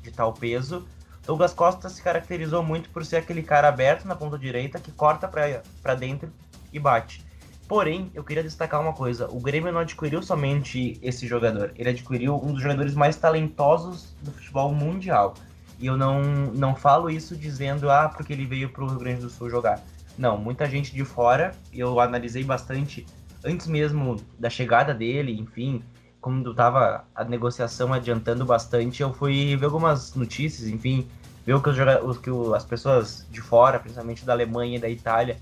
de 0.03 0.11
tal 0.11 0.33
peso. 0.33 0.87
Douglas 1.27 1.53
Costa 1.53 1.89
se 1.89 2.03
caracterizou 2.03 2.63
muito 2.63 2.91
por 2.91 3.05
ser 3.05 3.17
aquele 3.17 3.43
cara 3.43 3.69
aberto 3.69 4.07
na 4.07 4.17
ponta 4.17 4.39
direita 4.39 4.81
que 4.81 4.91
corta 4.91 5.29
para 5.29 5.95
dentro 5.95 6.33
e 6.73 6.79
bate. 6.79 7.25
Porém, 7.69 8.11
eu 8.15 8.25
queria 8.25 8.43
destacar 8.43 8.81
uma 8.81 8.93
coisa: 8.93 9.29
o 9.31 9.39
Grêmio 9.39 9.71
não 9.71 9.81
adquiriu 9.81 10.23
somente 10.23 10.99
esse 11.03 11.27
jogador, 11.27 11.73
ele 11.77 11.91
adquiriu 11.91 12.35
um 12.37 12.53
dos 12.53 12.63
jogadores 12.63 12.95
mais 12.95 13.17
talentosos 13.17 14.13
do 14.23 14.33
futebol 14.33 14.75
mundial. 14.75 15.35
E 15.79 15.87
eu 15.87 15.97
não, 15.97 16.21
não 16.53 16.75
falo 16.75 17.09
isso 17.09 17.37
dizendo, 17.37 17.89
ah, 17.89 18.09
porque 18.09 18.33
ele 18.33 18.45
veio 18.45 18.69
para 18.71 18.85
o 18.85 18.89
Rio 18.89 18.99
Grande 18.99 19.23
do 19.23 19.31
Sul 19.31 19.49
jogar. 19.49 19.81
Não, 20.19 20.37
muita 20.37 20.69
gente 20.69 20.93
de 20.93 21.05
fora, 21.05 21.53
eu 21.73 22.01
analisei 22.01 22.45
bastante 22.45 23.07
antes 23.45 23.67
mesmo 23.67 24.17
da 24.39 24.51
chegada 24.51 24.93
dele, 24.93 25.33
enfim, 25.39 25.83
quando 26.21 26.55
tava 26.55 27.05
a 27.15 27.25
negociação 27.25 27.93
adiantando 27.93 28.45
bastante, 28.45 29.03
eu 29.03 29.13
fui 29.13 29.57
ver 29.57 29.65
algumas 29.65 30.15
notícias, 30.15 30.69
enfim, 30.69 31.09
ver 31.45 31.55
o 31.55 31.63
que, 31.63 31.71
os, 31.71 32.19
que 32.19 32.31
as 32.55 32.65
pessoas 32.65 33.27
de 33.31 33.41
fora, 33.41 33.79
principalmente 33.79 34.25
da 34.25 34.33
Alemanha 34.33 34.77
e 34.77 34.81
da 34.81 34.89
Itália, 34.89 35.39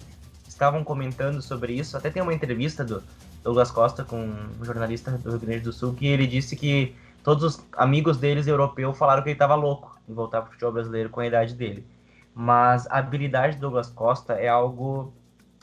estavam 0.46 0.84
comentando 0.84 1.42
sobre 1.42 1.72
isso. 1.72 1.96
Até 1.96 2.10
tem 2.10 2.22
uma 2.22 2.32
entrevista 2.32 2.84
do 2.84 3.02
Douglas 3.42 3.70
Costa 3.70 4.04
com 4.04 4.20
um 4.60 4.64
jornalista 4.64 5.12
do 5.12 5.30
Rio 5.30 5.40
Grande 5.40 5.60
do 5.60 5.72
Sul 5.72 5.94
que 5.94 6.06
ele 6.06 6.26
disse 6.26 6.54
que 6.56 6.94
todos 7.22 7.42
os 7.44 7.66
amigos 7.76 8.16
deles 8.16 8.46
europeus 8.46 8.96
falaram 8.96 9.22
que 9.22 9.28
ele 9.28 9.34
estava 9.34 9.54
louco 9.54 9.98
em 10.08 10.14
voltar 10.14 10.42
para 10.42 10.50
o 10.50 10.52
futebol 10.52 10.72
brasileiro 10.72 11.10
com 11.10 11.20
a 11.20 11.26
idade 11.26 11.54
dele. 11.54 11.84
Mas 12.34 12.86
a 12.86 12.98
habilidade 12.98 13.56
do 13.56 13.62
Douglas 13.62 13.90
Costa 13.90 14.34
é 14.34 14.48
algo 14.48 15.12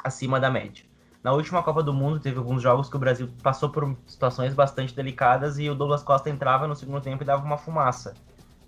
acima 0.04 0.40
da 0.40 0.50
média. 0.50 0.84
Na 1.26 1.34
última 1.34 1.64
Copa 1.64 1.82
do 1.82 1.92
Mundo, 1.92 2.20
teve 2.20 2.38
alguns 2.38 2.62
jogos 2.62 2.88
que 2.88 2.96
o 2.96 3.00
Brasil 3.00 3.28
passou 3.42 3.68
por 3.68 3.98
situações 4.06 4.54
bastante 4.54 4.96
delicadas 4.96 5.58
e 5.58 5.68
o 5.68 5.74
Douglas 5.74 6.04
Costa 6.04 6.30
entrava 6.30 6.68
no 6.68 6.76
segundo 6.76 7.02
tempo 7.02 7.24
e 7.24 7.26
dava 7.26 7.44
uma 7.44 7.58
fumaça 7.58 8.14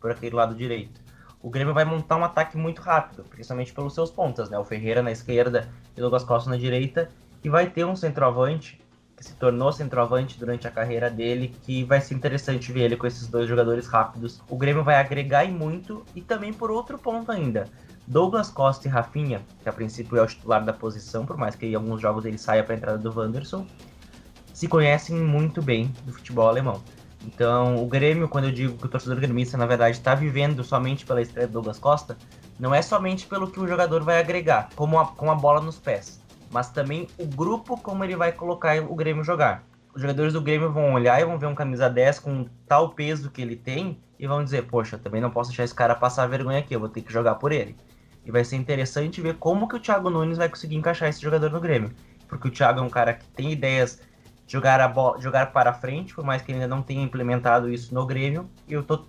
por 0.02 0.10
aquele 0.10 0.36
lado 0.36 0.56
direito. 0.56 1.00
O 1.40 1.52
Grêmio 1.52 1.72
vai 1.72 1.86
montar 1.86 2.16
um 2.16 2.24
ataque 2.24 2.58
muito 2.58 2.82
rápido, 2.82 3.24
principalmente 3.30 3.72
pelos 3.72 3.94
seus 3.94 4.10
pontas, 4.10 4.50
né? 4.50 4.58
O 4.58 4.64
Ferreira 4.64 5.04
na 5.04 5.12
esquerda 5.12 5.70
e 5.96 6.00
o 6.00 6.02
Douglas 6.02 6.24
Costa 6.24 6.50
na 6.50 6.58
direita, 6.58 7.12
e 7.44 7.48
vai 7.48 7.70
ter 7.70 7.86
um 7.86 7.96
centroavante 7.96 8.82
que 9.16 9.24
se 9.24 9.36
tornou 9.36 9.72
centroavante 9.72 10.40
durante 10.40 10.68
a 10.68 10.72
carreira 10.72 11.12
dele, 11.12 11.56
que 11.62 11.84
vai 11.84 12.02
ser 12.02 12.16
interessante 12.16 12.72
ver 12.72 12.86
ele 12.86 12.98
com 12.98 13.06
esses 13.06 13.28
dois 13.28 13.48
jogadores 13.48 13.86
rápidos. 13.86 14.42
O 14.50 14.58
Grêmio 14.58 14.84
vai 14.84 14.96
agregar 14.96 15.46
em 15.46 15.52
muito 15.52 16.04
e 16.16 16.22
também 16.22 16.52
por 16.52 16.72
outro 16.72 16.98
ponto 16.98 17.32
ainda. 17.32 17.70
Douglas 18.08 18.50
Costa 18.50 18.88
e 18.88 18.92
Rafinha, 18.92 19.42
que 19.62 19.68
a 19.68 19.74
princípio 19.74 20.18
é 20.18 20.22
o 20.22 20.26
titular 20.26 20.64
da 20.64 20.72
posição, 20.72 21.26
por 21.26 21.36
mais 21.36 21.56
que 21.56 21.66
em 21.66 21.76
alguns 21.76 22.00
jogos 22.00 22.24
ele 22.24 22.38
saia 22.38 22.64
para 22.64 22.74
a 22.74 22.78
entrada 22.78 22.98
do 22.98 23.14
Wanderson, 23.14 23.68
se 24.54 24.66
conhecem 24.66 25.18
muito 25.18 25.62
bem 25.62 25.94
do 26.06 26.14
futebol 26.14 26.48
alemão. 26.48 26.82
Então, 27.26 27.84
o 27.84 27.86
Grêmio, 27.86 28.30
quando 28.30 28.46
eu 28.46 28.52
digo 28.52 28.78
que 28.78 28.86
o 28.86 28.90
torcedor 28.90 29.20
gremista, 29.20 29.58
na 29.58 29.66
verdade, 29.66 29.98
está 29.98 30.16
vivendo 30.16 30.64
somente 30.64 31.06
pela 31.06 31.22
estreia 31.22 31.48
do 31.48 31.54
Douglas 31.54 31.80
Costa, 31.80 32.18
não 32.58 32.74
é 32.74 32.82
somente 32.82 33.28
pelo 33.28 33.52
que 33.52 33.60
o 33.60 33.68
jogador 33.68 34.02
vai 34.04 34.20
agregar, 34.20 34.70
como 34.74 34.98
a, 34.98 35.08
com 35.08 35.30
a 35.30 35.36
bola 35.36 35.60
nos 35.60 35.78
pés, 35.78 36.22
mas 36.50 36.70
também 36.70 37.10
o 37.18 37.26
grupo 37.26 37.76
como 37.76 38.06
ele 38.06 38.16
vai 38.16 38.32
colocar 38.32 38.82
o 38.82 38.96
Grêmio 38.96 39.22
jogar. 39.22 39.66
Os 39.94 40.02
jogadores 40.02 40.32
do 40.32 40.42
Grêmio 40.42 40.72
vão 40.72 40.94
olhar 40.94 41.20
e 41.20 41.26
vão 41.26 41.38
ver 41.38 41.48
um 41.48 41.56
camisa 41.56 41.90
10 41.90 42.20
com 42.20 42.46
tal 42.66 42.92
peso 42.92 43.30
que 43.30 43.42
ele 43.42 43.58
tem 43.58 44.00
e 44.18 44.26
vão 44.26 44.44
dizer, 44.44 44.66
poxa, 44.66 44.98
também 44.98 45.20
não 45.20 45.30
posso 45.30 45.50
deixar 45.50 45.66
esse 45.66 45.76
cara 45.76 45.94
passar 45.94 46.26
vergonha 46.28 46.60
aqui, 46.60 46.74
eu 46.74 46.80
vou 46.80 46.88
ter 46.88 47.02
que 47.02 47.12
jogar 47.12 47.36
por 47.36 47.52
ele. 47.52 47.76
E 48.28 48.32
vai 48.32 48.44
ser 48.44 48.58
interessante 48.58 49.22
ver 49.22 49.36
como 49.36 49.70
que 49.70 49.78
o 49.78 49.80
Thiago 49.80 50.10
Nunes 50.10 50.38
vai 50.38 50.50
conseguir 50.50 50.76
encaixar 50.76 51.08
esse 51.08 51.22
jogador 51.22 51.50
no 51.50 51.62
Grêmio. 51.62 51.92
Porque 52.28 52.50
o 52.50 52.52
Thiago 52.52 52.82
é 52.82 52.84
um 52.84 52.90
cara 52.90 53.14
que 53.14 53.26
tem 53.30 53.54
ideias 53.54 54.02
de 54.46 54.52
jogar, 54.52 54.82
a 54.82 54.88
bola, 54.88 55.20
jogar 55.22 55.54
para 55.54 55.74
frente, 55.74 56.14
por 56.14 56.26
mais 56.26 56.42
que 56.42 56.52
ele 56.52 56.62
ainda 56.62 56.76
não 56.76 56.82
tenha 56.82 57.02
implementado 57.02 57.72
isso 57.72 57.96
no 57.96 58.06
Grêmio. 58.06 58.50
E 58.68 58.74
eu 58.74 58.84
tô 58.84 59.06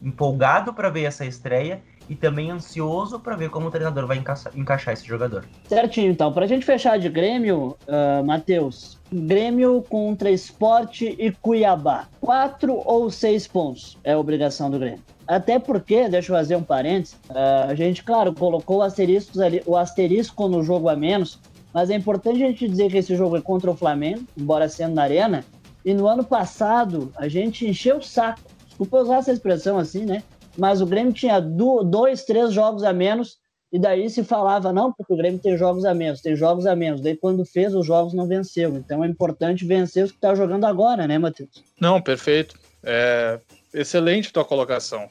empolgado 0.00 0.72
para 0.72 0.88
ver 0.88 1.02
essa 1.02 1.26
estreia 1.26 1.82
e 2.08 2.14
também 2.14 2.50
ansioso 2.50 3.20
para 3.20 3.36
ver 3.36 3.50
como 3.50 3.68
o 3.68 3.70
treinador 3.70 4.06
vai 4.06 4.18
encaixar, 4.18 4.52
encaixar 4.56 4.94
esse 4.94 5.06
jogador. 5.06 5.44
Certinho, 5.68 6.10
então. 6.10 6.32
Para 6.32 6.44
a 6.44 6.48
gente 6.48 6.64
fechar 6.64 6.98
de 6.98 7.08
Grêmio, 7.08 7.76
uh, 7.86 8.24
Matheus, 8.24 8.98
Grêmio 9.12 9.84
contra 9.88 10.30
Esporte 10.30 11.16
e 11.18 11.30
Cuiabá. 11.32 12.06
Quatro 12.20 12.80
ou 12.84 13.10
seis 13.10 13.46
pontos 13.46 13.98
é 14.02 14.16
obrigação 14.16 14.70
do 14.70 14.78
Grêmio. 14.78 15.02
Até 15.30 15.60
porque, 15.60 16.08
deixa 16.08 16.32
eu 16.32 16.36
fazer 16.36 16.56
um 16.56 16.62
parênteses, 16.64 17.14
uh, 17.30 17.70
a 17.70 17.74
gente, 17.76 18.02
claro, 18.02 18.34
colocou 18.34 18.82
asteriscos 18.82 19.38
ali, 19.38 19.62
o 19.64 19.76
asterisco 19.76 20.48
no 20.48 20.60
jogo 20.64 20.88
a 20.88 20.96
menos, 20.96 21.38
mas 21.72 21.88
é 21.88 21.94
importante 21.94 22.42
a 22.42 22.48
gente 22.48 22.68
dizer 22.68 22.90
que 22.90 22.98
esse 22.98 23.14
jogo 23.14 23.36
é 23.36 23.40
contra 23.40 23.70
o 23.70 23.76
Flamengo, 23.76 24.24
embora 24.36 24.68
sendo 24.68 24.96
na 24.96 25.04
Arena, 25.04 25.44
e 25.84 25.94
no 25.94 26.08
ano 26.08 26.24
passado 26.24 27.12
a 27.16 27.28
gente 27.28 27.64
encheu 27.64 27.98
o 27.98 28.02
saco, 28.02 28.40
desculpa 28.66 29.02
usar 29.02 29.18
essa 29.18 29.30
expressão 29.30 29.78
assim, 29.78 30.04
né? 30.04 30.24
Mas 30.58 30.80
o 30.80 30.86
Grêmio 30.86 31.12
tinha 31.12 31.38
dois, 31.38 32.24
três 32.24 32.52
jogos 32.52 32.82
a 32.82 32.92
menos 32.92 33.38
e 33.72 33.78
daí 33.78 34.10
se 34.10 34.24
falava, 34.24 34.72
não, 34.72 34.92
porque 34.92 35.14
o 35.14 35.16
Grêmio 35.16 35.38
tem 35.38 35.56
jogos 35.56 35.84
a 35.84 35.94
menos, 35.94 36.20
tem 36.20 36.34
jogos 36.34 36.66
a 36.66 36.74
menos. 36.74 37.00
Daí 37.00 37.16
quando 37.16 37.44
fez 37.44 37.72
os 37.72 37.86
jogos 37.86 38.12
não 38.12 38.26
venceu. 38.26 38.76
Então 38.76 39.04
é 39.04 39.06
importante 39.06 39.64
vencer 39.64 40.02
os 40.02 40.10
que 40.10 40.18
está 40.18 40.34
jogando 40.34 40.64
agora, 40.64 41.06
né, 41.06 41.18
Matheus? 41.18 41.62
Não, 41.80 42.02
perfeito. 42.02 42.58
É 42.82 43.38
excelente 43.72 44.32
tua 44.32 44.44
colocação. 44.44 45.08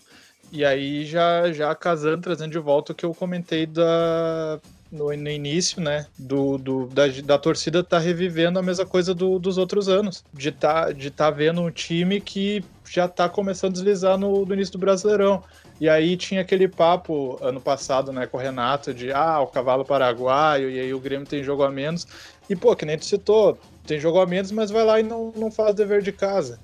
E 0.51 0.65
aí 0.65 1.05
já, 1.05 1.51
já 1.51 1.73
casando, 1.75 2.23
trazendo 2.23 2.51
de 2.51 2.59
volta 2.59 2.91
o 2.91 2.95
que 2.95 3.05
eu 3.05 3.13
comentei 3.13 3.65
da, 3.65 4.59
no, 4.91 5.15
no 5.15 5.29
início, 5.29 5.81
né? 5.81 6.07
Do, 6.17 6.57
do, 6.57 6.87
da, 6.87 7.03
da 7.23 7.37
torcida 7.37 7.83
tá 7.83 7.99
revivendo 7.99 8.57
a 8.57 8.63
mesma 8.63 8.85
coisa 8.85 9.13
do, 9.13 9.37
dos 9.37 9.57
outros 9.57 9.87
anos. 9.87 10.23
De 10.33 10.51
tá, 10.51 10.91
de 10.91 11.11
tá 11.11 11.29
vendo 11.29 11.61
um 11.61 11.71
time 11.71 12.19
que 12.19 12.63
já 12.89 13.07
tá 13.07 13.29
começando 13.29 13.71
a 13.71 13.73
deslizar 13.73 14.17
no, 14.17 14.45
no 14.45 14.53
início 14.53 14.73
do 14.73 14.79
Brasileirão. 14.79 15.43
E 15.79 15.87
aí 15.87 16.17
tinha 16.17 16.41
aquele 16.41 16.67
papo 16.67 17.37
ano 17.41 17.61
passado, 17.61 18.11
né, 18.11 18.27
com 18.27 18.37
o 18.37 18.39
Renato, 18.39 18.93
de 18.93 19.13
ah, 19.13 19.39
o 19.39 19.47
cavalo 19.47 19.85
paraguaio, 19.85 20.69
e 20.69 20.79
aí 20.79 20.93
o 20.93 20.99
Grêmio 20.99 21.25
tem 21.25 21.43
jogo 21.43 21.63
a 21.63 21.71
menos. 21.71 22.05
E, 22.49 22.55
pô, 22.55 22.75
que 22.75 22.85
nem 22.85 22.97
tu 22.97 23.05
citou, 23.05 23.57
tem 23.85 23.99
jogo 23.99 24.19
a 24.19 24.25
menos, 24.25 24.51
mas 24.51 24.71
vai 24.71 24.83
lá 24.83 24.99
e 24.99 25.03
não, 25.03 25.31
não 25.35 25.49
faz 25.49 25.73
dever 25.75 26.01
de 26.01 26.11
casa. 26.11 26.59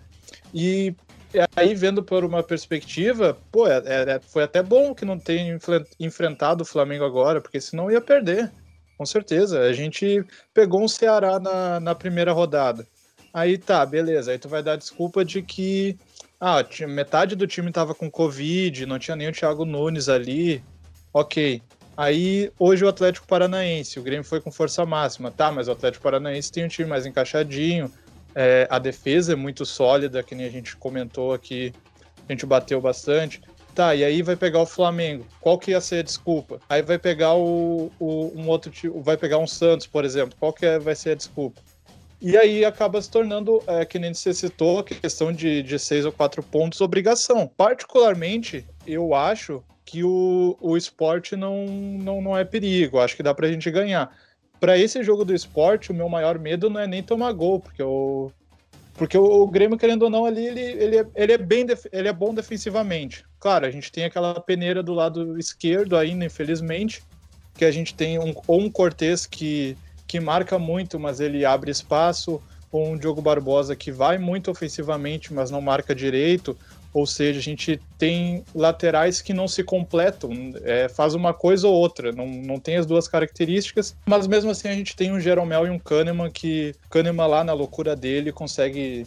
E 0.54 0.94
aí, 1.56 1.74
vendo 1.76 2.04
por 2.04 2.24
uma 2.24 2.44
perspectiva, 2.44 3.38
pô, 3.52 3.68
é, 3.68 3.82
é, 3.86 4.20
foi 4.20 4.44
até 4.44 4.62
bom 4.62 4.94
que 4.94 5.06
não 5.06 5.18
tenha 5.18 5.58
enfrentado 6.00 6.64
o 6.64 6.66
Flamengo 6.66 7.04
agora, 7.04 7.42
porque 7.42 7.60
senão 7.60 7.92
ia 7.92 8.02
perder. 8.02 8.52
Com 8.98 9.06
certeza. 9.06 9.62
A 9.62 9.74
gente 9.74 10.24
pegou 10.54 10.84
um 10.84 10.88
Ceará 10.88 11.40
na, 11.40 11.80
na 11.80 11.96
primeira 11.96 12.32
rodada. 12.32 12.88
Aí 13.34 13.58
tá, 13.58 13.86
beleza. 13.86 14.32
Aí 14.32 14.40
tu 14.40 14.48
vai 14.48 14.64
dar 14.64 14.78
desculpa 14.78 15.26
de 15.26 15.42
que 15.42 15.98
ah, 16.40 16.64
metade 16.88 17.36
do 17.36 17.48
time 17.48 17.72
tava 17.72 17.94
com 17.94 18.10
Covid, 18.10 18.86
não 18.86 19.00
tinha 19.00 19.16
nem 19.16 19.28
o 19.28 19.34
Thiago 19.34 19.66
Nunes 19.66 20.08
ali. 20.08 20.64
Ok. 21.14 21.62
Aí, 21.98 22.52
hoje 22.60 22.84
o 22.84 22.90
Atlético 22.90 23.26
Paranaense, 23.26 24.00
o 24.00 24.04
Grêmio 24.04 24.26
foi 24.26 24.42
com 24.42 24.52
força 24.52 24.86
máxima. 24.86 25.32
Tá, 25.32 25.52
mas 25.52 25.68
o 25.68 25.72
Atlético 25.72 26.04
Paranaense 26.04 26.52
tem 26.52 26.66
um 26.66 26.70
time 26.70 26.88
mais 26.90 27.06
encaixadinho. 27.06 27.92
É, 28.36 28.68
a 28.70 28.78
defesa 28.78 29.34
é 29.34 29.36
muito 29.36 29.66
sólida, 29.66 30.22
que 30.22 30.36
nem 30.36 30.46
a 30.46 30.52
gente 30.52 30.76
comentou 30.76 31.34
aqui. 31.34 31.74
A 32.28 32.32
gente 32.32 32.46
bateu 32.46 32.82
bastante. 32.82 33.42
Tá, 33.74 33.94
e 33.94 34.04
aí 34.04 34.22
vai 34.22 34.36
pegar 34.36 34.62
o 34.62 34.66
Flamengo. 34.66 35.26
Qual 35.42 35.58
que 35.58 35.72
ia 35.72 35.82
ser 35.82 36.00
a 36.00 36.04
desculpa? 36.04 36.60
Aí 36.70 36.82
vai 36.82 36.98
pegar 36.98 37.34
o, 37.34 37.92
o 38.00 38.32
um 38.36 38.48
outro 38.48 38.72
time, 38.72 38.94
vai 39.02 39.18
pegar 39.18 39.38
um 39.38 39.48
Santos, 39.48 39.86
por 39.86 40.06
exemplo. 40.06 40.36
Qual 40.40 40.54
que 40.54 40.66
é, 40.66 40.80
vai 40.80 40.96
ser 40.96 41.12
a 41.12 41.16
desculpa? 41.16 41.62
E 42.22 42.38
aí 42.38 42.64
acaba 42.64 43.02
se 43.02 43.12
tornando, 43.12 43.62
é, 43.68 43.84
que 43.84 44.00
nem 44.00 44.14
você 44.14 44.34
citou, 44.34 44.80
a 44.80 44.84
questão 44.84 45.32
de, 45.32 45.62
de 45.62 45.78
seis 45.78 46.06
ou 46.06 46.12
quatro 46.12 46.42
pontos, 46.42 46.80
obrigação. 46.80 47.52
Particularmente, 47.58 48.66
eu 48.88 49.14
acho 49.14 49.62
que 49.84 50.04
o, 50.04 50.58
o 50.60 50.78
esporte 50.78 51.36
não, 51.36 51.66
não, 51.68 52.22
não 52.22 52.38
é 52.38 52.46
perigo. 52.46 53.00
Acho 53.00 53.16
que 53.16 53.24
dá 53.24 53.34
pra 53.34 53.50
gente 53.50 53.70
ganhar. 53.70 54.10
Para 54.60 54.78
esse 54.78 55.04
jogo 55.04 55.26
do 55.26 55.34
esporte, 55.34 55.92
o 55.92 55.96
meu 55.96 56.10
maior 56.10 56.40
medo 56.40 56.70
não 56.70 56.80
é 56.80 56.88
nem 56.88 57.04
tomar 57.04 57.32
gol, 57.34 57.60
porque 57.60 57.84
o, 57.84 58.32
porque 58.94 59.18
o, 59.18 59.24
o 59.24 59.48
Grêmio, 59.48 59.78
querendo 59.78 60.04
ou 60.04 60.10
não, 60.10 60.26
ali, 60.26 60.46
ele, 60.46 60.62
ele, 60.62 60.98
é, 60.98 61.06
ele, 61.16 61.34
é 61.34 61.38
bem 61.38 61.66
ele 61.92 62.08
é 62.08 62.14
bom 62.14 62.34
defensivamente. 62.34 63.26
Claro, 63.40 63.66
a 63.66 63.72
gente 63.72 63.92
tem 63.92 64.06
aquela 64.06 64.40
peneira 64.40 64.82
do 64.82 64.94
lado 64.94 65.38
esquerdo 65.38 65.98
ainda, 65.98 66.26
infelizmente, 66.26 67.04
que 67.58 67.66
a 67.66 67.72
gente 67.72 67.94
tem 67.94 68.18
um, 68.18 68.34
ou 68.48 68.62
um 68.62 68.70
Cortez 68.70 69.26
que 69.26 69.78
que 70.08 70.20
marca 70.20 70.60
muito, 70.60 71.00
mas 71.00 71.20
ele 71.20 71.46
abre 71.46 71.72
espaço, 71.72 72.42
ou 72.72 72.90
um 72.90 72.98
Diogo 72.98 73.22
Barbosa 73.22 73.76
que 73.76 73.92
vai 73.92 74.18
muito 74.18 74.52
ofensivamente, 74.52 75.34
mas 75.34 75.50
não 75.50 75.62
marca 75.62 75.96
direito. 75.96 76.58
Ou 76.96 77.06
seja, 77.06 77.40
a 77.40 77.42
gente 77.42 77.78
tem 77.98 78.42
laterais 78.56 79.22
que 79.22 79.34
não 79.34 79.50
se 79.50 79.66
completam, 79.66 80.32
é, 80.64 80.88
faz 80.88 81.14
uma 81.14 81.34
coisa 81.34 81.68
ou 81.68 81.74
outra, 81.74 82.14
não, 82.14 82.26
não 82.26 82.58
tem 82.58 82.78
as 82.78 82.86
duas 82.86 83.06
características, 83.06 83.98
mas 84.06 84.26
mesmo 84.28 84.50
assim 84.50 84.70
a 84.70 84.74
gente 84.74 84.96
tem 84.96 85.12
um 85.12 85.20
Jeromel 85.20 85.68
e 85.68 85.70
um 85.70 85.78
Kahneman 85.78 86.32
que 86.32 86.74
Kahneman 86.90 87.28
lá 87.28 87.44
na 87.44 87.52
loucura 87.52 87.98
dele 87.98 88.32
consegue 88.32 89.06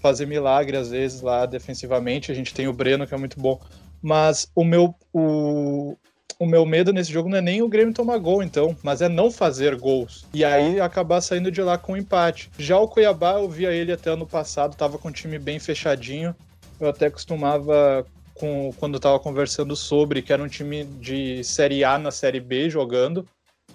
fazer 0.00 0.24
milagre 0.24 0.78
às 0.78 0.88
vezes 0.88 1.20
lá 1.20 1.44
defensivamente, 1.44 2.32
a 2.32 2.34
gente 2.34 2.54
tem 2.54 2.66
o 2.66 2.72
Breno 2.72 3.06
que 3.06 3.12
é 3.12 3.18
muito 3.18 3.38
bom, 3.38 3.60
mas 4.00 4.50
o 4.54 4.64
meu 4.64 4.94
o, 5.12 5.94
o 6.38 6.46
meu 6.46 6.64
medo 6.64 6.90
nesse 6.90 7.12
jogo 7.12 7.28
não 7.28 7.36
é 7.36 7.42
nem 7.42 7.60
o 7.60 7.68
Grêmio 7.68 7.92
tomar 7.92 8.16
gol, 8.16 8.42
então, 8.42 8.74
mas 8.82 9.02
é 9.02 9.10
não 9.10 9.30
fazer 9.30 9.76
gols. 9.76 10.24
E 10.32 10.42
aí 10.42 10.80
acabar 10.80 11.20
saindo 11.20 11.50
de 11.50 11.60
lá 11.60 11.76
com 11.76 11.92
um 11.92 11.96
empate. 11.98 12.50
Já 12.58 12.78
o 12.78 12.88
Cuiabá, 12.88 13.34
eu 13.34 13.46
via 13.46 13.72
ele 13.72 13.92
até 13.92 14.08
ano 14.08 14.26
passado, 14.26 14.74
tava 14.74 14.96
com 14.96 15.08
um 15.08 15.12
time 15.12 15.38
bem 15.38 15.58
fechadinho. 15.58 16.34
Eu 16.80 16.88
até 16.88 17.10
costumava, 17.10 18.04
com, 18.34 18.72
quando 18.78 18.94
eu 18.94 19.00
tava 19.00 19.20
conversando 19.20 19.76
sobre, 19.76 20.22
que 20.22 20.32
era 20.32 20.42
um 20.42 20.48
time 20.48 20.84
de 20.84 21.44
Série 21.44 21.84
A 21.84 21.98
na 21.98 22.10
Série 22.10 22.40
B 22.40 22.70
jogando 22.70 23.26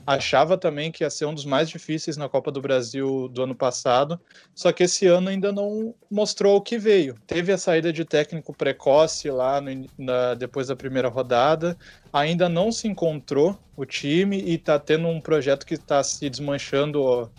achava 0.05 0.57
também 0.57 0.91
que 0.91 1.03
ia 1.03 1.09
ser 1.09 1.25
um 1.25 1.33
dos 1.33 1.45
mais 1.45 1.69
difíceis 1.69 2.15
na 2.15 2.29
Copa 2.29 2.51
do 2.51 2.61
Brasil 2.61 3.27
do 3.29 3.43
ano 3.43 3.55
passado, 3.55 4.19
só 4.53 4.71
que 4.71 4.83
esse 4.83 5.07
ano 5.07 5.29
ainda 5.29 5.51
não 5.51 5.95
mostrou 6.09 6.57
o 6.57 6.61
que 6.61 6.77
veio. 6.77 7.15
Teve 7.25 7.51
a 7.51 7.57
saída 7.57 7.91
de 7.91 8.05
técnico 8.05 8.53
precoce 8.53 9.29
lá 9.29 9.59
no, 9.59 9.87
na, 9.97 10.35
depois 10.35 10.67
da 10.67 10.75
primeira 10.75 11.07
rodada, 11.07 11.77
ainda 12.13 12.47
não 12.47 12.71
se 12.71 12.87
encontrou 12.87 13.57
o 13.75 13.85
time 13.85 14.39
e 14.39 14.55
está 14.55 14.77
tendo 14.77 15.07
um 15.07 15.19
projeto 15.19 15.65
que 15.65 15.73
está 15.73 16.03
se 16.03 16.29
desmanchando 16.29 17.29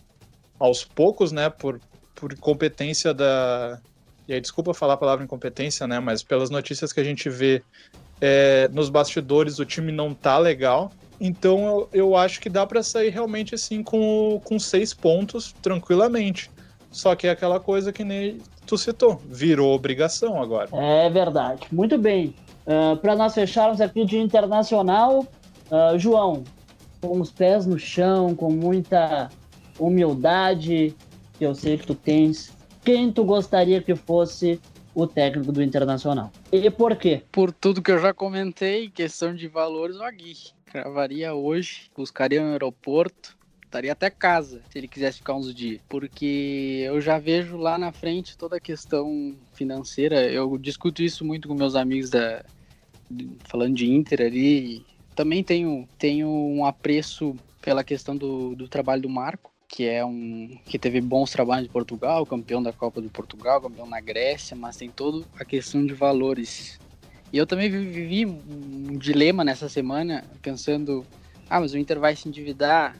aos 0.58 0.84
poucos, 0.84 1.32
né, 1.32 1.48
por, 1.48 1.80
por 2.14 2.36
competência 2.38 3.14
da. 3.14 3.80
E 4.28 4.34
aí, 4.34 4.40
desculpa 4.40 4.74
falar 4.74 4.94
a 4.94 4.96
palavra 4.96 5.24
incompetência, 5.24 5.86
né, 5.86 6.00
mas 6.00 6.22
pelas 6.22 6.50
notícias 6.50 6.92
que 6.92 7.00
a 7.00 7.04
gente 7.04 7.28
vê 7.28 7.62
é, 8.20 8.68
nos 8.72 8.88
bastidores, 8.88 9.58
o 9.58 9.64
time 9.64 9.92
não 9.92 10.14
tá 10.14 10.38
legal. 10.38 10.90
Então 11.20 11.66
eu, 11.66 11.88
eu 11.92 12.16
acho 12.16 12.40
que 12.40 12.48
dá 12.48 12.66
para 12.66 12.82
sair 12.82 13.10
realmente 13.10 13.54
assim 13.54 13.82
com, 13.82 14.40
com 14.44 14.58
seis 14.58 14.92
pontos 14.92 15.54
tranquilamente. 15.62 16.50
Só 16.90 17.14
que 17.14 17.26
é 17.26 17.30
aquela 17.30 17.60
coisa 17.60 17.92
que 17.92 18.04
nem 18.04 18.38
tu 18.66 18.76
citou, 18.76 19.20
virou 19.26 19.74
obrigação 19.74 20.40
agora. 20.42 20.68
É 20.72 21.08
verdade. 21.10 21.66
Muito 21.70 21.96
bem. 21.98 22.34
Uh, 22.66 22.92
ah, 22.94 22.96
para 22.96 23.14
nós 23.14 23.34
fecharmos 23.34 23.80
aqui 23.80 24.04
de 24.04 24.18
internacional, 24.18 25.20
uh, 25.70 25.98
João, 25.98 26.42
com 27.00 27.20
os 27.20 27.30
pés 27.30 27.66
no 27.66 27.78
chão, 27.78 28.34
com 28.34 28.50
muita 28.50 29.28
humildade 29.78 30.94
que 31.38 31.44
eu 31.44 31.54
sei 31.54 31.76
que 31.76 31.86
tu 31.86 31.94
tens, 31.94 32.55
quem 32.86 33.10
tu 33.10 33.24
gostaria 33.24 33.82
que 33.82 33.96
fosse 33.96 34.60
o 34.94 35.08
técnico 35.08 35.50
do 35.50 35.60
Internacional? 35.60 36.30
E 36.52 36.70
por 36.70 36.94
quê? 36.94 37.20
Por 37.32 37.52
tudo 37.52 37.82
que 37.82 37.90
eu 37.90 37.98
já 37.98 38.14
comentei, 38.14 38.88
questão 38.88 39.34
de 39.34 39.48
valores, 39.48 39.96
o 39.96 40.04
Aguirre 40.04 40.54
cravaria 40.66 41.34
hoje, 41.34 41.90
buscaria 41.96 42.40
um 42.40 42.52
aeroporto, 42.52 43.36
estaria 43.64 43.90
até 43.90 44.08
casa 44.08 44.62
se 44.70 44.78
ele 44.78 44.86
quisesse 44.86 45.18
ficar 45.18 45.34
uns 45.34 45.52
dias. 45.52 45.80
Porque 45.88 46.84
eu 46.86 47.00
já 47.00 47.18
vejo 47.18 47.56
lá 47.56 47.76
na 47.76 47.90
frente 47.90 48.38
toda 48.38 48.58
a 48.58 48.60
questão 48.60 49.34
financeira. 49.52 50.22
Eu 50.22 50.56
discuto 50.56 51.02
isso 51.02 51.24
muito 51.24 51.48
com 51.48 51.54
meus 51.54 51.74
amigos 51.74 52.10
da 52.10 52.44
falando 53.48 53.74
de 53.74 53.90
Inter 53.90 54.20
ali. 54.20 54.86
Também 55.16 55.42
tenho, 55.42 55.88
tenho 55.98 56.28
um 56.28 56.64
apreço 56.64 57.34
pela 57.60 57.82
questão 57.82 58.16
do, 58.16 58.54
do 58.54 58.68
trabalho 58.68 59.02
do 59.02 59.08
Marco, 59.08 59.50
que 59.68 59.86
é 59.86 60.04
um 60.04 60.58
que 60.64 60.78
teve 60.78 61.00
bons 61.00 61.30
trabalhos 61.30 61.68
em 61.68 61.72
Portugal, 61.72 62.24
campeão 62.24 62.62
da 62.62 62.72
Copa 62.72 63.00
do 63.00 63.10
Portugal, 63.10 63.60
campeão 63.60 63.86
na 63.86 64.00
Grécia, 64.00 64.56
mas 64.56 64.76
tem 64.76 64.90
toda 64.90 65.26
a 65.38 65.44
questão 65.44 65.84
de 65.84 65.94
valores 65.94 66.78
e 67.32 67.38
eu 67.38 67.46
também 67.46 67.68
vivi 67.68 68.24
um 68.24 68.96
dilema 68.96 69.44
nessa 69.44 69.68
semana, 69.68 70.24
pensando: 70.40 71.04
ah, 71.50 71.60
mas 71.60 71.72
o 71.72 71.78
Inter 71.78 71.98
vai 71.98 72.14
se 72.14 72.28
endividar 72.28 72.96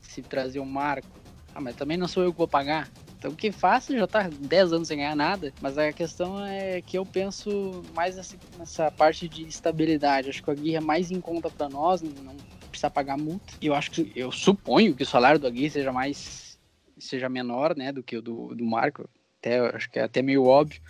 se 0.00 0.22
trazer 0.22 0.60
um 0.60 0.66
marco. 0.66 1.08
Ah, 1.54 1.60
mas 1.60 1.76
também 1.76 1.96
não 1.96 2.08
sou 2.08 2.22
eu 2.22 2.32
que 2.32 2.38
vou 2.38 2.48
pagar. 2.48 2.90
Então, 3.18 3.30
o 3.30 3.36
que 3.36 3.50
faço 3.50 3.96
já 3.96 4.06
tá 4.06 4.28
10 4.28 4.72
anos 4.72 4.88
sem 4.88 4.98
ganhar 4.98 5.16
nada, 5.16 5.52
mas 5.60 5.78
a 5.78 5.92
questão 5.92 6.44
é 6.44 6.82
que 6.82 6.98
eu 6.98 7.04
penso 7.04 7.82
mais 7.94 8.16
nessa, 8.58 8.90
parte 8.90 9.26
de 9.28 9.46
estabilidade. 9.46 10.30
Acho 10.30 10.42
que 10.42 10.50
a 10.50 10.52
Aguirre 10.52 10.76
é 10.76 10.80
mais 10.80 11.10
em 11.10 11.20
conta 11.20 11.50
para 11.50 11.68
nós, 11.68 12.02
não 12.02 12.34
precisa 12.76 12.90
pagar 12.90 13.16
multa. 13.16 13.54
E 13.60 13.66
eu 13.66 13.74
acho 13.74 13.90
que, 13.90 14.12
eu 14.14 14.30
suponho 14.30 14.94
que 14.94 15.02
o 15.02 15.06
salário 15.06 15.40
do 15.40 15.46
Aguirre 15.46 15.70
seja 15.70 15.92
mais, 15.92 16.58
seja 16.98 17.28
menor, 17.28 17.76
né, 17.76 17.92
do 17.92 18.02
que 18.02 18.16
o 18.16 18.22
do, 18.22 18.54
do 18.54 18.64
Marco. 18.64 19.08
Até, 19.38 19.58
acho 19.58 19.90
que 19.90 19.98
é 19.98 20.02
até 20.02 20.22
meio 20.22 20.44
óbvio 20.44 20.80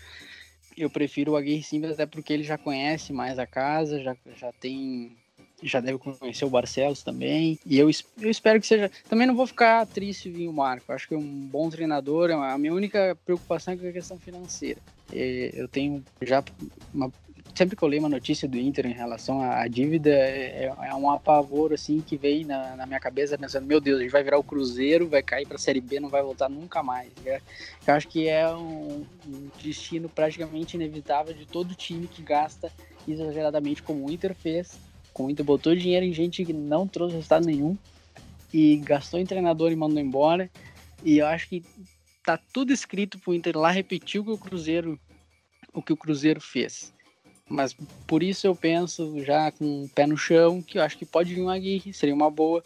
eu 0.76 0.90
prefiro 0.90 1.32
o 1.32 1.36
Aguirre 1.36 1.62
Simples 1.62 1.92
até 1.92 2.04
porque 2.04 2.32
ele 2.32 2.42
já 2.42 2.58
conhece 2.58 3.12
mais 3.12 3.38
a 3.38 3.46
casa, 3.46 4.02
já, 4.02 4.16
já 4.36 4.52
tem. 4.52 5.16
Já 5.62 5.80
deve 5.80 5.96
conhecer 5.96 6.44
o 6.44 6.50
Barcelos 6.50 7.02
também. 7.02 7.58
E 7.64 7.78
eu, 7.78 7.88
eu 8.20 8.30
espero 8.30 8.60
que 8.60 8.66
seja. 8.66 8.90
Também 9.08 9.26
não 9.26 9.34
vou 9.34 9.46
ficar 9.46 9.86
triste 9.86 10.28
vir 10.28 10.48
o 10.48 10.52
Marco. 10.52 10.92
Acho 10.92 11.08
que 11.08 11.14
é 11.14 11.16
um 11.16 11.48
bom 11.48 11.70
treinador. 11.70 12.30
A 12.30 12.58
minha 12.58 12.74
única 12.74 13.16
preocupação 13.24 13.72
é 13.72 13.76
com 13.78 13.88
a 13.88 13.92
questão 13.92 14.18
financeira. 14.18 14.78
Eu 15.10 15.66
tenho 15.66 16.04
já 16.20 16.44
uma 16.92 17.10
sempre 17.56 17.74
que 17.74 17.82
eu 17.82 17.88
leio 17.88 18.02
uma 18.02 18.08
notícia 18.08 18.46
do 18.46 18.58
Inter 18.58 18.86
em 18.86 18.92
relação 18.92 19.40
à 19.40 19.66
dívida, 19.66 20.10
é, 20.10 20.66
é, 20.66 20.94
um 20.94 21.10
apavoro 21.10 21.72
assim 21.72 22.02
que 22.02 22.14
vem 22.16 22.44
na, 22.44 22.76
na, 22.76 22.86
minha 22.86 23.00
cabeça 23.00 23.38
pensando, 23.38 23.66
meu 23.66 23.80
Deus, 23.80 23.98
a 23.98 24.02
gente 24.02 24.12
vai 24.12 24.22
virar 24.22 24.38
o 24.38 24.44
Cruzeiro, 24.44 25.08
vai 25.08 25.22
cair 25.22 25.46
para 25.46 25.56
a 25.56 25.58
Série 25.58 25.80
B, 25.80 25.98
não 25.98 26.10
vai 26.10 26.22
voltar 26.22 26.50
nunca 26.50 26.82
mais. 26.82 27.10
É, 27.24 27.40
eu 27.86 27.94
acho 27.94 28.08
que 28.08 28.28
é 28.28 28.46
um, 28.54 29.06
um, 29.26 29.50
destino 29.62 30.06
praticamente 30.06 30.76
inevitável 30.76 31.32
de 31.32 31.46
todo 31.46 31.74
time 31.74 32.06
que 32.06 32.20
gasta 32.20 32.70
exageradamente 33.08 33.82
como 33.82 34.04
o 34.04 34.10
Inter 34.10 34.34
fez 34.34 34.78
O 35.14 35.30
Inter 35.30 35.44
botou 35.44 35.74
dinheiro 35.74 36.04
em 36.04 36.12
gente 36.12 36.44
que 36.44 36.52
não 36.52 36.86
trouxe 36.86 37.14
resultado 37.14 37.46
nenhum 37.46 37.76
e 38.52 38.76
gastou 38.76 39.18
em 39.18 39.24
treinador 39.24 39.72
e 39.72 39.76
mandou 39.76 39.98
embora. 39.98 40.50
E 41.02 41.18
eu 41.18 41.26
acho 41.26 41.48
que 41.48 41.64
tá 42.22 42.38
tudo 42.52 42.70
escrito 42.70 43.18
pro 43.18 43.32
Inter 43.32 43.56
lá 43.56 43.70
repetir 43.70 44.20
o 44.20 44.24
que 44.24 44.30
o 44.30 44.38
Cruzeiro 44.38 45.00
o 45.72 45.82
que 45.82 45.92
o 45.92 45.96
Cruzeiro 45.96 46.40
fez. 46.40 46.95
Mas 47.48 47.76
por 48.06 48.22
isso 48.22 48.46
eu 48.46 48.54
penso 48.54 49.22
já 49.24 49.50
com 49.52 49.84
o 49.84 49.88
pé 49.88 50.06
no 50.06 50.16
chão 50.16 50.60
que 50.60 50.78
eu 50.78 50.82
acho 50.82 50.98
que 50.98 51.06
pode 51.06 51.32
vir 51.34 51.42
um 51.42 51.48
Aguirre, 51.48 51.92
seria 51.92 52.14
uma 52.14 52.30
boa. 52.30 52.62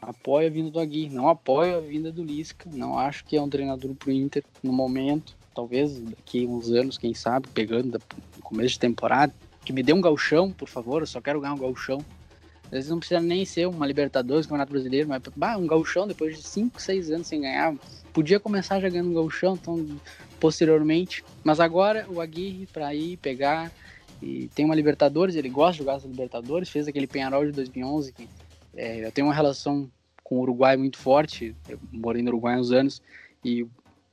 Apoio 0.00 0.46
a 0.46 0.50
vinda 0.50 0.70
do 0.70 0.80
Aguirre, 0.80 1.14
não 1.14 1.28
apoio 1.28 1.76
a 1.76 1.80
vinda 1.80 2.10
do 2.10 2.24
Lisca, 2.24 2.70
não 2.72 2.98
acho 2.98 3.22
que 3.24 3.36
é 3.36 3.42
um 3.42 3.50
treinador 3.50 3.94
pro 3.94 4.10
Inter 4.10 4.42
no 4.62 4.72
momento, 4.72 5.36
talvez 5.54 6.00
daqui 6.00 6.46
uns 6.46 6.70
anos, 6.70 6.96
quem 6.96 7.12
sabe, 7.12 7.48
pegando 7.48 8.00
no 8.36 8.42
começo 8.42 8.70
de 8.70 8.78
temporada, 8.78 9.34
que 9.62 9.74
me 9.74 9.82
dê 9.82 9.92
um 9.92 10.00
galchão, 10.00 10.50
por 10.52 10.68
favor, 10.68 11.02
eu 11.02 11.06
só 11.06 11.20
quero 11.20 11.40
ganhar 11.40 11.52
um 11.52 11.58
galchão. 11.58 11.98
Às 12.66 12.70
vezes 12.70 12.90
não 12.90 12.98
precisa 12.98 13.20
nem 13.20 13.44
ser 13.44 13.66
uma 13.66 13.86
Libertadores, 13.86 14.46
Campeonato 14.46 14.72
Brasileiro, 14.72 15.08
mas 15.08 15.20
bah, 15.36 15.58
um 15.58 15.66
galchão 15.66 16.06
depois 16.06 16.36
de 16.36 16.42
5, 16.42 16.80
6 16.80 17.10
anos 17.10 17.26
sem 17.26 17.40
ganhar. 17.42 17.74
Podia 18.12 18.40
começar 18.40 18.80
já 18.80 18.88
ganhando 18.88 19.10
um 19.10 19.14
galchão, 19.14 19.58
então, 19.60 19.86
posteriormente. 20.38 21.24
Mas 21.44 21.60
agora 21.60 22.06
o 22.08 22.20
Aguirre 22.20 22.66
para 22.66 22.94
ir 22.94 23.16
pegar 23.18 23.70
e 24.22 24.48
tem 24.54 24.64
uma 24.64 24.74
Libertadores, 24.74 25.34
ele 25.34 25.48
gosta 25.48 25.72
de 25.72 25.78
jogar 25.78 25.96
essa 25.96 26.06
Libertadores, 26.06 26.68
fez 26.68 26.86
aquele 26.86 27.06
Penharol 27.06 27.46
de 27.46 27.52
2011 27.52 28.12
que 28.12 28.28
é, 28.76 29.06
eu 29.06 29.12
tenho 29.12 29.26
uma 29.26 29.34
relação 29.34 29.90
com 30.22 30.36
o 30.36 30.40
Uruguai 30.40 30.76
muito 30.76 30.98
forte, 30.98 31.54
eu 31.68 31.78
morei 31.92 32.22
no 32.22 32.28
Uruguai 32.28 32.54
há 32.54 32.60
uns 32.60 32.70
anos 32.70 33.02
e 33.44 33.66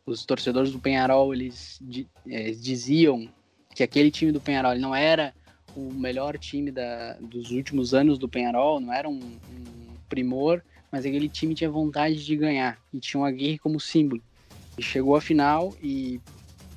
os 0.06 0.26
torcedores 0.26 0.72
do 0.72 0.80
Penharol 0.80 1.34
eles 1.34 1.82
é, 2.28 2.52
diziam 2.52 3.28
que 3.76 3.84
aquele 3.84 4.10
time 4.10 4.32
do 4.32 4.42
Penharol 4.42 4.76
não 4.80 4.96
era 4.96 5.34
o 5.76 5.94
melhor 5.94 6.38
time 6.40 6.72
da, 6.72 7.14
dos 7.20 7.52
últimos 7.52 7.94
anos 7.94 8.18
do 8.18 8.28
Penharol, 8.28 8.80
não 8.80 8.92
era 8.92 9.08
um, 9.08 9.20
um 9.20 9.96
primor, 10.10 10.64
mas 10.92 11.06
aquele 11.06 11.30
time 11.30 11.54
tinha 11.54 11.70
vontade 11.70 12.26
de 12.26 12.36
ganhar 12.36 12.80
e 12.92 13.00
tinha 13.00 13.22
um 13.22 13.26
Aguirre 13.26 13.60
como 13.60 13.80
símbolo. 13.80 14.22
E 14.78 14.82
chegou 14.82 15.16
à 15.16 15.22
final 15.22 15.76
e 15.82 16.20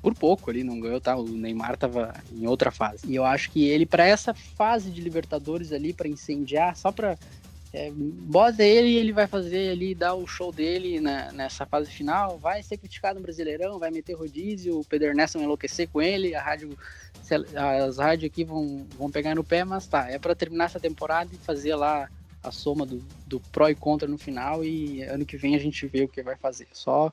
por 0.03 0.15
pouco 0.15 0.51
ali 0.51 0.65
não 0.65 0.81
ganhou, 0.81 1.01
tá? 1.01 1.17
O 1.17 1.29
Neymar 1.29 1.77
tava 1.77 2.15
em 2.33 2.47
outra 2.47 2.71
fase. 2.71 3.07
E 3.07 3.15
eu 3.15 3.25
acho 3.25 3.51
que 3.51 3.69
ele 3.69 3.85
para 3.85 4.07
essa 4.07 4.33
fase 4.35 4.91
de 4.91 5.01
Libertadores 5.01 5.73
ali 5.73 5.93
para 5.93 6.09
incendiar, 6.09 6.77
só 6.77 6.91
para 6.91 7.19
é, 7.73 7.91
bota 7.95 8.65
ele 8.65 8.89
e 8.89 8.97
ele 8.97 9.13
vai 9.13 9.29
fazer 9.29 9.71
ali, 9.71 9.95
dar 9.95 10.15
o 10.15 10.27
show 10.27 10.51
dele 10.51 10.99
na, 10.99 11.31
nessa 11.31 11.65
fase 11.65 11.89
final, 11.91 12.37
vai 12.37 12.63
ser 12.63 12.77
criticado 12.77 13.17
no 13.17 13.23
Brasileirão, 13.23 13.79
vai 13.79 13.91
meter 13.91 14.15
rodízio, 14.15 14.81
o 14.81 14.85
Pedro 14.85 15.09
Ernesto 15.09 15.39
vai 15.39 15.45
enlouquecer 15.45 15.89
com 15.89 16.03
ele, 16.03 16.35
a 16.35 16.43
rádio, 16.43 16.77
as 17.87 17.99
rádios 17.99 18.29
aqui 18.29 18.43
vão, 18.43 18.87
vão 18.99 19.09
pegar 19.09 19.37
no 19.37 19.45
pé, 19.45 19.65
mas 19.65 19.87
tá, 19.87 20.11
é 20.11 20.19
para 20.19 20.35
terminar 20.35 20.65
essa 20.65 20.81
temporada 20.81 21.31
e 21.33 21.39
fazer 21.39 21.77
lá 21.77 22.09
a 22.43 22.51
soma 22.51 22.85
do, 22.85 23.05
do 23.27 23.39
pró 23.39 23.69
e 23.69 23.75
contra 23.75 24.09
no 24.09 24.19
final 24.19 24.65
e 24.65 25.03
ano 25.03 25.25
que 25.25 25.37
vem 25.37 25.55
a 25.55 25.59
gente 25.59 25.87
vê 25.87 26.03
o 26.03 26.09
que 26.09 26.23
vai 26.23 26.37
fazer. 26.37 26.67
Só 26.73 27.13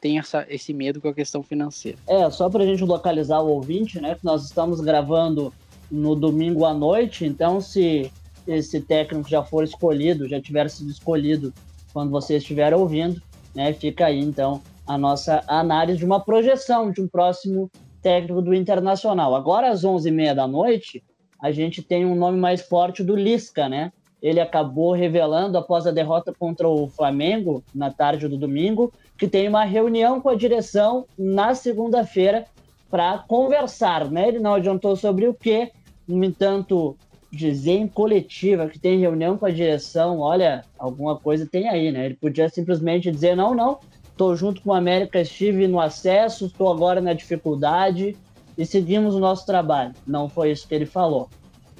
tem 0.00 0.18
essa, 0.18 0.46
esse 0.48 0.72
medo 0.72 1.00
com 1.00 1.08
a 1.08 1.14
questão 1.14 1.42
financeira. 1.42 1.98
É, 2.06 2.28
só 2.30 2.48
para 2.48 2.62
a 2.62 2.66
gente 2.66 2.84
localizar 2.84 3.40
o 3.40 3.48
ouvinte, 3.48 4.00
né, 4.00 4.14
que 4.14 4.24
nós 4.24 4.44
estamos 4.44 4.80
gravando 4.80 5.52
no 5.90 6.14
domingo 6.14 6.64
à 6.64 6.74
noite, 6.74 7.24
então 7.24 7.60
se 7.60 8.10
esse 8.46 8.80
técnico 8.80 9.28
já 9.28 9.42
for 9.42 9.64
escolhido, 9.64 10.28
já 10.28 10.40
tiver 10.40 10.68
sido 10.70 10.90
escolhido 10.90 11.52
quando 11.92 12.10
você 12.10 12.36
estiver 12.36 12.74
ouvindo, 12.74 13.20
né? 13.54 13.72
Fica 13.72 14.06
aí 14.06 14.20
então 14.20 14.62
a 14.86 14.96
nossa 14.96 15.42
análise 15.48 15.98
de 15.98 16.04
uma 16.04 16.20
projeção 16.20 16.90
de 16.92 17.00
um 17.00 17.08
próximo 17.08 17.70
técnico 18.02 18.40
do 18.40 18.54
Internacional. 18.54 19.34
Agora 19.34 19.70
às 19.70 19.82
11h30 19.82 20.34
da 20.34 20.46
noite, 20.46 21.02
a 21.42 21.50
gente 21.50 21.82
tem 21.82 22.04
um 22.06 22.14
nome 22.14 22.38
mais 22.38 22.62
forte 22.62 23.02
do 23.02 23.16
Lisca, 23.16 23.68
né? 23.68 23.92
Ele 24.22 24.40
acabou 24.40 24.92
revelando 24.92 25.58
após 25.58 25.86
a 25.86 25.90
derrota 25.90 26.32
contra 26.32 26.68
o 26.68 26.88
Flamengo 26.88 27.62
na 27.74 27.90
tarde 27.90 28.28
do 28.28 28.36
domingo 28.36 28.92
que 29.16 29.26
tem 29.28 29.48
uma 29.48 29.64
reunião 29.64 30.20
com 30.20 30.28
a 30.28 30.34
direção 30.34 31.06
na 31.18 31.54
segunda-feira 31.54 32.44
para 32.90 33.18
conversar, 33.18 34.10
né? 34.10 34.28
Ele 34.28 34.38
não 34.38 34.54
adiantou 34.54 34.94
sobre 34.94 35.26
o 35.26 35.34
que, 35.34 35.72
no 36.06 36.22
entanto, 36.22 36.96
dizer 37.32 37.72
em 37.72 37.88
coletiva 37.88 38.68
que 38.68 38.78
tem 38.78 38.98
reunião 38.98 39.36
com 39.36 39.46
a 39.46 39.50
direção, 39.50 40.20
olha, 40.20 40.64
alguma 40.78 41.16
coisa 41.16 41.46
tem 41.46 41.68
aí, 41.68 41.90
né? 41.90 42.06
Ele 42.06 42.14
podia 42.14 42.48
simplesmente 42.48 43.10
dizer: 43.10 43.34
não, 43.34 43.54
não, 43.54 43.78
estou 44.10 44.36
junto 44.36 44.62
com 44.62 44.70
o 44.70 44.74
América, 44.74 45.20
estive 45.20 45.66
no 45.66 45.80
acesso, 45.80 46.46
estou 46.46 46.70
agora 46.70 47.00
na 47.00 47.12
dificuldade 47.12 48.16
e 48.56 48.64
seguimos 48.64 49.14
o 49.14 49.20
nosso 49.20 49.44
trabalho. 49.44 49.92
Não 50.06 50.28
foi 50.28 50.50
isso 50.50 50.66
que 50.66 50.74
ele 50.74 50.86
falou. 50.86 51.28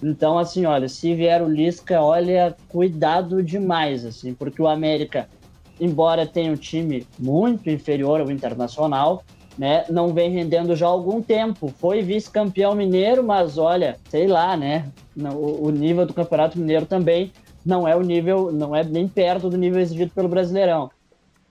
Então, 0.02 0.38
assim, 0.38 0.66
olha, 0.66 0.88
se 0.88 1.14
vier 1.14 1.42
o 1.42 1.48
Lisca, 1.48 2.02
olha, 2.02 2.54
cuidado 2.68 3.42
demais, 3.42 4.04
assim, 4.04 4.34
porque 4.34 4.60
o 4.60 4.68
América, 4.68 5.28
embora 5.80 6.26
tenha 6.26 6.52
um 6.52 6.56
time 6.56 7.06
muito 7.18 7.70
inferior 7.70 8.20
ao 8.20 8.30
Internacional, 8.30 9.22
né, 9.58 9.86
não 9.88 10.12
vem 10.12 10.30
rendendo 10.30 10.76
já 10.76 10.86
há 10.86 10.90
algum 10.90 11.22
tempo. 11.22 11.72
Foi 11.78 12.02
vice-campeão 12.02 12.74
mineiro, 12.74 13.24
mas 13.24 13.56
olha, 13.56 13.96
sei 14.10 14.26
lá, 14.26 14.56
né? 14.56 14.90
O, 15.34 15.70
nível 15.70 16.04
do 16.04 16.12
Campeonato 16.12 16.58
Mineiro 16.58 16.84
também 16.84 17.32
não 17.64 17.88
é 17.88 17.96
o 17.96 18.02
nível, 18.02 18.52
não 18.52 18.76
é 18.76 18.84
nem 18.84 19.08
perto 19.08 19.48
do 19.48 19.56
nível 19.56 19.80
exigido 19.80 20.12
pelo 20.14 20.28
Brasileirão. 20.28 20.90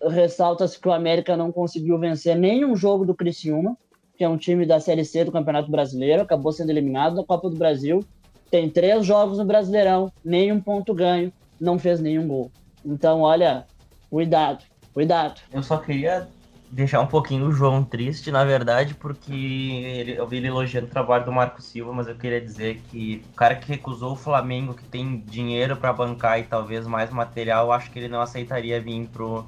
Ressalta-se 0.07 0.79
que 0.79 0.87
o 0.87 0.93
América 0.93 1.35
não 1.35 1.51
conseguiu 1.51 1.97
vencer 1.97 2.35
nenhum 2.35 2.75
jogo 2.75 3.05
do 3.05 3.15
Criciúma, 3.15 3.75
que 4.15 4.23
é 4.23 4.29
um 4.29 4.37
time 4.37 4.65
da 4.65 4.79
Série 4.79 5.03
C 5.03 5.25
do 5.25 5.31
Campeonato 5.31 5.71
Brasileiro, 5.71 6.21
acabou 6.21 6.51
sendo 6.51 6.69
eliminado 6.69 7.15
da 7.15 7.23
Copa 7.23 7.49
do 7.49 7.57
Brasil. 7.57 8.01
Tem 8.49 8.69
três 8.69 9.05
jogos 9.05 9.37
no 9.37 9.45
Brasileirão, 9.45 10.11
nenhum 10.23 10.61
ponto 10.61 10.93
ganho, 10.93 11.31
não 11.59 11.79
fez 11.79 11.99
nenhum 11.99 12.27
gol. 12.27 12.51
Então, 12.85 13.21
olha, 13.21 13.65
cuidado, 14.09 14.63
cuidado. 14.93 15.41
Eu 15.51 15.63
só 15.63 15.77
queria 15.77 16.27
deixar 16.69 16.99
um 17.01 17.07
pouquinho 17.07 17.47
o 17.47 17.51
João 17.51 17.83
triste, 17.83 18.31
na 18.31 18.43
verdade, 18.43 18.93
porque 18.95 19.33
ele, 19.33 20.17
eu 20.17 20.27
vi 20.27 20.37
ele 20.37 20.47
elogiando 20.47 20.87
o 20.87 20.89
trabalho 20.89 21.25
do 21.25 21.31
Marco 21.31 21.61
Silva, 21.61 21.93
mas 21.93 22.07
eu 22.07 22.15
queria 22.15 22.41
dizer 22.41 22.81
que 22.89 23.23
o 23.31 23.33
cara 23.33 23.55
que 23.55 23.67
recusou 23.67 24.13
o 24.13 24.15
Flamengo, 24.15 24.73
que 24.73 24.83
tem 24.83 25.19
dinheiro 25.25 25.77
para 25.77 25.93
bancar 25.93 26.39
e 26.39 26.43
talvez 26.43 26.85
mais 26.85 27.09
material, 27.11 27.71
acho 27.71 27.89
que 27.91 27.99
ele 27.99 28.09
não 28.09 28.21
aceitaria 28.21 28.81
vir 28.81 29.07
pro, 29.07 29.45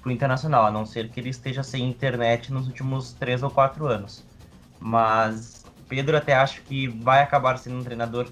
pro 0.00 0.12
Internacional, 0.12 0.66
a 0.66 0.70
não 0.70 0.86
ser 0.86 1.08
que 1.08 1.18
ele 1.18 1.30
esteja 1.30 1.62
sem 1.62 1.88
internet 1.88 2.52
nos 2.52 2.66
últimos 2.66 3.12
três 3.12 3.42
ou 3.42 3.50
quatro 3.50 3.86
anos. 3.86 4.24
Mas 4.80 5.57
Pedro 5.88 6.16
até 6.16 6.34
acho 6.34 6.62
que 6.62 6.86
vai 6.86 7.22
acabar 7.22 7.58
sendo 7.58 7.78
um 7.78 7.84
treinador 7.84 8.28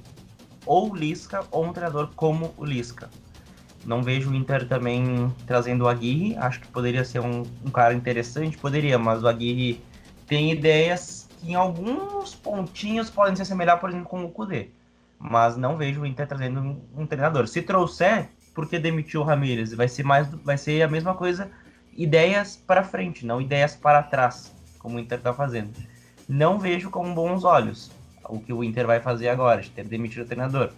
ou 0.64 0.94
Lisca 0.94 1.44
ou 1.50 1.64
um 1.64 1.72
treinador 1.72 2.10
como 2.14 2.52
o 2.56 2.64
Lisca. 2.64 3.08
Não 3.84 4.02
vejo 4.02 4.30
o 4.30 4.34
Inter 4.34 4.66
também 4.66 5.32
trazendo 5.46 5.84
o 5.84 5.88
Aguirre. 5.88 6.36
Acho 6.36 6.60
que 6.60 6.66
poderia 6.68 7.04
ser 7.04 7.20
um, 7.20 7.44
um 7.64 7.70
cara 7.70 7.94
interessante, 7.94 8.58
poderia, 8.58 8.98
mas 8.98 9.22
o 9.22 9.28
Aguirre 9.28 9.80
tem 10.26 10.50
ideias 10.50 11.28
que 11.40 11.52
em 11.52 11.54
alguns 11.54 12.34
pontinhos 12.34 13.08
podem 13.08 13.36
se 13.36 13.42
assemelhar, 13.42 13.78
por 13.78 13.88
exemplo, 13.88 14.08
com 14.08 14.24
o 14.24 14.30
Kudê. 14.30 14.70
Mas 15.18 15.56
não 15.56 15.76
vejo 15.76 16.02
o 16.02 16.06
Inter 16.06 16.26
trazendo 16.26 16.60
um, 16.60 16.80
um 16.96 17.06
treinador. 17.06 17.46
Se 17.46 17.62
trouxer, 17.62 18.28
porque 18.54 18.78
demitiu 18.78 19.20
o 19.20 19.24
Ramírez? 19.24 19.72
Vai 19.72 19.88
ser 19.88 20.02
mais, 20.02 20.28
vai 20.28 20.58
ser 20.58 20.82
a 20.82 20.88
mesma 20.88 21.14
coisa, 21.14 21.50
ideias 21.96 22.56
para 22.56 22.82
frente, 22.82 23.24
não 23.24 23.40
ideias 23.40 23.76
para 23.76 24.02
trás, 24.02 24.52
como 24.80 24.96
o 24.96 25.00
Inter 25.00 25.18
está 25.18 25.32
fazendo. 25.32 25.70
Não 26.28 26.58
vejo 26.58 26.90
com 26.90 27.14
bons 27.14 27.44
olhos 27.44 27.90
o 28.28 28.40
que 28.40 28.52
o 28.52 28.64
Inter 28.64 28.86
vai 28.86 29.00
fazer 29.00 29.28
agora, 29.28 29.60
de 29.60 29.70
ter 29.70 29.84
demitido 29.84 30.22
o 30.22 30.26
treinador. 30.26 30.72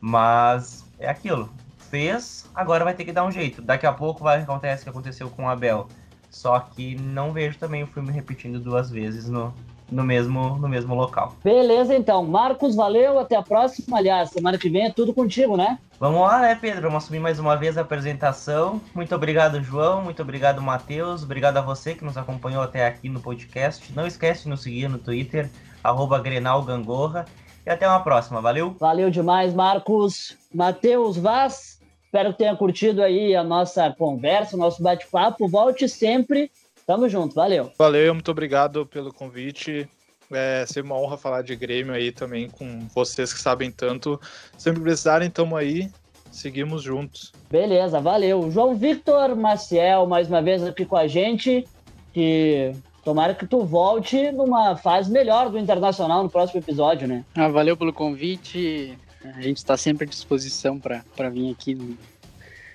Mas 0.00 0.84
é 0.98 1.08
aquilo 1.08 1.48
fez, 1.90 2.48
agora 2.54 2.84
vai 2.84 2.94
ter 2.94 3.04
que 3.04 3.12
dar 3.12 3.24
um 3.24 3.30
jeito. 3.30 3.62
Daqui 3.62 3.86
a 3.86 3.92
pouco 3.92 4.22
vai 4.22 4.42
acontecer 4.42 4.80
o 4.80 4.84
que 4.84 4.90
aconteceu 4.90 5.30
com 5.30 5.44
o 5.44 5.48
Abel. 5.48 5.88
Só 6.30 6.60
que 6.60 6.94
não 6.96 7.32
vejo 7.32 7.58
também 7.58 7.82
o 7.82 7.86
filme 7.86 8.12
repetindo 8.12 8.60
duas 8.60 8.90
vezes 8.90 9.28
no, 9.28 9.54
no 9.90 10.04
mesmo, 10.04 10.56
no 10.58 10.68
mesmo 10.68 10.94
local. 10.94 11.34
Beleza, 11.42 11.94
então. 11.94 12.24
Marcos, 12.24 12.74
valeu. 12.74 13.18
Até 13.18 13.36
a 13.36 13.42
próxima. 13.42 13.98
Aliás, 13.98 14.30
semana 14.30 14.58
que 14.58 14.68
vem 14.68 14.86
é 14.86 14.92
tudo 14.92 15.14
contigo, 15.14 15.56
né? 15.56 15.78
Vamos 15.98 16.20
lá, 16.20 16.40
né, 16.40 16.54
Pedro? 16.54 16.82
Vamos 16.82 17.04
assumir 17.04 17.18
mais 17.18 17.38
uma 17.40 17.56
vez 17.56 17.76
a 17.76 17.80
apresentação. 17.80 18.80
Muito 18.94 19.14
obrigado, 19.14 19.60
João. 19.62 20.02
Muito 20.02 20.22
obrigado, 20.22 20.62
Matheus. 20.62 21.24
Obrigado 21.24 21.56
a 21.56 21.60
você 21.60 21.94
que 21.94 22.04
nos 22.04 22.16
acompanhou 22.16 22.62
até 22.62 22.86
aqui 22.86 23.08
no 23.08 23.20
podcast. 23.20 23.92
Não 23.94 24.06
esquece 24.06 24.44
de 24.44 24.50
nos 24.50 24.62
seguir 24.62 24.88
no 24.88 24.98
Twitter, 24.98 25.50
arroba 25.82 26.20
Grenal 26.20 26.62
Gangorra. 26.62 27.24
E 27.66 27.70
até 27.70 27.88
uma 27.88 28.00
próxima. 28.00 28.40
Valeu? 28.40 28.76
Valeu 28.78 29.10
demais, 29.10 29.52
Marcos. 29.52 30.36
Matheus 30.54 31.16
Vaz. 31.16 31.78
Espero 32.04 32.32
que 32.32 32.38
tenha 32.38 32.56
curtido 32.56 33.02
aí 33.02 33.34
a 33.34 33.44
nossa 33.44 33.90
conversa, 33.90 34.56
o 34.56 34.58
nosso 34.58 34.82
bate-papo. 34.82 35.46
Volte 35.46 35.88
sempre. 35.88 36.50
Tamo 36.88 37.06
junto, 37.06 37.34
valeu. 37.34 37.70
Valeu, 37.76 38.14
muito 38.14 38.30
obrigado 38.30 38.86
pelo 38.86 39.12
convite. 39.12 39.86
É 40.32 40.64
sempre 40.66 40.90
uma 40.90 40.98
honra 40.98 41.18
falar 41.18 41.42
de 41.42 41.54
Grêmio 41.54 41.92
aí 41.92 42.10
também 42.10 42.48
com 42.48 42.88
vocês 42.94 43.30
que 43.30 43.38
sabem 43.38 43.70
tanto. 43.70 44.18
Sempre 44.56 44.80
precisarem, 44.80 45.28
tamo 45.28 45.54
aí. 45.54 45.90
Seguimos 46.32 46.82
juntos. 46.82 47.30
Beleza, 47.50 48.00
valeu. 48.00 48.50
João 48.50 48.74
Victor 48.74 49.36
Maciel, 49.36 50.06
mais 50.06 50.28
uma 50.28 50.40
vez 50.40 50.62
aqui 50.64 50.86
com 50.86 50.96
a 50.96 51.06
gente. 51.06 51.68
Que 52.14 52.72
tomara 53.04 53.34
que 53.34 53.46
tu 53.46 53.66
volte 53.66 54.32
numa 54.32 54.74
fase 54.74 55.10
melhor 55.10 55.50
do 55.50 55.58
Internacional 55.58 56.22
no 56.22 56.30
próximo 56.30 56.58
episódio, 56.58 57.06
né? 57.06 57.22
Ah, 57.34 57.48
valeu 57.48 57.76
pelo 57.76 57.92
convite. 57.92 58.96
A 59.22 59.42
gente 59.42 59.58
está 59.58 59.76
sempre 59.76 60.06
à 60.06 60.08
disposição 60.08 60.80
para 60.80 61.28
vir 61.28 61.52
aqui 61.52 61.74
no, 61.74 61.98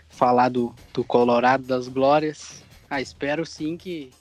falar 0.08 0.50
do, 0.50 0.72
do 0.94 1.04
Colorado 1.04 1.64
das 1.64 1.88
Glórias. 1.88 2.62
Ah, 2.94 3.02
espero 3.02 3.44
sim 3.44 3.76
que, 3.76 4.12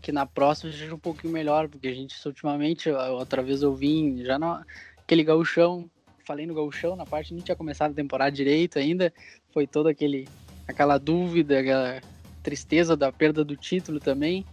que 0.00 0.10
na 0.10 0.26
próxima 0.26 0.72
seja 0.72 0.92
um 0.92 0.98
pouquinho 0.98 1.32
melhor, 1.32 1.68
porque 1.68 1.86
a 1.86 1.94
gente 1.94 2.16
ultimamente, 2.26 2.90
outra 2.90 3.44
vez 3.44 3.62
eu 3.62 3.76
vim 3.76 4.24
já 4.24 4.40
naquele 4.40 5.22
gauchão, 5.22 5.88
falei 6.26 6.44
no 6.44 6.52
gauchão, 6.52 6.96
na 6.96 7.06
parte 7.06 7.32
não 7.32 7.40
tinha 7.40 7.54
começado 7.54 7.92
a 7.92 7.94
temporada 7.94 8.32
direito 8.32 8.76
ainda, 8.76 9.14
foi 9.52 9.68
toda 9.68 9.90
aquele 9.90 10.26
aquela 10.66 10.98
dúvida, 10.98 11.60
aquela 11.60 12.00
tristeza 12.42 12.96
da 12.96 13.12
perda 13.12 13.44
do 13.44 13.56
título 13.56 14.00
também. 14.00 14.44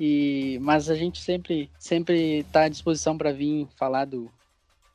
E 0.00 0.58
mas 0.62 0.88
a 0.88 0.94
gente 0.94 1.20
sempre 1.20 1.70
sempre 1.78 2.38
está 2.38 2.62
à 2.62 2.68
disposição 2.70 3.18
para 3.18 3.34
vir 3.34 3.68
falar 3.76 4.06
do 4.06 4.30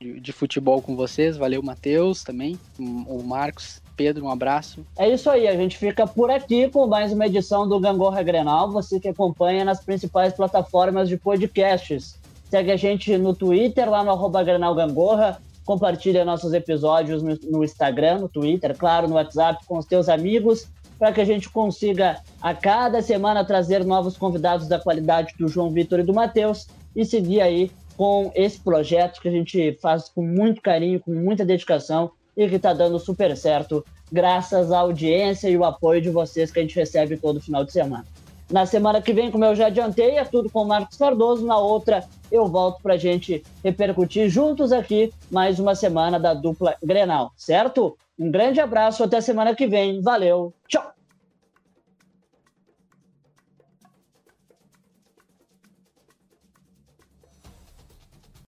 de, 0.00 0.18
de, 0.18 0.32
futebol 0.32 0.82
com 0.82 0.96
vocês. 0.96 1.36
Valeu, 1.36 1.62
Matheus 1.62 2.24
também, 2.24 2.58
o 2.76 3.22
Marcos, 3.22 3.80
Pedro, 3.96 4.24
um 4.24 4.30
abraço. 4.30 4.84
É 4.96 5.08
isso 5.08 5.30
aí, 5.30 5.46
a 5.46 5.56
gente 5.56 5.78
fica 5.78 6.06
por 6.06 6.30
aqui 6.30 6.68
com 6.68 6.86
mais 6.86 7.12
uma 7.12 7.26
edição 7.26 7.68
do 7.68 7.78
Gangorra 7.78 8.22
Grenal. 8.22 8.70
Você 8.70 8.98
que 8.98 9.08
acompanha 9.08 9.64
nas 9.64 9.82
principais 9.82 10.32
plataformas 10.32 11.08
de 11.08 11.16
podcasts. 11.16 12.18
Segue 12.50 12.72
a 12.72 12.76
gente 12.76 13.16
no 13.16 13.34
Twitter, 13.34 13.88
lá 13.88 14.04
no 14.04 14.10
arroba 14.10 14.42
Grenal 14.42 14.74
Gangorra. 14.74 15.40
Compartilha 15.64 16.24
nossos 16.24 16.52
episódios 16.52 17.22
no, 17.22 17.64
Instagram, 17.64 18.18
no 18.18 18.28
Twitter, 18.28 18.76
claro, 18.76 19.08
no 19.08 19.14
WhatsApp 19.14 19.64
com 19.66 19.78
os 19.78 19.86
teus 19.86 20.08
amigos 20.08 20.68
para 20.98 21.12
que 21.12 21.20
a 21.20 21.24
gente 21.24 21.50
consiga 21.50 22.20
a 22.40 22.54
cada 22.54 23.02
semana 23.02 23.44
trazer 23.44 23.84
novos 23.84 24.16
convidados 24.16 24.68
da 24.68 24.78
qualidade 24.78 25.34
do 25.38 25.48
João 25.48 25.70
Vitor 25.70 26.00
e 26.00 26.04
do 26.04 26.14
Matheus 26.14 26.68
e 26.94 27.04
seguir 27.04 27.40
aí 27.40 27.70
com 27.96 28.30
esse 28.34 28.60
projeto 28.60 29.20
que 29.20 29.28
a 29.28 29.30
gente 29.30 29.76
faz 29.80 30.08
com 30.08 30.22
muito 30.22 30.60
carinho, 30.60 31.00
com 31.00 31.12
muita 31.12 31.44
dedicação 31.44 32.12
e 32.36 32.48
que 32.48 32.56
está 32.56 32.72
dando 32.72 32.98
super 32.98 33.36
certo, 33.36 33.84
graças 34.10 34.72
à 34.72 34.78
audiência 34.78 35.48
e 35.48 35.56
o 35.56 35.64
apoio 35.64 36.00
de 36.00 36.10
vocês 36.10 36.50
que 36.50 36.58
a 36.58 36.62
gente 36.62 36.76
recebe 36.76 37.16
todo 37.16 37.40
final 37.40 37.64
de 37.64 37.72
semana. 37.72 38.04
Na 38.50 38.66
semana 38.66 39.00
que 39.00 39.12
vem, 39.12 39.30
como 39.30 39.44
eu 39.44 39.54
já 39.54 39.66
adiantei, 39.66 40.18
é 40.18 40.24
tudo 40.24 40.50
com 40.50 40.62
o 40.62 40.68
Marcos 40.68 40.98
Cardoso. 40.98 41.46
Na 41.46 41.58
outra, 41.58 42.04
eu 42.30 42.46
volto 42.46 42.82
para 42.82 42.94
a 42.94 42.98
gente 42.98 43.42
repercutir 43.62 44.28
juntos 44.28 44.70
aqui 44.70 45.12
mais 45.30 45.58
uma 45.58 45.74
semana 45.74 46.20
da 46.20 46.34
dupla 46.34 46.76
Grenal, 46.82 47.32
certo? 47.36 47.96
Um 48.18 48.30
grande 48.30 48.60
abraço, 48.60 49.02
até 49.02 49.20
semana 49.20 49.54
que 49.54 49.66
vem. 49.66 50.02
Valeu, 50.02 50.52
tchau! 50.68 50.93